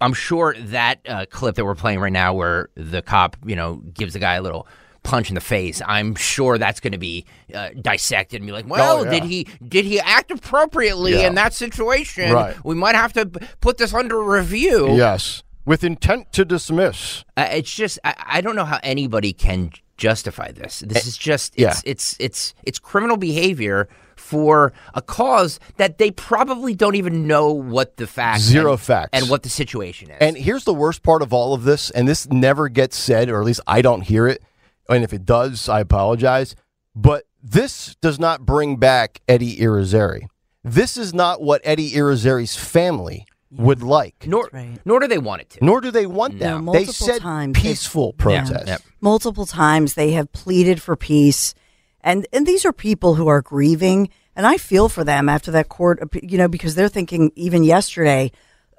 I'm 0.00 0.12
sure 0.12 0.54
that 0.58 1.00
uh, 1.08 1.24
clip 1.30 1.54
that 1.56 1.64
we're 1.64 1.74
playing 1.74 1.98
right 1.98 2.12
now, 2.12 2.34
where 2.34 2.68
the 2.74 3.00
cop 3.02 3.36
you 3.44 3.56
know 3.56 3.76
gives 3.94 4.12
the 4.12 4.18
guy 4.18 4.34
a 4.34 4.42
little 4.42 4.66
punch 5.02 5.28
in 5.28 5.34
the 5.34 5.40
face. 5.40 5.80
I'm 5.86 6.14
sure 6.14 6.56
that's 6.58 6.80
going 6.80 6.92
to 6.92 6.98
be 6.98 7.26
uh, 7.54 7.70
dissected 7.80 8.40
and 8.40 8.46
be 8.46 8.52
like, 8.52 8.66
well, 8.68 8.98
Oh, 9.00 9.04
yeah. 9.04 9.10
did 9.10 9.24
he 9.24 9.46
did 9.66 9.84
he 9.84 10.00
act 10.00 10.30
appropriately 10.30 11.12
Yeah. 11.12 11.26
in 11.28 11.34
that 11.36 11.52
situation? 11.54 12.32
Right. 12.32 12.56
We 12.64 12.74
might 12.74 12.94
have 12.96 13.12
to 13.14 13.26
put 13.60 13.78
this 13.78 13.92
under 13.94 14.22
review. 14.22 14.94
yes, 14.94 15.42
with 15.64 15.84
intent 15.84 16.32
to 16.32 16.44
dismiss. 16.44 17.24
Uh, 17.36 17.48
it's 17.52 17.74
just 17.74 17.98
I, 18.04 18.14
I 18.26 18.40
don't 18.40 18.56
know 18.56 18.64
how 18.66 18.80
anybody 18.82 19.32
can 19.32 19.70
justify 19.96 20.52
this. 20.52 20.80
This 20.80 21.06
is 21.06 21.16
just 21.16 21.54
Eh, 21.58 21.62
yeah. 21.62 21.70
it's 21.70 21.82
it's 21.84 22.16
it's 22.18 22.54
it's 22.64 22.78
criminal 22.78 23.16
behavior 23.16 23.88
for 24.16 24.72
a 24.94 25.02
cause 25.02 25.58
that 25.76 25.98
they 25.98 26.10
probably 26.10 26.74
don't 26.74 26.94
even 26.94 27.26
know 27.26 27.50
what 27.52 27.96
the 27.96 28.06
facts 28.06 28.42
Zero 28.42 28.72
and, 28.72 28.80
facts. 28.80 29.10
and 29.12 29.28
what 29.28 29.42
the 29.42 29.48
situation 29.48 30.10
is. 30.10 30.16
And 30.20 30.36
here's 30.36 30.64
the 30.64 30.72
worst 30.74 31.02
part 31.02 31.20
of 31.20 31.32
all 31.32 31.52
of 31.52 31.64
this, 31.64 31.90
and 31.90 32.06
this 32.08 32.28
never 32.30 32.68
gets 32.68 32.96
said, 32.96 33.28
or 33.28 33.40
at 33.40 33.44
least 33.46 33.60
I 33.66 33.82
don't 33.82 34.02
hear 34.02 34.26
it. 34.28 34.42
And 34.88 35.02
if 35.02 35.12
it 35.12 35.24
does, 35.24 35.68
I 35.68 35.80
apologize. 35.80 36.54
But 36.94 37.24
this 37.42 37.96
does 38.00 38.18
not 38.20 38.46
bring 38.46 38.76
back 38.76 39.20
Eddie 39.28 39.56
Irizarry. 39.56 40.28
This 40.62 40.96
is 40.96 41.12
not 41.12 41.42
what 41.42 41.60
Eddie 41.64 41.90
Irizarry's 41.92 42.56
family 42.56 43.26
would 43.56 43.82
like. 43.82 44.26
nor 44.26 44.48
right. 44.52 44.78
nor 44.84 45.00
do 45.00 45.06
they 45.06 45.18
want 45.18 45.42
it 45.42 45.50
to. 45.50 45.64
Nor 45.64 45.80
do 45.80 45.90
they 45.90 46.06
want 46.06 46.38
that. 46.40 46.60
No, 46.60 46.72
they 46.72 46.84
said 46.86 47.20
times 47.20 47.54
they've- 47.54 47.62
peaceful 47.62 48.14
Yeah, 48.18 48.22
protest. 48.44 48.66
yep. 48.66 48.82
multiple 49.00 49.46
times 49.46 49.94
they 49.94 50.12
have 50.12 50.32
pleaded 50.32 50.82
for 50.82 50.96
peace 50.96 51.54
and 52.00 52.26
and 52.32 52.46
these 52.46 52.64
are 52.66 52.72
people 52.72 53.14
who 53.14 53.28
are 53.28 53.40
grieving 53.42 54.08
and 54.36 54.46
i 54.46 54.56
feel 54.56 54.88
for 54.88 55.04
them 55.04 55.28
after 55.28 55.50
that 55.52 55.68
court 55.68 56.00
you 56.22 56.36
know 56.38 56.48
because 56.48 56.74
they're 56.74 56.88
thinking 56.88 57.30
even 57.36 57.62
yesterday 57.64 58.30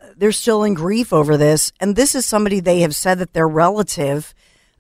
uh, 0.04 0.08
they're 0.18 0.32
still 0.32 0.64
in 0.64 0.74
grief 0.74 1.12
over 1.14 1.38
this 1.38 1.72
and 1.80 1.96
this 1.96 2.14
is 2.16 2.26
somebody 2.26 2.60
they 2.60 2.82
have 2.82 2.96
said 2.96 3.18
that 3.20 3.34
their 3.34 3.48
relative 3.48 4.34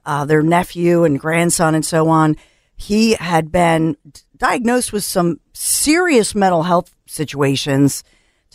uh, 0.05 0.25
their 0.25 0.43
nephew 0.43 1.03
and 1.05 1.19
grandson 1.19 1.73
and 1.73 1.85
so 1.85 2.07
on 2.09 2.35
he 2.75 3.13
had 3.13 3.51
been 3.51 3.95
diagnosed 4.37 4.91
with 4.91 5.03
some 5.03 5.39
serious 5.53 6.35
mental 6.35 6.63
health 6.63 6.93
situations 7.07 8.03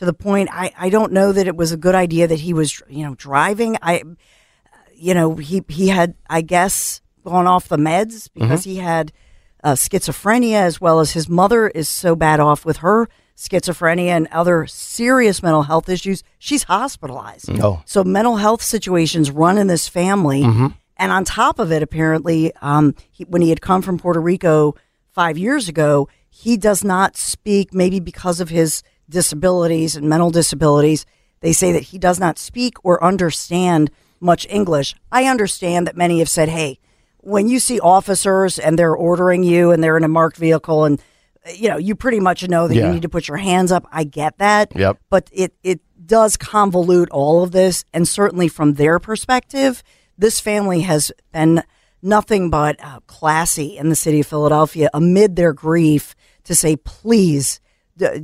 to 0.00 0.06
the 0.06 0.14
point 0.14 0.48
I, 0.50 0.72
I 0.78 0.88
don't 0.88 1.12
know 1.12 1.30
that 1.30 1.46
it 1.46 1.54
was 1.54 1.72
a 1.72 1.76
good 1.76 1.94
idea 1.94 2.26
that 2.26 2.40
he 2.40 2.54
was 2.54 2.82
you 2.88 3.04
know 3.04 3.14
driving. 3.16 3.76
I 3.82 4.02
you 4.94 5.12
know 5.12 5.34
he 5.36 5.62
he 5.68 5.88
had 5.88 6.14
I 6.28 6.40
guess 6.40 7.02
gone 7.22 7.46
off 7.46 7.68
the 7.68 7.76
meds 7.76 8.30
because 8.34 8.64
he 8.64 8.76
had 8.76 9.12
uh, 9.62 9.72
schizophrenia 9.72 10.54
as 10.54 10.80
well 10.80 11.00
as 11.00 11.12
his 11.12 11.28
mother 11.28 11.68
is 11.68 11.86
so 11.86 12.16
bad 12.16 12.40
off 12.40 12.64
with 12.64 12.78
her 12.78 13.10
schizophrenia 13.36 14.06
and 14.06 14.26
other 14.28 14.66
serious 14.66 15.42
mental 15.42 15.64
health 15.64 15.90
issues. 15.90 16.22
She's 16.38 16.62
hospitalized. 16.62 17.50
Oh. 17.62 17.82
So 17.84 18.02
mental 18.02 18.36
health 18.36 18.62
situations 18.62 19.30
run 19.30 19.58
in 19.58 19.66
this 19.66 19.86
family. 19.86 20.42
And 20.96 21.12
on 21.12 21.24
top 21.24 21.58
of 21.58 21.72
it, 21.72 21.82
apparently, 21.82 22.52
um, 22.62 22.94
he, 23.10 23.24
when 23.24 23.40
he 23.42 23.50
had 23.50 23.60
come 23.60 23.80
from 23.80 23.98
Puerto 23.98 24.20
Rico 24.20 24.76
five 25.10 25.36
years 25.36 25.68
ago, 25.68 26.08
he 26.28 26.56
does 26.56 26.84
not 26.84 27.16
speak, 27.16 27.74
maybe 27.74 28.00
because 28.00 28.40
of 28.40 28.48
his 28.48 28.82
disabilities 29.10 29.96
and 29.96 30.08
mental 30.08 30.30
disabilities. 30.30 31.04
They 31.40 31.52
say 31.52 31.72
that 31.72 31.82
he 31.82 31.98
does 31.98 32.18
not 32.20 32.38
speak 32.38 32.74
or 32.84 33.02
understand 33.04 33.90
much 34.20 34.46
English. 34.48 34.94
I 35.10 35.24
understand 35.24 35.86
that 35.86 35.96
many 35.96 36.18
have 36.20 36.28
said, 36.28 36.48
hey, 36.48 36.78
when 37.18 37.48
you 37.48 37.58
see 37.58 37.80
officers 37.80 38.58
and 38.58 38.78
they're 38.78 38.94
ordering 38.96 39.42
you 39.42 39.70
and 39.72 39.82
they're 39.84 39.96
in 39.96 40.04
a 40.04 40.08
marked 40.08 40.36
vehicle 40.38 40.84
and 40.84 41.00
you 41.54 41.68
know 41.70 41.76
you 41.78 41.94
pretty 41.94 42.20
much 42.20 42.46
know 42.48 42.68
that 42.68 42.74
Yeah. 42.74 42.86
you 42.86 42.92
need 42.92 43.02
to 43.02 43.08
put 43.08 43.26
your 43.26 43.38
hands 43.38 43.72
up 43.72 43.86
i 43.90 44.04
get 44.04 44.36
that 44.38 44.72
Yep. 44.76 44.98
but 45.08 45.28
it 45.32 45.54
it 45.62 45.80
does 46.04 46.36
convolute 46.36 47.08
all 47.10 47.42
of 47.42 47.50
this 47.52 47.82
and 47.94 48.06
certainly 48.06 48.46
from 48.48 48.74
their 48.74 48.98
perspective 48.98 49.82
this 50.18 50.38
family 50.38 50.80
has 50.82 51.10
been 51.32 51.62
nothing 52.02 52.50
but 52.50 52.76
uh, 52.84 53.00
classy 53.06 53.78
in 53.78 53.88
the 53.88 53.96
city 53.96 54.20
of 54.20 54.26
philadelphia 54.26 54.90
amid 54.92 55.36
their 55.36 55.54
grief 55.54 56.14
to 56.44 56.54
say 56.54 56.76
please 56.76 57.58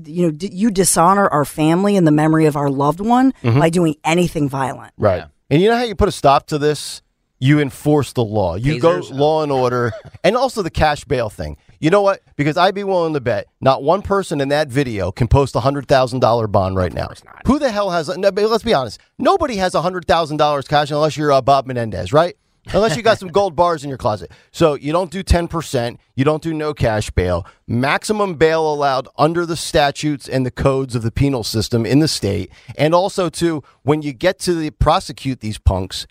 you 0.05 0.31
know 0.31 0.37
you 0.41 0.71
dishonor 0.71 1.29
our 1.29 1.45
family 1.45 1.97
and 1.97 2.07
the 2.07 2.11
memory 2.13 2.47
of 2.47 2.57
our 2.57 2.71
loved 2.71 3.01
one 3.01 3.33
Mm-hmm. 3.43 3.59
by 3.61 3.71
doing 3.71 3.95
anything 4.05 4.49
violent 4.49 4.93
Right. 4.97 5.25
And 5.51 5.63
you 5.63 5.69
know 5.69 5.77
how 5.77 5.85
you 5.85 5.95
put 5.95 6.09
a 6.09 6.13
stop 6.13 6.47
to 6.49 6.59
this? 6.59 7.03
You 7.39 7.61
enforce 7.61 8.13
the 8.15 8.25
law. 8.25 8.55
You 8.57 8.77
Tasers? 8.77 9.11
go 9.11 9.15
law 9.15 9.43
and 9.43 9.53
order, 9.53 9.93
and 10.25 10.37
also 10.37 10.63
the 10.63 10.71
cash 10.71 11.05
bail 11.05 11.29
thing. 11.29 11.59
You 11.79 11.91
know 11.91 12.01
what? 12.01 12.21
Because 12.37 12.57
I'd 12.57 12.75
be 12.75 12.83
willing 12.83 13.13
to 13.13 13.21
bet 13.21 13.47
not 13.61 13.83
one 13.83 14.01
person 14.01 14.41
in 14.41 14.49
that 14.49 14.69
video 14.69 15.13
can 15.13 15.29
post 15.29 15.55
a 15.55 15.61
hundred 15.61 15.87
thousand 15.87 16.21
dollar 16.21 16.47
bond 16.47 16.77
right 16.77 16.93
now. 16.93 17.11
Who 17.47 17.59
the 17.59 17.71
hell 17.71 17.91
has? 17.91 18.09
No, 18.17 18.31
let's 18.31 18.65
be 18.65 18.73
honest. 18.73 18.99
Nobody 19.19 19.57
has 19.57 19.75
a 19.75 19.83
hundred 19.83 20.07
thousand 20.07 20.39
dollars 20.39 20.67
cash 20.67 20.91
unless 20.91 21.17
you're 21.19 21.31
uh, 21.31 21.43
Bob 21.43 21.67
Menendez, 21.67 22.13
right? 22.13 22.37
Unless 22.73 22.97
you 22.97 23.03
got 23.03 23.19
some 23.19 23.29
gold 23.29 23.55
bars 23.55 23.85
in 23.85 23.89
your 23.89 23.99
closet. 23.99 24.31
So 24.51 24.75
you 24.75 24.93
don't 24.93 25.11
do 25.11 25.23
10%, 25.23 25.99
you 26.15 26.25
don't 26.25 26.43
do 26.43 26.53
no 26.53 26.75
cash 26.75 27.11
bail. 27.11 27.47
Maximum 27.67 28.35
bail 28.35 28.73
allowed 28.73 29.09
under 29.17 29.47
the 29.47 29.57
statutes 29.57 30.29
and 30.29 30.45
the 30.45 30.51
codes 30.51 30.95
of 30.95 31.03
the 31.03 31.11
penal 31.13 31.45
system 31.45 31.87
in 31.87 32.01
the 32.01 32.09
state. 32.09 32.51
And 32.77 32.95
also, 32.95 33.29
too, 33.29 33.63
when 33.83 34.03
you 34.03 34.13
get 34.13 34.39
to 34.41 34.55
the 34.55 34.71
prosecute 34.71 35.41
these 35.41 35.59
punks, 35.59 36.07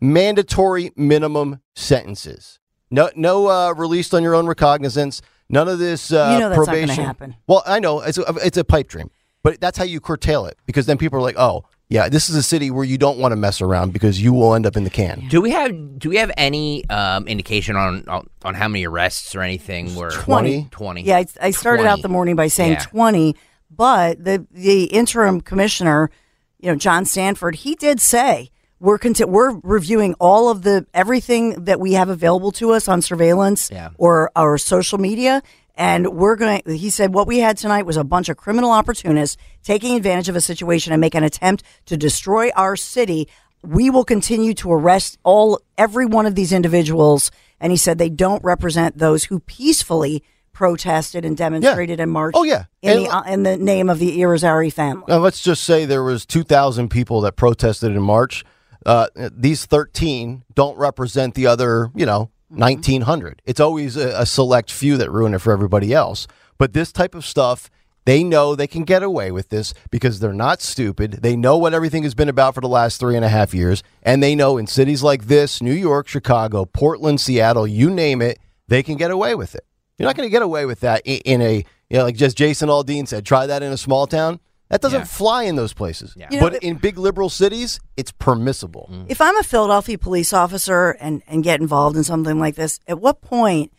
mandatory 0.00 0.90
minimum 0.96 1.60
sentences. 1.74 2.58
No, 2.90 3.10
no 3.16 3.48
uh, 3.48 3.72
released 3.72 4.14
on 4.14 4.22
your 4.22 4.34
own 4.34 4.46
recognizance. 4.46 5.22
None 5.48 5.68
of 5.68 5.78
this 5.78 6.12
uh, 6.12 6.32
You 6.34 6.40
know 6.40 6.48
that's 6.48 6.58
not 6.58 6.64
probation. 6.66 7.04
happen. 7.04 7.36
Well, 7.46 7.62
I 7.66 7.80
know 7.80 8.00
it's 8.00 8.18
a, 8.18 8.24
it's 8.44 8.56
a 8.56 8.64
pipe 8.64 8.88
dream, 8.88 9.10
but 9.42 9.60
that's 9.60 9.76
how 9.76 9.84
you 9.84 10.00
curtail 10.00 10.46
it 10.46 10.58
because 10.66 10.86
then 10.86 10.96
people 10.98 11.18
are 11.18 11.22
like, 11.22 11.38
oh, 11.38 11.64
yeah, 11.88 12.08
this 12.08 12.30
is 12.30 12.36
a 12.36 12.42
city 12.42 12.70
where 12.70 12.84
you 12.84 12.96
don't 12.98 13.18
want 13.18 13.32
to 13.32 13.36
mess 13.36 13.60
around 13.60 13.92
because 13.92 14.20
you 14.22 14.32
will 14.32 14.54
end 14.54 14.66
up 14.66 14.76
in 14.76 14.84
the 14.84 14.90
can. 14.90 15.26
Do 15.28 15.40
we 15.40 15.50
have 15.50 15.98
do 15.98 16.08
we 16.08 16.16
have 16.16 16.30
any 16.36 16.88
um, 16.88 17.28
indication 17.28 17.76
on, 17.76 18.08
on 18.08 18.28
on 18.42 18.54
how 18.54 18.68
many 18.68 18.86
arrests 18.86 19.34
or 19.34 19.42
anything 19.42 19.94
were 19.94 20.10
20. 20.10 20.68
20. 20.70 21.02
Yeah, 21.02 21.18
I, 21.18 21.26
I 21.40 21.50
started 21.50 21.86
out 21.86 22.02
the 22.02 22.08
morning 22.08 22.36
by 22.36 22.48
saying 22.48 22.72
Yeah. 22.72 22.84
20, 22.84 23.36
but 23.70 24.24
the 24.24 24.46
the 24.50 24.84
interim 24.84 25.40
commissioner, 25.40 26.10
you 26.58 26.70
know, 26.70 26.76
John 26.76 27.04
Stanford, 27.04 27.56
he 27.56 27.74
did 27.74 28.00
say 28.00 28.50
we're 28.80 28.98
conti- 28.98 29.24
we're 29.24 29.58
reviewing 29.62 30.14
all 30.14 30.48
of 30.50 30.62
the 30.62 30.86
everything 30.94 31.64
that 31.64 31.80
we 31.80 31.92
have 31.92 32.08
available 32.08 32.50
to 32.52 32.72
us 32.72 32.88
on 32.88 33.02
surveillance 33.02 33.70
Yeah. 33.70 33.90
or 33.98 34.30
our 34.36 34.58
social 34.58 34.98
media. 34.98 35.42
And 35.76 36.08
we're 36.08 36.36
going 36.36 36.62
to, 36.62 36.76
he 36.76 36.88
said, 36.90 37.12
what 37.14 37.26
we 37.26 37.38
had 37.38 37.56
tonight 37.56 37.84
was 37.84 37.96
a 37.96 38.04
bunch 38.04 38.28
of 38.28 38.36
criminal 38.36 38.70
opportunists 38.70 39.36
taking 39.62 39.96
advantage 39.96 40.28
of 40.28 40.36
a 40.36 40.40
situation 40.40 40.92
and 40.92 41.00
make 41.00 41.14
an 41.16 41.24
attempt 41.24 41.64
to 41.86 41.96
destroy 41.96 42.50
our 42.50 42.76
city. 42.76 43.28
We 43.62 43.90
will 43.90 44.04
continue 44.04 44.54
to 44.54 44.72
arrest 44.72 45.18
all, 45.24 45.60
every 45.76 46.06
one 46.06 46.26
of 46.26 46.34
these 46.36 46.52
individuals. 46.52 47.30
And 47.60 47.72
he 47.72 47.76
said 47.76 47.98
they 47.98 48.10
don't 48.10 48.42
represent 48.44 48.98
those 48.98 49.24
who 49.24 49.40
peacefully 49.40 50.22
protested 50.52 51.24
and 51.24 51.36
demonstrated 51.36 51.98
and 51.98 52.12
marched 52.12 52.36
Oh, 52.38 52.44
yeah. 52.44 52.66
in, 52.80 52.90
And- 52.98 53.06
the, 53.06 53.10
uh, 53.10 53.22
in 53.24 53.42
the 53.42 53.56
name 53.56 53.90
of 53.90 53.98
the 53.98 54.20
Irizarry 54.20 54.72
family. 54.72 55.04
Now, 55.08 55.18
let's 55.18 55.40
just 55.40 55.64
say 55.64 55.84
there 55.84 56.04
was 56.04 56.24
2,000 56.24 56.88
people 56.88 57.20
that 57.22 57.34
protested 57.34 57.90
in 57.90 58.00
March. 58.02 58.44
Uh, 58.86 59.08
these 59.16 59.66
13 59.66 60.44
don't 60.54 60.76
represent 60.78 61.34
the 61.34 61.48
other, 61.48 61.90
you 61.96 62.06
know, 62.06 62.30
1,900. 62.56 63.42
It's 63.44 63.60
always 63.60 63.96
a, 63.96 64.20
a 64.20 64.26
select 64.26 64.70
few 64.70 64.96
that 64.96 65.10
ruin 65.10 65.34
it 65.34 65.40
for 65.40 65.52
everybody 65.52 65.92
else. 65.92 66.26
But 66.58 66.72
this 66.72 66.92
type 66.92 67.14
of 67.14 67.24
stuff, 67.24 67.70
they 68.04 68.22
know 68.22 68.54
they 68.54 68.66
can 68.66 68.84
get 68.84 69.02
away 69.02 69.30
with 69.30 69.48
this 69.48 69.74
because 69.90 70.20
they're 70.20 70.32
not 70.32 70.60
stupid. 70.60 71.18
They 71.22 71.36
know 71.36 71.56
what 71.56 71.74
everything 71.74 72.02
has 72.02 72.14
been 72.14 72.28
about 72.28 72.54
for 72.54 72.60
the 72.60 72.68
last 72.68 73.00
three 73.00 73.16
and 73.16 73.24
a 73.24 73.28
half 73.28 73.54
years. 73.54 73.82
And 74.02 74.22
they 74.22 74.34
know 74.34 74.58
in 74.58 74.66
cities 74.66 75.02
like 75.02 75.26
this, 75.26 75.62
New 75.62 75.72
York, 75.72 76.06
Chicago, 76.06 76.64
Portland, 76.64 77.20
Seattle, 77.20 77.66
you 77.66 77.90
name 77.90 78.20
it, 78.20 78.38
they 78.68 78.82
can 78.82 78.96
get 78.96 79.10
away 79.10 79.34
with 79.34 79.54
it. 79.54 79.64
You're 79.98 80.08
not 80.08 80.16
going 80.16 80.26
to 80.26 80.32
get 80.32 80.42
away 80.42 80.66
with 80.66 80.80
that 80.80 81.02
in, 81.04 81.20
in 81.24 81.42
a, 81.42 81.64
you 81.88 81.98
know, 81.98 82.04
like 82.04 82.16
just 82.16 82.36
Jason 82.36 82.68
Aldean 82.68 83.06
said, 83.06 83.24
try 83.24 83.46
that 83.46 83.62
in 83.62 83.72
a 83.72 83.76
small 83.76 84.06
town. 84.06 84.40
That 84.70 84.80
doesn't 84.80 85.00
Yeah. 85.00 85.04
fly 85.04 85.42
in 85.44 85.56
those 85.56 85.72
places. 85.72 86.14
Yeah. 86.16 86.28
You 86.30 86.40
know, 86.40 86.50
but 86.50 86.62
in 86.62 86.76
big 86.76 86.96
liberal 86.98 87.28
cities, 87.28 87.80
it's 87.96 88.10
permissible. 88.12 88.90
If 89.08 89.20
I'm 89.20 89.36
a 89.38 89.42
Philadelphia 89.42 89.98
police 89.98 90.32
officer 90.32 90.90
and, 91.00 91.22
and 91.26 91.44
get 91.44 91.60
involved 91.60 91.96
in 91.96 92.04
something 92.04 92.38
like 92.40 92.54
this, 92.56 92.80
at 92.88 92.98
what 93.00 93.20
point 93.20 93.72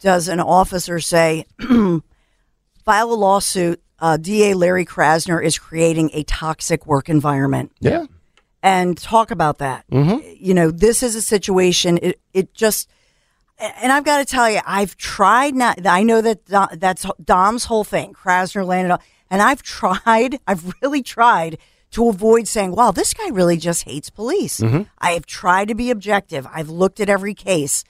does 0.00 0.28
an 0.28 0.40
officer 0.40 1.00
say, 1.00 1.46
file 1.58 3.10
a 3.12 3.14
lawsuit? 3.14 3.82
Uh, 3.98 4.18
DA 4.18 4.52
Larry 4.52 4.84
Krasner 4.84 5.42
is 5.42 5.58
creating 5.58 6.10
a 6.12 6.22
toxic 6.24 6.86
work 6.86 7.08
environment 7.08 7.72
Yeah. 7.80 8.04
and 8.62 8.96
talk 8.98 9.30
about 9.30 9.56
that. 9.58 9.86
You 9.90 10.52
know, 10.52 10.70
this 10.70 11.02
is 11.02 11.14
a 11.16 11.22
situation, 11.22 11.98
it, 12.02 12.20
it 12.34 12.52
just, 12.52 12.90
and 13.58 13.90
I've 13.90 14.04
got 14.04 14.18
to 14.18 14.26
tell 14.26 14.50
you, 14.50 14.60
I've 14.66 14.98
tried 14.98 15.54
not, 15.54 15.86
I 15.86 16.02
know 16.02 16.20
that 16.20 16.44
that's 16.78 17.06
Dom's 17.24 17.64
whole 17.64 17.84
thing. 17.84 18.12
Krasner 18.12 18.66
landed 18.66 18.92
on, 18.92 18.98
and 19.30 19.42
I've 19.42 19.62
tried, 19.62 20.40
I've 20.46 20.74
really 20.82 21.02
tried 21.02 21.58
to 21.92 22.08
avoid 22.08 22.48
saying, 22.48 22.72
wow, 22.72 22.90
this 22.90 23.14
guy 23.14 23.28
really 23.28 23.56
just 23.56 23.84
hates 23.84 24.10
police. 24.10 24.60
Mm-hmm. 24.60 24.82
I 24.98 25.12
have 25.12 25.26
tried 25.26 25.68
to 25.68 25.74
be 25.74 25.90
objective. 25.90 26.46
I've 26.52 26.68
looked 26.68 27.00
at 27.00 27.08
every 27.08 27.34
case. 27.34 27.84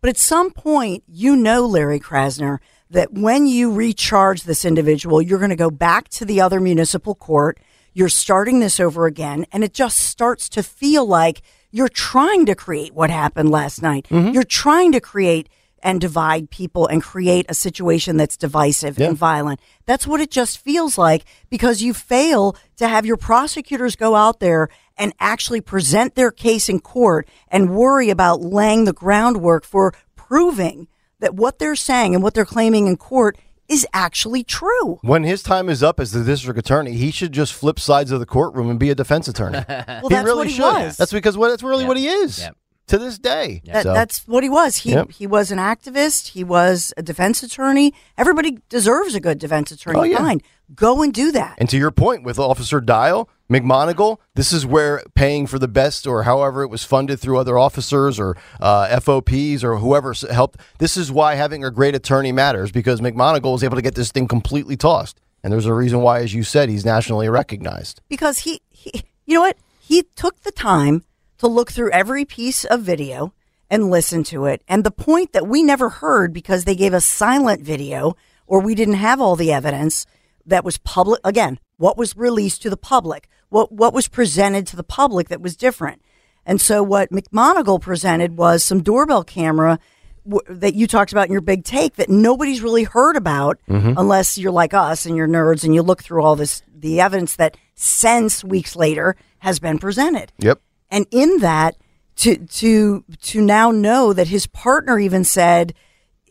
But 0.00 0.10
at 0.10 0.18
some 0.18 0.50
point, 0.50 1.04
you 1.06 1.36
know, 1.36 1.66
Larry 1.66 2.00
Krasner, 2.00 2.58
that 2.90 3.12
when 3.12 3.46
you 3.46 3.72
recharge 3.72 4.42
this 4.42 4.64
individual, 4.64 5.22
you're 5.22 5.38
going 5.38 5.50
to 5.50 5.56
go 5.56 5.70
back 5.70 6.08
to 6.10 6.24
the 6.24 6.40
other 6.40 6.60
municipal 6.60 7.14
court. 7.14 7.58
You're 7.92 8.08
starting 8.08 8.60
this 8.60 8.78
over 8.78 9.06
again, 9.06 9.46
and 9.52 9.64
it 9.64 9.72
just 9.72 9.98
starts 9.98 10.48
to 10.50 10.62
feel 10.62 11.06
like 11.06 11.42
you're 11.70 11.88
trying 11.88 12.46
to 12.46 12.54
create 12.54 12.94
what 12.94 13.10
happened 13.10 13.50
last 13.50 13.82
night. 13.82 14.06
Mm-hmm. 14.10 14.32
You're 14.32 14.44
trying 14.44 14.92
to 14.92 15.00
create 15.00 15.48
and 15.86 16.00
divide 16.00 16.50
people 16.50 16.86
and 16.88 17.00
create 17.02 17.46
a 17.48 17.54
situation 17.54 18.16
that's 18.16 18.36
divisive 18.36 18.98
and 19.00 19.16
violent. 19.16 19.60
That's 19.86 20.04
what 20.06 20.20
it 20.20 20.32
just 20.32 20.58
feels 20.58 20.98
like 20.98 21.24
because 21.48 21.80
you 21.80 21.94
fail 21.94 22.56
to 22.76 22.88
have 22.88 23.06
your 23.06 23.16
prosecutors 23.16 23.94
go 23.94 24.16
out 24.16 24.40
there 24.40 24.68
and 24.98 25.12
actually 25.20 25.60
present 25.60 26.16
their 26.16 26.32
case 26.32 26.68
in 26.68 26.80
court 26.80 27.28
and 27.48 27.76
worry 27.76 28.10
about 28.10 28.40
laying 28.40 28.84
the 28.84 28.92
groundwork 28.92 29.64
for 29.64 29.94
proving 30.16 30.88
that 31.20 31.34
what 31.36 31.60
they're 31.60 31.76
saying 31.76 32.14
and 32.14 32.22
what 32.22 32.34
they're 32.34 32.44
claiming 32.44 32.88
in 32.88 32.96
court 32.96 33.38
is 33.68 33.86
actually 33.92 34.42
true. 34.42 34.98
When 35.02 35.22
his 35.22 35.42
time 35.42 35.68
is 35.68 35.82
up 35.84 36.00
as 36.00 36.10
the 36.10 36.24
district 36.24 36.58
attorney, 36.58 36.92
he 36.94 37.10
should 37.12 37.30
just 37.32 37.52
flip 37.52 37.78
sides 37.78 38.10
of 38.10 38.18
the 38.20 38.26
courtroom 38.26 38.70
and 38.70 38.78
be 38.78 38.90
a 38.90 38.94
defense 38.96 39.28
attorney. 39.28 39.58
Well, 39.68 40.08
he 40.08 40.14
that's 40.14 40.24
really 40.24 40.36
what 40.38 40.46
he 40.48 40.52
should. 40.54 40.62
was. 40.62 40.96
That's 40.96 41.12
because 41.12 41.36
what, 41.36 41.50
that's 41.50 41.62
really 41.62 41.82
Yeah. 41.82 41.88
what 41.88 41.96
he 41.96 42.08
is 42.08 42.40
Yeah. 42.40 42.50
To 42.88 42.98
this 42.98 43.18
day. 43.18 43.62
That, 43.66 43.82
So, 43.82 43.92
That's 43.92 44.26
what 44.28 44.44
he 44.44 44.48
was. 44.48 44.76
He 44.78 44.90
Yep. 44.90 45.10
he 45.10 45.26
was 45.26 45.50
an 45.50 45.58
activist. 45.58 46.28
He 46.28 46.44
was 46.44 46.92
a 46.96 47.02
defense 47.02 47.42
attorney. 47.42 47.92
Everybody 48.16 48.58
deserves 48.68 49.14
a 49.16 49.20
good 49.20 49.38
defense 49.40 49.72
attorney. 49.72 49.98
Oh, 49.98 50.02
yeah. 50.04 50.18
Fine, 50.18 50.40
go 50.74 51.02
and 51.02 51.12
do 51.12 51.32
that. 51.32 51.56
and 51.58 51.68
to 51.68 51.76
your 51.78 51.90
point 51.90 52.22
with 52.22 52.38
Officer 52.38 52.80
Dial, 52.80 53.28
McMonagle, 53.50 54.18
this 54.34 54.52
is 54.52 54.64
where 54.64 55.02
paying 55.14 55.46
for 55.48 55.58
the 55.58 55.66
best 55.68 56.06
or 56.06 56.22
however 56.24 56.62
it 56.62 56.68
was 56.68 56.84
funded 56.84 57.18
through 57.18 57.38
other 57.38 57.58
officers 57.58 58.20
or 58.20 58.36
uh, 58.60 59.00
FOPs 59.00 59.64
or 59.64 59.76
whoever 59.78 60.14
helped. 60.30 60.60
This 60.78 60.96
is 60.96 61.10
why 61.10 61.34
having 61.34 61.64
a 61.64 61.70
great 61.72 61.94
attorney 61.96 62.32
matters 62.32 62.70
because 62.70 63.00
McMonagle 63.00 63.52
was 63.52 63.64
able 63.64 63.76
to 63.76 63.82
get 63.82 63.94
this 63.96 64.12
thing 64.12 64.28
completely 64.28 64.76
tossed. 64.76 65.20
And 65.42 65.52
there's 65.52 65.66
a 65.66 65.74
reason 65.74 66.00
why, 66.02 66.20
as 66.20 66.34
you 66.34 66.42
said, 66.44 66.68
he's 66.68 66.84
nationally 66.84 67.28
recognized. 67.28 68.00
because 68.08 68.40
he, 68.40 68.60
he 68.70 69.02
you 69.26 69.34
know 69.34 69.42
what 69.42 69.56
he 69.80 70.02
took 70.16 70.40
the 70.42 70.52
time 70.52 71.04
to 71.38 71.46
look 71.46 71.70
through 71.70 71.90
every 71.90 72.24
piece 72.24 72.64
of 72.64 72.82
video 72.82 73.32
and 73.68 73.90
listen 73.90 74.22
to 74.22 74.44
it 74.46 74.62
and 74.68 74.84
the 74.84 74.90
point 74.90 75.32
that 75.32 75.46
we 75.46 75.62
never 75.62 75.88
heard 75.88 76.32
because 76.32 76.64
they 76.64 76.76
gave 76.76 76.94
us 76.94 77.04
silent 77.04 77.62
video 77.62 78.16
or 78.46 78.60
we 78.60 78.74
didn't 78.74 78.94
have 78.94 79.20
all 79.20 79.34
the 79.34 79.52
evidence 79.52 80.06
that 80.44 80.64
was 80.64 80.78
public 80.78 81.20
again 81.24 81.58
what 81.76 81.96
was 81.96 82.16
released 82.16 82.62
to 82.62 82.70
the 82.70 82.76
public, 82.76 83.28
what 83.48 83.72
what 83.72 83.92
was 83.92 84.08
presented 84.08 84.66
to 84.68 84.76
the 84.76 84.84
public 84.84 85.28
that 85.28 85.40
was 85.40 85.56
different. 85.56 86.02
And 86.44 86.60
so 86.60 86.82
what 86.82 87.10
McMonagle 87.10 87.80
presented 87.80 88.36
was 88.36 88.62
some 88.62 88.82
doorbell 88.82 89.24
camera 89.24 89.78
w- 90.24 90.42
that 90.48 90.74
you 90.74 90.86
talked 90.86 91.10
about 91.10 91.26
in 91.26 91.32
your 91.32 91.40
big 91.40 91.64
take 91.64 91.96
that 91.96 92.08
nobody's 92.08 92.62
really 92.62 92.84
heard 92.84 93.16
about 93.16 93.58
mm-hmm. 93.68 93.94
unless 93.96 94.38
you're 94.38 94.52
like 94.52 94.72
us 94.72 95.06
and 95.06 95.16
you're 95.16 95.26
nerds 95.26 95.64
and 95.64 95.74
you 95.74 95.82
look 95.82 96.02
through 96.02 96.22
all 96.22 96.36
this 96.36 96.62
the 96.72 97.00
evidence 97.00 97.36
that 97.36 97.56
since 97.74 98.44
weeks 98.44 98.76
later 98.76 99.16
has 99.40 99.58
been 99.58 99.78
presented. 99.78 100.32
Yep. 100.38 100.60
And 100.90 101.06
in 101.10 101.38
that 101.38 101.76
to 102.16 102.36
to 102.36 103.04
to 103.22 103.40
now 103.40 103.70
know 103.70 104.12
that 104.12 104.28
his 104.28 104.46
partner 104.46 104.98
even 104.98 105.24
said, 105.24 105.74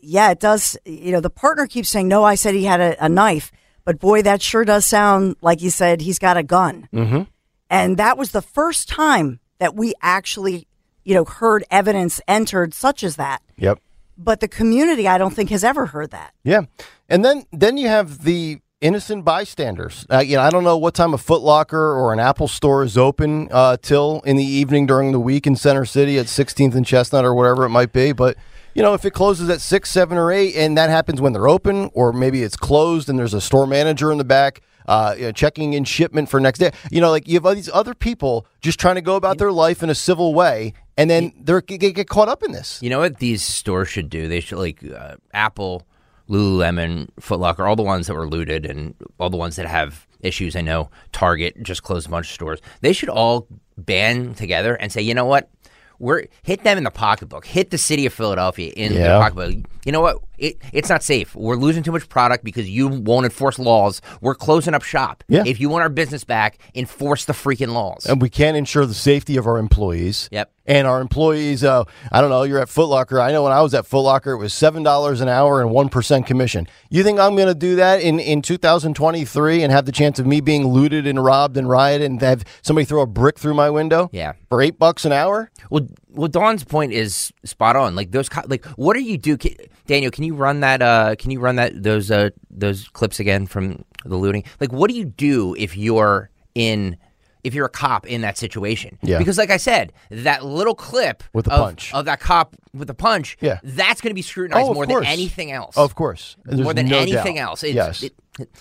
yeah, 0.00 0.30
it 0.30 0.40
does. 0.40 0.76
You 0.84 1.12
know, 1.12 1.20
the 1.20 1.30
partner 1.30 1.66
keeps 1.66 1.88
saying, 1.88 2.08
no, 2.08 2.24
I 2.24 2.34
said 2.34 2.54
he 2.54 2.64
had 2.64 2.80
a, 2.80 3.04
a 3.04 3.08
knife, 3.08 3.52
but 3.84 3.98
boy, 3.98 4.22
that 4.22 4.42
sure 4.42 4.64
does 4.64 4.86
sound 4.86 5.36
like 5.40 5.60
he 5.60 5.70
said 5.70 6.00
he's 6.00 6.18
got 6.18 6.36
a 6.36 6.42
gun. 6.42 6.88
Mm-hmm. 6.92 7.22
And 7.70 7.96
that 7.96 8.16
was 8.16 8.32
the 8.32 8.42
first 8.42 8.88
time 8.88 9.40
that 9.58 9.74
we 9.74 9.94
actually, 10.00 10.66
you 11.04 11.14
know, 11.14 11.24
heard 11.24 11.64
evidence 11.70 12.20
entered 12.28 12.74
such 12.74 13.02
as 13.02 13.16
that. 13.16 13.42
Yep. 13.56 13.80
But 14.18 14.40
the 14.40 14.48
community, 14.48 15.06
I 15.06 15.18
don't 15.18 15.34
think, 15.34 15.50
has 15.50 15.62
ever 15.62 15.86
heard 15.86 16.10
that. 16.10 16.32
Yeah, 16.42 16.62
and 17.08 17.24
then 17.24 17.44
then 17.52 17.76
you 17.76 17.88
have 17.88 18.22
the 18.22 18.60
innocent 18.80 19.24
bystanders. 19.24 20.06
Uh, 20.10 20.18
you 20.18 20.36
know, 20.36 20.42
I 20.42 20.50
don't 20.50 20.64
know 20.64 20.76
what 20.76 20.94
time 20.94 21.14
a 21.14 21.18
Foot 21.18 21.42
Locker 21.42 21.94
or 21.94 22.12
an 22.12 22.20
Apple 22.20 22.48
store 22.48 22.82
is 22.82 22.98
open 22.98 23.48
uh, 23.50 23.76
till 23.80 24.20
in 24.24 24.36
the 24.36 24.44
evening 24.44 24.86
during 24.86 25.12
the 25.12 25.20
week 25.20 25.46
in 25.46 25.56
Center 25.56 25.84
City 25.84 26.18
at 26.18 26.26
16th 26.26 26.74
and 26.74 26.86
Chestnut 26.86 27.24
or 27.24 27.34
whatever 27.34 27.64
it 27.64 27.70
might 27.70 27.92
be, 27.92 28.12
but. 28.12 28.36
You 28.74 28.82
know, 28.82 28.92
if 28.92 29.06
it 29.06 29.12
closes 29.12 29.48
at 29.48 29.62
six, 29.62 29.90
seven, 29.90 30.18
or 30.18 30.30
eight, 30.30 30.54
and 30.54 30.76
that 30.76 30.90
happens 30.90 31.18
when 31.18 31.32
they're 31.32 31.48
open, 31.48 31.88
or 31.94 32.12
maybe 32.12 32.42
it's 32.42 32.58
closed 32.58 33.08
and 33.08 33.18
there's 33.18 33.32
a 33.32 33.40
store 33.40 33.66
manager 33.66 34.12
in 34.12 34.18
the 34.18 34.24
back 34.24 34.60
uh, 34.86 35.14
you 35.16 35.24
know, 35.24 35.32
checking 35.32 35.72
in 35.72 35.84
shipment 35.84 36.28
for 36.28 36.40
next 36.40 36.58
day. 36.58 36.70
You 36.90 37.00
know, 37.00 37.10
like 37.10 37.28
you 37.28 37.34
have 37.34 37.46
all 37.46 37.54
these 37.54 37.70
other 37.72 37.94
people 37.94 38.46
just 38.60 38.78
trying 38.78 38.96
to 38.96 39.00
go 39.00 39.16
about 39.16 39.38
their 39.38 39.52
life 39.52 39.82
in 39.82 39.90
a 39.90 39.94
civil 39.94 40.34
way, 40.34 40.74
and 40.96 41.10
then 41.10 41.32
they're 41.40 41.62
they 41.66 41.92
get 41.92 42.08
caught 42.08 42.28
up 42.28 42.42
in 42.42 42.52
this. 42.52 42.80
You 42.82 42.90
know 42.90 43.00
what 43.00 43.18
these 43.18 43.42
stores 43.42 43.88
should 43.88 44.10
do? 44.10 44.28
They 44.28 44.40
should 44.40 44.58
like 44.58 44.84
uh, 44.84 45.16
Apple, 45.32 45.86
Lululemon, 46.28 47.08
Foot 47.20 47.40
Locker, 47.40 47.66
all 47.66 47.76
the 47.76 47.82
ones 47.82 48.06
that 48.06 48.14
were 48.14 48.28
looted, 48.28 48.66
and 48.66 48.94
all 49.18 49.30
the 49.30 49.36
ones 49.36 49.56
that 49.56 49.66
have 49.66 50.06
issues. 50.20 50.56
I 50.56 50.60
know 50.60 50.90
Target 51.12 51.62
just 51.62 51.82
closed 51.82 52.06
a 52.06 52.10
bunch 52.10 52.26
of 52.28 52.32
stores. 52.34 52.60
They 52.80 52.92
should 52.92 53.08
all 53.08 53.46
band 53.78 54.36
together 54.36 54.74
and 54.74 54.90
say, 54.90 55.02
you 55.02 55.14
know 55.14 55.26
what? 55.26 55.50
We're 55.98 56.26
hit 56.42 56.62
them 56.62 56.76
in 56.78 56.84
the 56.84 56.90
pocketbook. 56.90 57.46
Hit 57.46 57.70
the 57.70 57.78
city 57.78 58.04
of 58.06 58.12
Philadelphia 58.12 58.72
in 58.76 58.92
Yeah. 58.92 58.98
their 59.00 59.18
pocketbook. 59.20 59.70
You 59.84 59.92
know 59.92 60.00
what? 60.00 60.20
It, 60.38 60.58
it's 60.72 60.88
not 60.88 61.02
safe. 61.02 61.34
We're 61.34 61.56
losing 61.56 61.82
too 61.82 61.92
much 61.92 62.08
product 62.08 62.44
because 62.44 62.68
you 62.68 62.88
won't 62.88 63.24
enforce 63.24 63.58
laws. 63.58 64.00
We're 64.20 64.34
closing 64.34 64.74
up 64.74 64.82
shop. 64.82 65.24
Yeah. 65.28 65.44
If 65.46 65.60
you 65.60 65.68
want 65.68 65.82
our 65.82 65.88
business 65.88 66.24
back, 66.24 66.58
enforce 66.74 67.24
the 67.24 67.32
freaking 67.32 67.72
laws. 67.72 68.06
and 68.06 68.20
we 68.20 68.28
can't 68.28 68.56
ensure 68.56 68.86
the 68.86 68.94
safety 68.94 69.36
of 69.36 69.46
our 69.46 69.58
employees. 69.58 70.28
Yep. 70.32 70.52
And 70.68 70.88
our 70.88 71.00
employees, 71.00 71.62
uh, 71.62 71.84
I 72.10 72.20
don't 72.20 72.28
know, 72.30 72.42
you're 72.42 72.58
at 72.58 72.68
Foot 72.68 72.86
Locker. 72.88 73.20
I 73.20 73.30
know 73.30 73.44
when 73.44 73.52
I 73.52 73.62
was 73.62 73.72
at 73.72 73.86
Foot 73.86 74.00
Locker, 74.00 74.32
it 74.32 74.38
was 74.38 74.52
$7 74.52 75.20
an 75.20 75.28
hour 75.28 75.62
and 75.62 75.70
1% 75.70 76.26
commission. 76.26 76.66
You 76.90 77.04
think 77.04 77.20
I'm 77.20 77.36
going 77.36 77.46
to 77.46 77.54
do 77.54 77.76
that 77.76 78.00
in, 78.00 78.18
in 78.18 78.42
2023 78.42 79.62
and 79.62 79.72
have 79.72 79.86
the 79.86 79.92
chance 79.92 80.18
of 80.18 80.26
me 80.26 80.40
being 80.40 80.66
looted 80.66 81.06
and 81.06 81.22
robbed 81.22 81.56
and 81.56 81.68
rioted 81.68 82.10
and 82.10 82.20
have 82.20 82.44
somebody 82.62 82.84
throw 82.84 83.02
a 83.02 83.06
brick 83.06 83.38
through 83.38 83.54
my 83.54 83.70
window? 83.70 84.10
Yeah. 84.12 84.32
For 84.48 84.60
eight 84.60 84.76
bucks 84.78 85.04
an 85.04 85.12
hour? 85.12 85.52
Well, 85.70 85.86
well, 86.16 86.28
Dawn's 86.28 86.64
point 86.64 86.92
is 86.92 87.32
spot 87.44 87.76
on. 87.76 87.94
Like 87.94 88.10
those, 88.10 88.28
like 88.46 88.64
what 88.76 88.94
do 88.94 89.02
you 89.02 89.18
do, 89.18 89.36
Ca- 89.36 89.56
Daniel? 89.86 90.10
Can 90.10 90.24
you 90.24 90.34
run 90.34 90.60
that? 90.60 90.82
Uh, 90.82 91.14
can 91.16 91.30
you 91.30 91.40
run 91.40 91.56
that 91.56 91.82
those 91.82 92.10
uh, 92.10 92.30
those 92.50 92.88
clips 92.88 93.20
again 93.20 93.46
from 93.46 93.84
the 94.04 94.16
looting? 94.16 94.44
Like, 94.60 94.72
what 94.72 94.90
do 94.90 94.96
you 94.96 95.04
do 95.04 95.54
if 95.58 95.76
you're 95.76 96.30
in? 96.54 96.96
If 97.44 97.54
you're 97.54 97.66
a 97.66 97.68
cop 97.70 98.08
in 98.08 98.22
that 98.22 98.36
situation, 98.36 98.98
Yeah. 99.02 99.18
because 99.18 99.38
like 99.38 99.50
I 99.50 99.56
said, 99.56 99.92
that 100.10 100.44
little 100.44 100.74
clip 100.74 101.22
With 101.32 101.44
the 101.44 101.52
of, 101.52 101.60
punch. 101.60 101.94
of 101.94 102.04
that 102.06 102.18
cop 102.18 102.56
with 102.74 102.88
the 102.88 102.94
punch, 102.94 103.36
Yeah. 103.40 103.60
that's 103.62 104.00
going 104.00 104.10
to 104.10 104.16
be 104.16 104.22
scrutinized 104.22 104.68
Oh, 104.68 104.74
more 104.74 104.84
course. 104.84 105.04
than 105.04 105.12
anything 105.12 105.52
else. 105.52 105.76
Of 105.76 105.94
course. 105.94 106.36
There's 106.44 106.60
more 106.60 106.74
than 106.74 106.88
no 106.88 106.98
anything 106.98 107.36
doubt. 107.36 107.50
else. 107.50 107.62
It's, 107.62 107.74
yes. 107.76 108.02
it- 108.02 108.16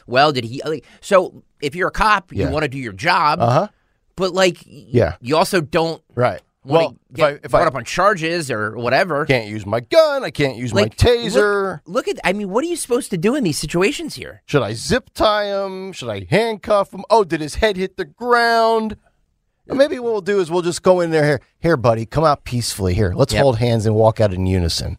well, 0.06 0.32
did 0.32 0.44
he? 0.44 0.62
Like, 0.64 0.86
so 1.02 1.42
if 1.64 1.74
you're 1.74 1.88
a 1.88 1.92
cop, 1.92 2.32
Yeah. 2.32 2.46
you 2.46 2.52
want 2.54 2.62
to 2.62 2.70
do 2.70 2.78
your 2.78 2.94
job, 2.94 3.40
uh 3.42 3.50
huh. 3.50 3.68
but 4.16 4.36
like, 4.36 4.58
Yeah. 4.68 5.16
you 5.20 5.36
also 5.36 5.62
don't 5.62 6.04
Right. 6.14 6.42
Well, 6.66 6.98
if 7.14 7.22
I, 7.22 7.30
if 7.44 7.52
brought 7.52 7.64
I 7.64 7.68
up 7.68 7.76
on 7.76 7.84
charges 7.86 8.50
or 8.50 8.76
whatever. 8.76 9.26
can't 9.26 9.48
use 9.48 9.66
my 9.66 9.80
gun, 9.80 10.24
I 10.24 10.32
can't 10.32 10.58
use 10.58 10.74
Like, 10.74 11.00
my 11.02 11.10
taser. 11.12 11.82
Look, 11.86 12.08
look 12.08 12.08
at, 12.08 12.20
I 12.24 12.34
mean, 12.34 12.50
what 12.50 12.64
are 12.64 12.68
you 12.68 12.76
supposed 12.76 13.12
to 13.12 13.18
do 13.18 13.36
in 13.36 13.44
these 13.44 13.58
situations 13.58 14.16
here? 14.16 14.42
Should 14.46 14.64
I 14.64 14.74
zip 14.74 15.10
tie 15.14 15.46
him? 15.46 15.92
Should 15.94 16.10
I 16.10 16.26
handcuff 16.30 16.94
him? 16.94 17.04
Oh, 17.10 17.24
did 17.24 17.42
his 17.42 17.56
head 17.56 17.78
hit 17.78 17.98
the 17.98 18.06
ground? 18.06 18.98
Or 19.68 19.76
maybe 19.76 19.98
what 20.00 20.12
we'll 20.12 20.22
do 20.22 20.40
is 20.40 20.52
we'll 20.52 20.62
just 20.62 20.84
go 20.84 21.02
in 21.02 21.10
there 21.12 21.24
here. 21.24 21.42
Here, 21.60 21.78
buddy, 21.78 22.06
come 22.06 22.24
out 22.24 22.44
peacefully. 22.44 22.94
Here, 22.94 23.14
let's 23.16 23.34
Yep. 23.34 23.42
hold 23.42 23.58
hands 23.58 23.86
and 23.86 23.96
walk 23.96 24.20
out 24.20 24.34
in 24.34 24.46
unison. 24.46 24.98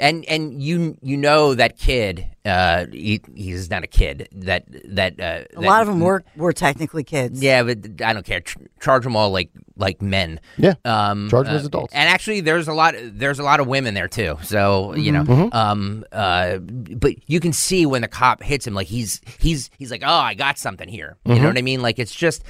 And 0.00 0.24
and 0.26 0.62
you 0.62 0.96
you 1.02 1.16
know 1.16 1.54
that 1.54 1.76
kid, 1.76 2.24
uh, 2.44 2.86
he, 2.92 3.20
he's 3.34 3.68
not 3.68 3.82
a 3.82 3.88
kid. 3.88 4.28
That 4.30 4.64
that 4.84 5.20
uh, 5.20 5.42
A 5.56 5.60
lot 5.60 5.80
of 5.82 5.88
them 5.88 5.98
were 5.98 6.22
were 6.36 6.52
technically 6.52 7.02
kids. 7.02 7.42
Yeah, 7.42 7.64
but 7.64 8.00
I 8.04 8.12
don't 8.12 8.24
care. 8.24 8.40
Ch- 8.40 8.56
charge 8.80 9.02
them 9.02 9.16
all 9.16 9.30
like 9.30 9.50
like 9.76 10.00
men. 10.00 10.38
Yeah. 10.56 10.74
Um, 10.84 11.28
Charge 11.28 11.46
them 11.46 11.56
uh, 11.56 11.58
as 11.58 11.66
adults. 11.66 11.94
And 11.94 12.08
actually, 12.08 12.42
there's 12.42 12.68
a 12.68 12.72
lot. 12.72 12.94
There's 12.96 13.40
a 13.40 13.42
lot 13.42 13.58
of 13.58 13.66
women 13.66 13.94
there 13.94 14.06
too. 14.06 14.38
So 14.44 14.94
you 14.94 15.10
know, 15.10 15.24
Mm-hmm. 15.24 15.56
um, 15.56 16.04
uh, 16.12 16.58
but 16.58 17.14
you 17.28 17.40
can 17.40 17.52
see 17.52 17.84
when 17.84 18.02
the 18.02 18.08
cop 18.08 18.40
hits 18.40 18.68
him, 18.68 18.74
like 18.74 18.86
he's 18.86 19.20
he's 19.40 19.68
he's 19.78 19.90
like, 19.90 20.02
oh, 20.04 20.08
I 20.08 20.34
got 20.34 20.58
something 20.58 20.88
here. 20.88 21.16
You 21.24 21.32
Mm-hmm. 21.32 21.42
know 21.42 21.48
what 21.48 21.58
I 21.58 21.62
mean? 21.62 21.82
Like 21.82 21.98
it's 21.98 22.14
just 22.14 22.44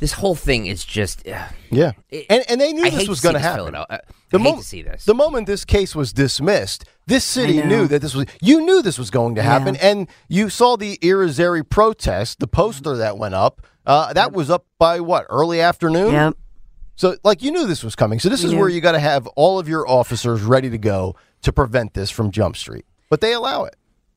this 0.00 0.12
whole 0.12 0.34
thing 0.34 0.66
is 0.66 0.84
just. 0.84 1.26
Uh, 1.26 1.46
Yeah, 1.70 1.92
It- 2.10 2.26
and 2.30 2.44
and 2.48 2.60
they 2.60 2.72
knew 2.72 2.84
I 2.84 2.90
this 2.90 3.08
was 3.08 3.20
going 3.20 3.34
to 3.34 3.40
happen. 3.40 3.66
Philadelphia- 3.66 4.00
uh, 4.02 4.12
The 4.30 4.38
I 4.38 4.42
hate 4.42 4.56
to 4.58 4.62
see 4.64 4.82
this. 4.82 5.04
The 5.04 5.14
moment 5.14 5.46
this 5.46 5.64
case 5.64 5.94
was 5.94 6.12
dismissed, 6.12 6.84
this 7.06 7.24
city 7.24 7.62
knew 7.62 7.86
that 7.88 8.00
this 8.02 8.14
was. 8.14 8.26
You 8.40 8.60
knew 8.60 8.82
this 8.82 8.98
was 8.98 9.10
going 9.10 9.34
to 9.36 9.42
happen, 9.42 9.76
and 9.76 10.08
you 10.28 10.48
saw 10.50 10.76
the 10.76 10.98
Irizarry 11.02 11.68
protest, 11.68 12.40
the 12.40 12.46
poster 12.46 12.96
that 12.96 13.18
went 13.18 13.34
up. 13.34 13.60
Uh, 13.86 14.12
that 14.14 14.32
was 14.32 14.50
up 14.50 14.64
by 14.78 15.00
what 15.00 15.26
early 15.28 15.60
afternoon. 15.60 16.12
Yep. 16.12 16.34
So, 16.96 17.16
like, 17.24 17.42
you 17.42 17.50
knew 17.50 17.66
this 17.66 17.82
was 17.84 17.94
coming. 17.96 18.18
So, 18.20 18.28
this 18.28 18.44
is 18.44 18.52
Yeah. 18.52 18.60
where 18.60 18.68
you 18.68 18.80
got 18.80 18.92
to 18.92 19.00
have 19.00 19.26
all 19.36 19.58
of 19.58 19.68
your 19.68 19.86
officers 19.88 20.42
ready 20.42 20.70
to 20.70 20.78
go 20.78 21.16
to 21.42 21.52
prevent 21.52 21.92
this 21.94 22.08
from 22.10 22.30
Jump 22.30 22.56
Street. 22.56 22.84
But 23.10 23.20
they 23.20 23.32
allow 23.32 23.64
it. 23.64 23.74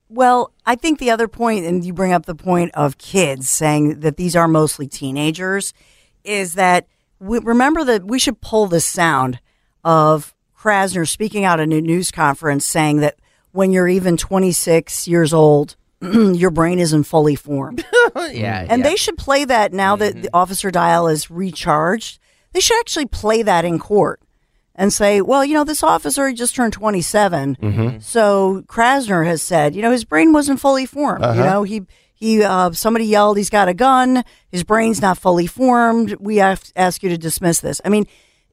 Well, 0.10 0.54
I 0.66 0.76
think 0.76 1.00
the 1.00 1.12
other 1.12 1.28
point, 1.28 1.66
and 1.66 1.84
you 1.84 1.94
bring 1.94 2.14
up 2.14 2.26
the 2.26 2.36
point 2.36 2.72
of 2.74 2.98
kids 2.98 3.50
saying 3.50 4.00
that 4.02 4.18
these 4.18 4.36
are 4.36 4.48
mostly 4.48 4.88
teenagers, 4.88 5.74
is 6.24 6.54
that 6.54 6.88
we, 7.20 7.40
remember 7.40 7.84
that 7.84 8.06
we 8.06 8.20
should 8.20 8.40
pull 8.40 8.68
the 8.68 8.80
sound 8.80 9.40
of 9.84 10.34
Krasner 10.58 11.08
speaking 11.08 11.44
out 11.44 11.60
at 11.60 11.66
a 11.66 11.82
news 11.82 12.12
conference 12.12 12.66
saying 12.66 12.98
that 12.98 13.16
when 13.52 13.72
you're 13.72 13.88
even 13.88 14.18
26 14.18 15.08
years 15.08 15.34
old, 15.34 15.76
your 16.02 16.52
brain 16.52 16.80
isn't 16.80 17.04
fully 17.04 17.36
formed. 17.36 17.86
yeah, 18.16 18.64
mm-hmm. 18.64 18.72
And 18.72 18.84
yeah. 18.84 18.90
they 18.90 18.96
should 18.96 19.18
play 19.18 19.46
that 19.46 19.74
now 19.74 19.96
that 19.98 20.14
mm-hmm. 20.14 20.22
the 20.24 20.30
officer 20.34 20.72
dial 20.72 21.08
is 21.08 21.30
recharged. 21.30 22.20
They 22.54 22.60
should 22.60 22.80
actually 22.80 23.08
play 23.08 23.44
that 23.44 23.66
in 23.66 23.78
court 23.78 24.22
and 24.78 24.94
say, 24.94 25.22
well, 25.22 25.44
you 25.44 25.56
know, 25.56 25.64
this 25.64 25.84
officer 25.84 26.32
just 26.32 26.56
turned 26.56 26.74
27. 26.74 27.56
Mm-hmm. 27.56 28.00
So 28.00 28.64
Krasner 28.68 29.26
has 29.26 29.42
said, 29.42 29.76
you 29.76 29.82
know, 29.82 29.92
his 29.92 30.06
brain 30.06 30.32
wasn't 30.32 30.60
fully 30.60 30.86
formed. 30.86 31.24
You 31.24 31.30
uh-huh. 31.30 31.46
know, 31.46 31.64
he 31.64 31.82
he 32.14 32.44
uh, 32.44 32.72
somebody 32.72 33.06
yelled 33.06 33.38
he's 33.38 33.50
got 33.50 33.68
a 33.68 33.74
gun. 33.74 34.24
His 34.50 34.64
brain's 34.64 35.02
not 35.02 35.18
fully 35.18 35.48
formed. 35.48 36.16
We 36.20 36.38
have 36.38 36.64
to 36.64 36.80
ask 36.80 37.04
you 37.04 37.10
to 37.10 37.18
dismiss 37.18 37.60
this. 37.60 37.82
I 37.84 37.90
mean, 37.90 38.06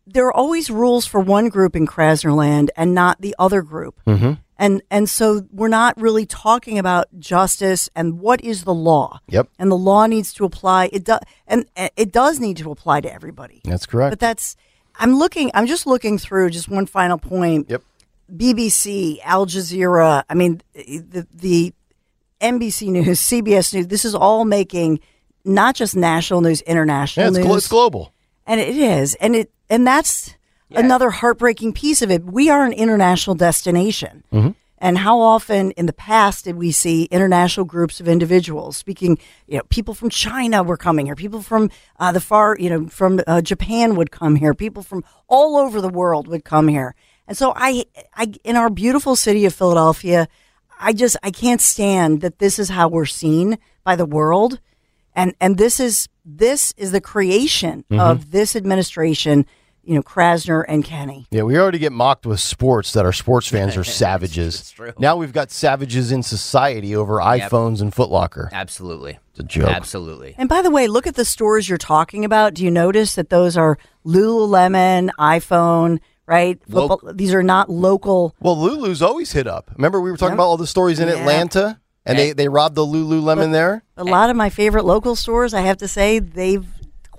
there 0.07 0.27
are 0.27 0.33
always 0.33 0.71
rules 0.71 1.07
for 1.07 1.21
one 1.21 1.49
group 1.49 1.77
in 1.77 1.87
Krasner 1.87 2.35
land 2.35 2.71
and 2.77 2.95
not 2.95 3.21
the 3.21 3.35
other 3.39 3.63
group. 3.63 4.01
Mm-hmm. 4.07 4.33
And 4.57 4.83
and 4.91 5.09
so 5.09 5.47
we're 5.51 5.69
not 5.69 6.01
really 6.01 6.27
talking 6.27 6.79
about 6.79 7.07
justice 7.19 7.91
and 7.97 8.21
what 8.21 8.41
is 8.43 8.65
the 8.65 8.75
law. 8.75 9.21
Yep. 9.29 9.49
And 9.59 9.71
the 9.71 9.77
law 9.77 10.07
needs 10.07 10.33
to 10.35 10.45
apply. 10.45 10.91
It 10.93 11.05
does, 11.05 11.21
and 11.47 11.67
it 11.97 12.13
does 12.13 12.39
need 12.39 12.59
to 12.59 12.71
apply 12.71 13.01
to 13.01 13.13
everybody. 13.13 13.61
That's 13.65 13.87
correct. 13.87 14.13
But 14.13 14.21
that's. 14.21 14.57
I'm 14.97 15.17
looking. 15.17 15.51
I'm 15.55 15.67
just 15.67 15.87
looking 15.87 16.19
through. 16.19 16.51
Just 16.51 16.69
one 16.69 16.87
final 16.87 17.19
point. 17.19 17.71
Yep. 17.71 17.83
BBC, 18.35 19.19
Al 19.25 19.47
Jazeera. 19.47 20.25
I 20.29 20.35
mean, 20.35 20.63
the 20.75 21.27
the 21.33 21.75
NBC 22.41 22.89
News, 22.89 23.21
CBS 23.21 23.75
News. 23.75 23.89
This 23.89 24.05
is 24.05 24.15
all 24.15 24.45
making 24.45 25.01
not 25.45 25.75
just 25.75 25.95
national 25.95 26.41
news, 26.41 26.61
international 26.63 27.25
yeah, 27.25 27.29
it's, 27.29 27.37
news 27.39 27.47
glo- 27.47 27.57
it's 27.57 27.69
global. 27.69 28.15
and 28.47 28.61
it 28.61 28.77
is 28.77 29.15
and 29.17 29.37
it 29.37 29.51
and 29.69 29.87
that's 29.87 30.35
another 30.71 31.11
heartbreaking 31.11 31.73
piece 31.73 32.03
of 32.03 32.11
it 32.11 32.25
we 32.25 32.51
are 32.51 32.65
an 32.65 32.73
international 32.73 33.37
destination 33.37 34.25
mm-hmm. 34.33 34.51
And 34.79 34.99
how 34.99 35.21
often 35.21 35.71
in 35.73 35.87
the 35.87 35.93
past 35.93 36.45
did 36.45 36.57
we 36.57 36.73
see 36.73 37.05
international 37.11 37.65
groups 37.65 38.01
of 38.01 38.09
individuals 38.09 38.77
speaking 38.77 39.19
you 39.47 39.57
know 39.59 39.63
people 39.69 39.95
from 39.95 40.11
china 40.11 40.63
were 40.63 40.77
coming 40.77 41.07
here 41.07 41.15
people 41.15 41.43
from 41.43 41.71
uh, 42.01 42.13
the 42.13 42.21
far 42.21 42.57
you 42.59 42.69
know 42.71 42.87
from 42.89 43.21
uh, 43.27 43.41
japan 43.41 43.95
would 43.97 44.11
come 44.11 44.37
here 44.37 44.55
people 44.55 44.83
from 44.83 45.03
all 45.29 45.57
over 45.57 45.81
the 45.81 45.89
world 45.89 46.27
would 46.29 46.45
come 46.45 46.69
here 46.69 46.95
and 47.29 47.37
so 47.37 47.53
i 47.57 47.85
i 48.15 48.33
in 48.45 48.57
our 48.57 48.71
beautiful 48.71 49.17
city 49.17 49.45
of 49.47 49.55
philadelphia 49.55 50.27
i 50.81 50.93
just 50.93 51.17
i 51.23 51.31
can't 51.31 51.61
stand 51.61 52.21
that 52.21 52.39
this 52.39 52.59
is 52.59 52.69
how 52.71 52.89
we're 52.89 53.07
seen 53.07 53.59
by 53.85 53.97
the 53.97 54.07
world 54.07 54.61
And 55.17 55.35
and 55.41 55.57
this 55.59 55.79
is 55.79 56.09
this 56.25 56.73
is 56.77 56.91
the 56.91 57.01
creation 57.01 57.85
Mm-hmm. 57.91 58.01
of 58.01 58.31
this 58.31 58.57
administration, 58.57 59.47
you 59.87 59.95
know, 59.95 60.03
Krasner 60.03 60.65
and 60.69 60.85
Kenny. 60.85 61.27
Yeah, 61.31 61.43
we 61.43 61.59
already 61.59 61.79
get 61.79 61.93
mocked 61.93 62.27
with 62.27 62.41
sports 62.41 62.93
that 62.93 63.05
our 63.05 63.13
sports 63.13 63.47
fans 63.55 63.77
are 63.77 63.85
savages. 63.85 64.61
it's 64.61 64.71
true. 64.71 64.93
Now 64.99 65.17
we've 65.17 65.33
got 65.33 65.51
savages 65.51 66.13
in 66.13 66.23
society 66.23 66.95
over 66.97 67.19
iPhones 67.19 67.81
and 67.81 67.93
Footlocker. 67.93 68.51
Absolutely. 68.53 69.19
It's 69.31 69.41
a 69.41 69.43
joke. 69.45 69.69
Absolutely. 69.71 70.35
And 70.39 70.49
by 70.49 70.63
the 70.63 70.71
way, 70.71 70.87
look 70.87 71.07
at 71.07 71.17
the 71.17 71.25
stores 71.25 71.69
you're 71.69 71.77
talking 71.79 72.25
about. 72.25 72.55
Do 72.55 72.65
you 72.65 72.71
notice 72.71 73.15
that 73.17 73.31
those 73.31 73.57
are 73.57 73.79
Lululemon, 74.29 75.11
iPhone, 75.19 76.01
right? 76.27 76.59
Lo- 76.69 76.89
Football, 76.89 77.13
these 77.15 77.35
are 77.35 77.43
not 77.43 77.71
local. 77.71 78.35
Well, 78.41 78.57
Lulu's 78.57 79.03
always 79.03 79.33
hit 79.33 79.47
up. 79.47 79.71
Remember 79.77 80.01
we 80.01 80.11
were 80.11 80.17
talking 80.17 80.35
about 80.35 80.45
all 80.47 80.57
the 80.57 80.67
stories 80.67 81.01
in 81.01 81.09
Yeah. 81.09 81.17
Atlanta, 81.17 81.81
and 82.07 82.19
they 82.19 82.33
they 82.33 82.49
robbed 82.49 82.75
the 82.75 82.87
Lululemon 82.87 83.53
there. 83.53 83.83
A 83.97 84.05
lot 84.05 84.31
of 84.31 84.37
my 84.37 84.51
favorite 84.51 84.85
local 84.85 85.17
stores, 85.17 85.55
I 85.55 85.63
have 85.63 85.79
to 85.79 85.89
say, 85.89 86.19
they've 86.19 86.67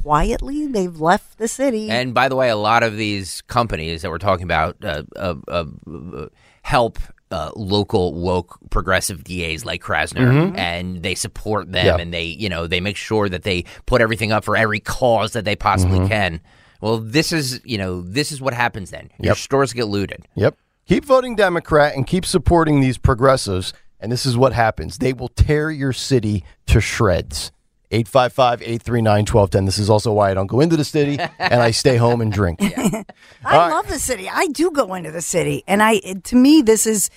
quietly 0.05 0.67
they've 0.67 0.99
left 1.01 1.37
the 1.39 1.47
city. 1.47 1.89
And 1.89 2.13
by 2.13 2.29
the 2.29 2.35
way, 2.35 2.49
a 2.49 2.55
lot 2.55 2.83
of 2.83 2.95
these 2.95 3.41
companies 3.47 4.03
that 4.03 4.11
we're 4.11 4.19
talking 4.19 4.43
about 4.43 4.77
uh, 4.83 5.01
uh, 5.15 5.35
uh, 5.47 5.65
uh, 5.91 6.27
help 6.61 6.99
uh, 7.31 7.49
local 7.55 8.13
woke 8.13 8.57
progressive 8.69 9.23
DAs 9.23 9.65
like 9.65 9.81
Krasner, 9.81 10.55
and 10.57 11.01
they 11.01 11.15
support 11.15 11.71
them, 11.71 11.85
Mm-hmm. 11.85 11.97
Yeah. 11.97 12.01
and 12.03 12.13
they 12.13 12.23
you 12.25 12.49
know 12.49 12.67
they 12.67 12.79
make 12.79 12.97
sure 12.97 13.27
that 13.29 13.41
they 13.43 13.65
put 13.87 13.99
everything 13.99 14.31
up 14.31 14.43
for 14.43 14.55
every 14.55 14.79
cause 14.79 15.33
that 15.33 15.43
they 15.43 15.55
possibly 15.55 15.97
Mm-hmm. 15.99 16.07
can. 16.07 16.41
Well, 16.81 16.99
this 16.99 17.31
is 17.31 17.59
you 17.65 17.79
know 17.79 18.01
this 18.01 18.31
is 18.31 18.39
what 18.39 18.53
happens 18.53 18.91
then. 18.91 19.09
Your 19.19 19.33
stores 19.35 19.73
get 19.73 19.85
looted. 19.85 20.27
Yep. 20.35 20.55
Keep 20.87 21.03
voting 21.05 21.35
Democrat 21.35 21.95
and 21.95 22.05
keep 22.05 22.25
supporting 22.27 22.79
these 22.79 22.99
progressives. 22.99 23.73
And 23.99 24.11
this 24.11 24.25
is 24.27 24.37
what 24.37 24.53
happens 24.53 24.99
they 24.99 25.13
will 25.13 25.29
tear 25.29 25.71
your 25.71 25.93
city 25.93 26.43
to 26.67 26.79
shreds. 26.79 27.51
855 27.91 28.61
839 28.61 29.19
1210. 29.25 29.65
This 29.65 29.77
is 29.77 29.89
also 29.89 30.11
why 30.13 30.31
I 30.31 30.33
don't 30.33 30.47
go 30.47 30.59
into 30.59 30.75
the 30.77 30.83
city 30.85 31.17
and 31.39 31.61
I 31.61 31.71
stay 31.71 31.97
home 31.97 32.21
and 32.21 32.31
drink. 32.31 32.59
I 33.45 33.69
love 33.69 33.87
the 33.87 33.99
city. 33.99 34.29
I 34.31 34.47
do 34.47 34.71
go 34.71 34.93
into 34.95 35.11
the 35.11 35.21
city, 35.21 35.63
and 35.67 35.81
I 35.83 35.99
to 36.25 36.35
me 36.35 36.61
this 36.61 36.85
is. 36.87 37.09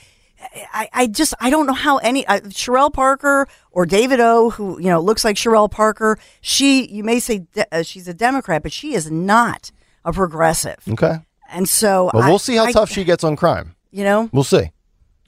I, 0.73 0.89
I 0.93 1.07
just 1.09 1.35
I 1.41 1.51
don't 1.51 1.67
know 1.67 1.73
how 1.73 1.97
any 1.99 2.25
uh, 2.25 2.39
Cherelle 2.43 2.93
Parker 2.93 3.49
or 3.73 3.87
David 3.87 4.21
O 4.21 4.51
who 4.51 4.79
you 4.81 4.87
know 4.89 5.01
looks 5.01 5.25
like 5.25 5.35
Cherelle 5.35 5.69
Parker 5.69 6.17
she 6.41 6.87
you 6.89 7.03
may 7.03 7.19
say 7.19 7.39
de- 7.41 7.67
uh, 7.75 7.83
she's 7.83 8.07
a 8.07 8.15
Democrat 8.15 8.63
but 8.63 8.71
she 8.73 8.95
is 8.95 9.11
not 9.11 9.73
a 10.05 10.13
progressive 10.13 10.77
Okay. 10.89 11.17
and 11.51 11.69
so 11.69 12.13
Well, 12.15 12.23
I- 12.23 12.29
we'll 12.29 12.39
see 12.39 12.55
how 12.55 12.67
I- 12.67 12.73
tough 12.73 12.89
she 12.89 13.03
gets 13.03 13.25
on 13.25 13.35
crime. 13.35 13.75
you 13.91 14.05
know 14.05 14.31
We'll 14.33 14.45
see. 14.45 14.71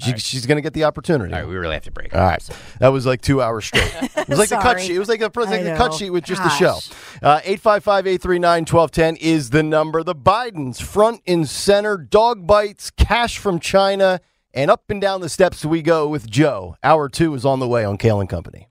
She, 0.01 0.19
She's 0.19 0.47
going 0.47 0.57
to 0.57 0.63
get 0.63 0.73
the 0.73 0.85
opportunity. 0.85 1.33
All 1.33 1.41
right, 1.41 1.49
we 1.49 1.57
really 1.57 1.75
have 1.75 1.85
to 1.85 1.91
break. 1.91 2.15
All 2.15 2.21
right. 2.21 2.49
That 2.79 2.89
was 2.89 3.07
like 3.07 3.21
two 3.21 3.43
hours 3.43 3.67
straight. 3.67 3.93
It 4.21 4.29
was 4.29 4.39
like 4.39 4.49
the 4.49 4.59
cut 4.59 4.81
sheet. 4.81 4.95
It 4.95 4.99
was 4.99 5.09
like 5.09 5.21
a, 5.21 5.31
like 5.35 5.49
I 5.49 5.63
the 5.63 5.77
cut 5.77 5.95
sheet 5.95 6.11
with 6.11 6.25
just 6.25 6.43
the 6.43 6.51
show. 6.51 6.75
Gosh. 6.75 6.91
Uh, 7.23 7.41
855 7.43 8.07
839 8.07 8.61
1210 8.61 9.17
is 9.17 9.51
the 9.51 9.63
number. 9.63 10.03
The 10.05 10.15
Bidens 10.15 10.81
front 10.81 11.23
and 11.27 11.49
center, 11.49 11.97
dog 11.97 12.47
bites, 12.47 12.91
cash 12.91 13.39
from 13.39 13.59
China, 13.59 14.21
and 14.55 14.71
up 14.71 14.89
and 14.89 15.01
down 15.01 15.21
the 15.21 15.29
steps 15.29 15.65
we 15.65 15.83
go 15.83 16.07
with 16.07 16.31
Joe. 16.31 16.77
Hour 16.85 17.09
two 17.09 17.35
is 17.35 17.45
on 17.45 17.59
the 17.59 17.69
way 17.69 17.85
on 17.85 17.99
Kayal 17.99 18.21
and 18.21 18.29
Company. 18.29 18.69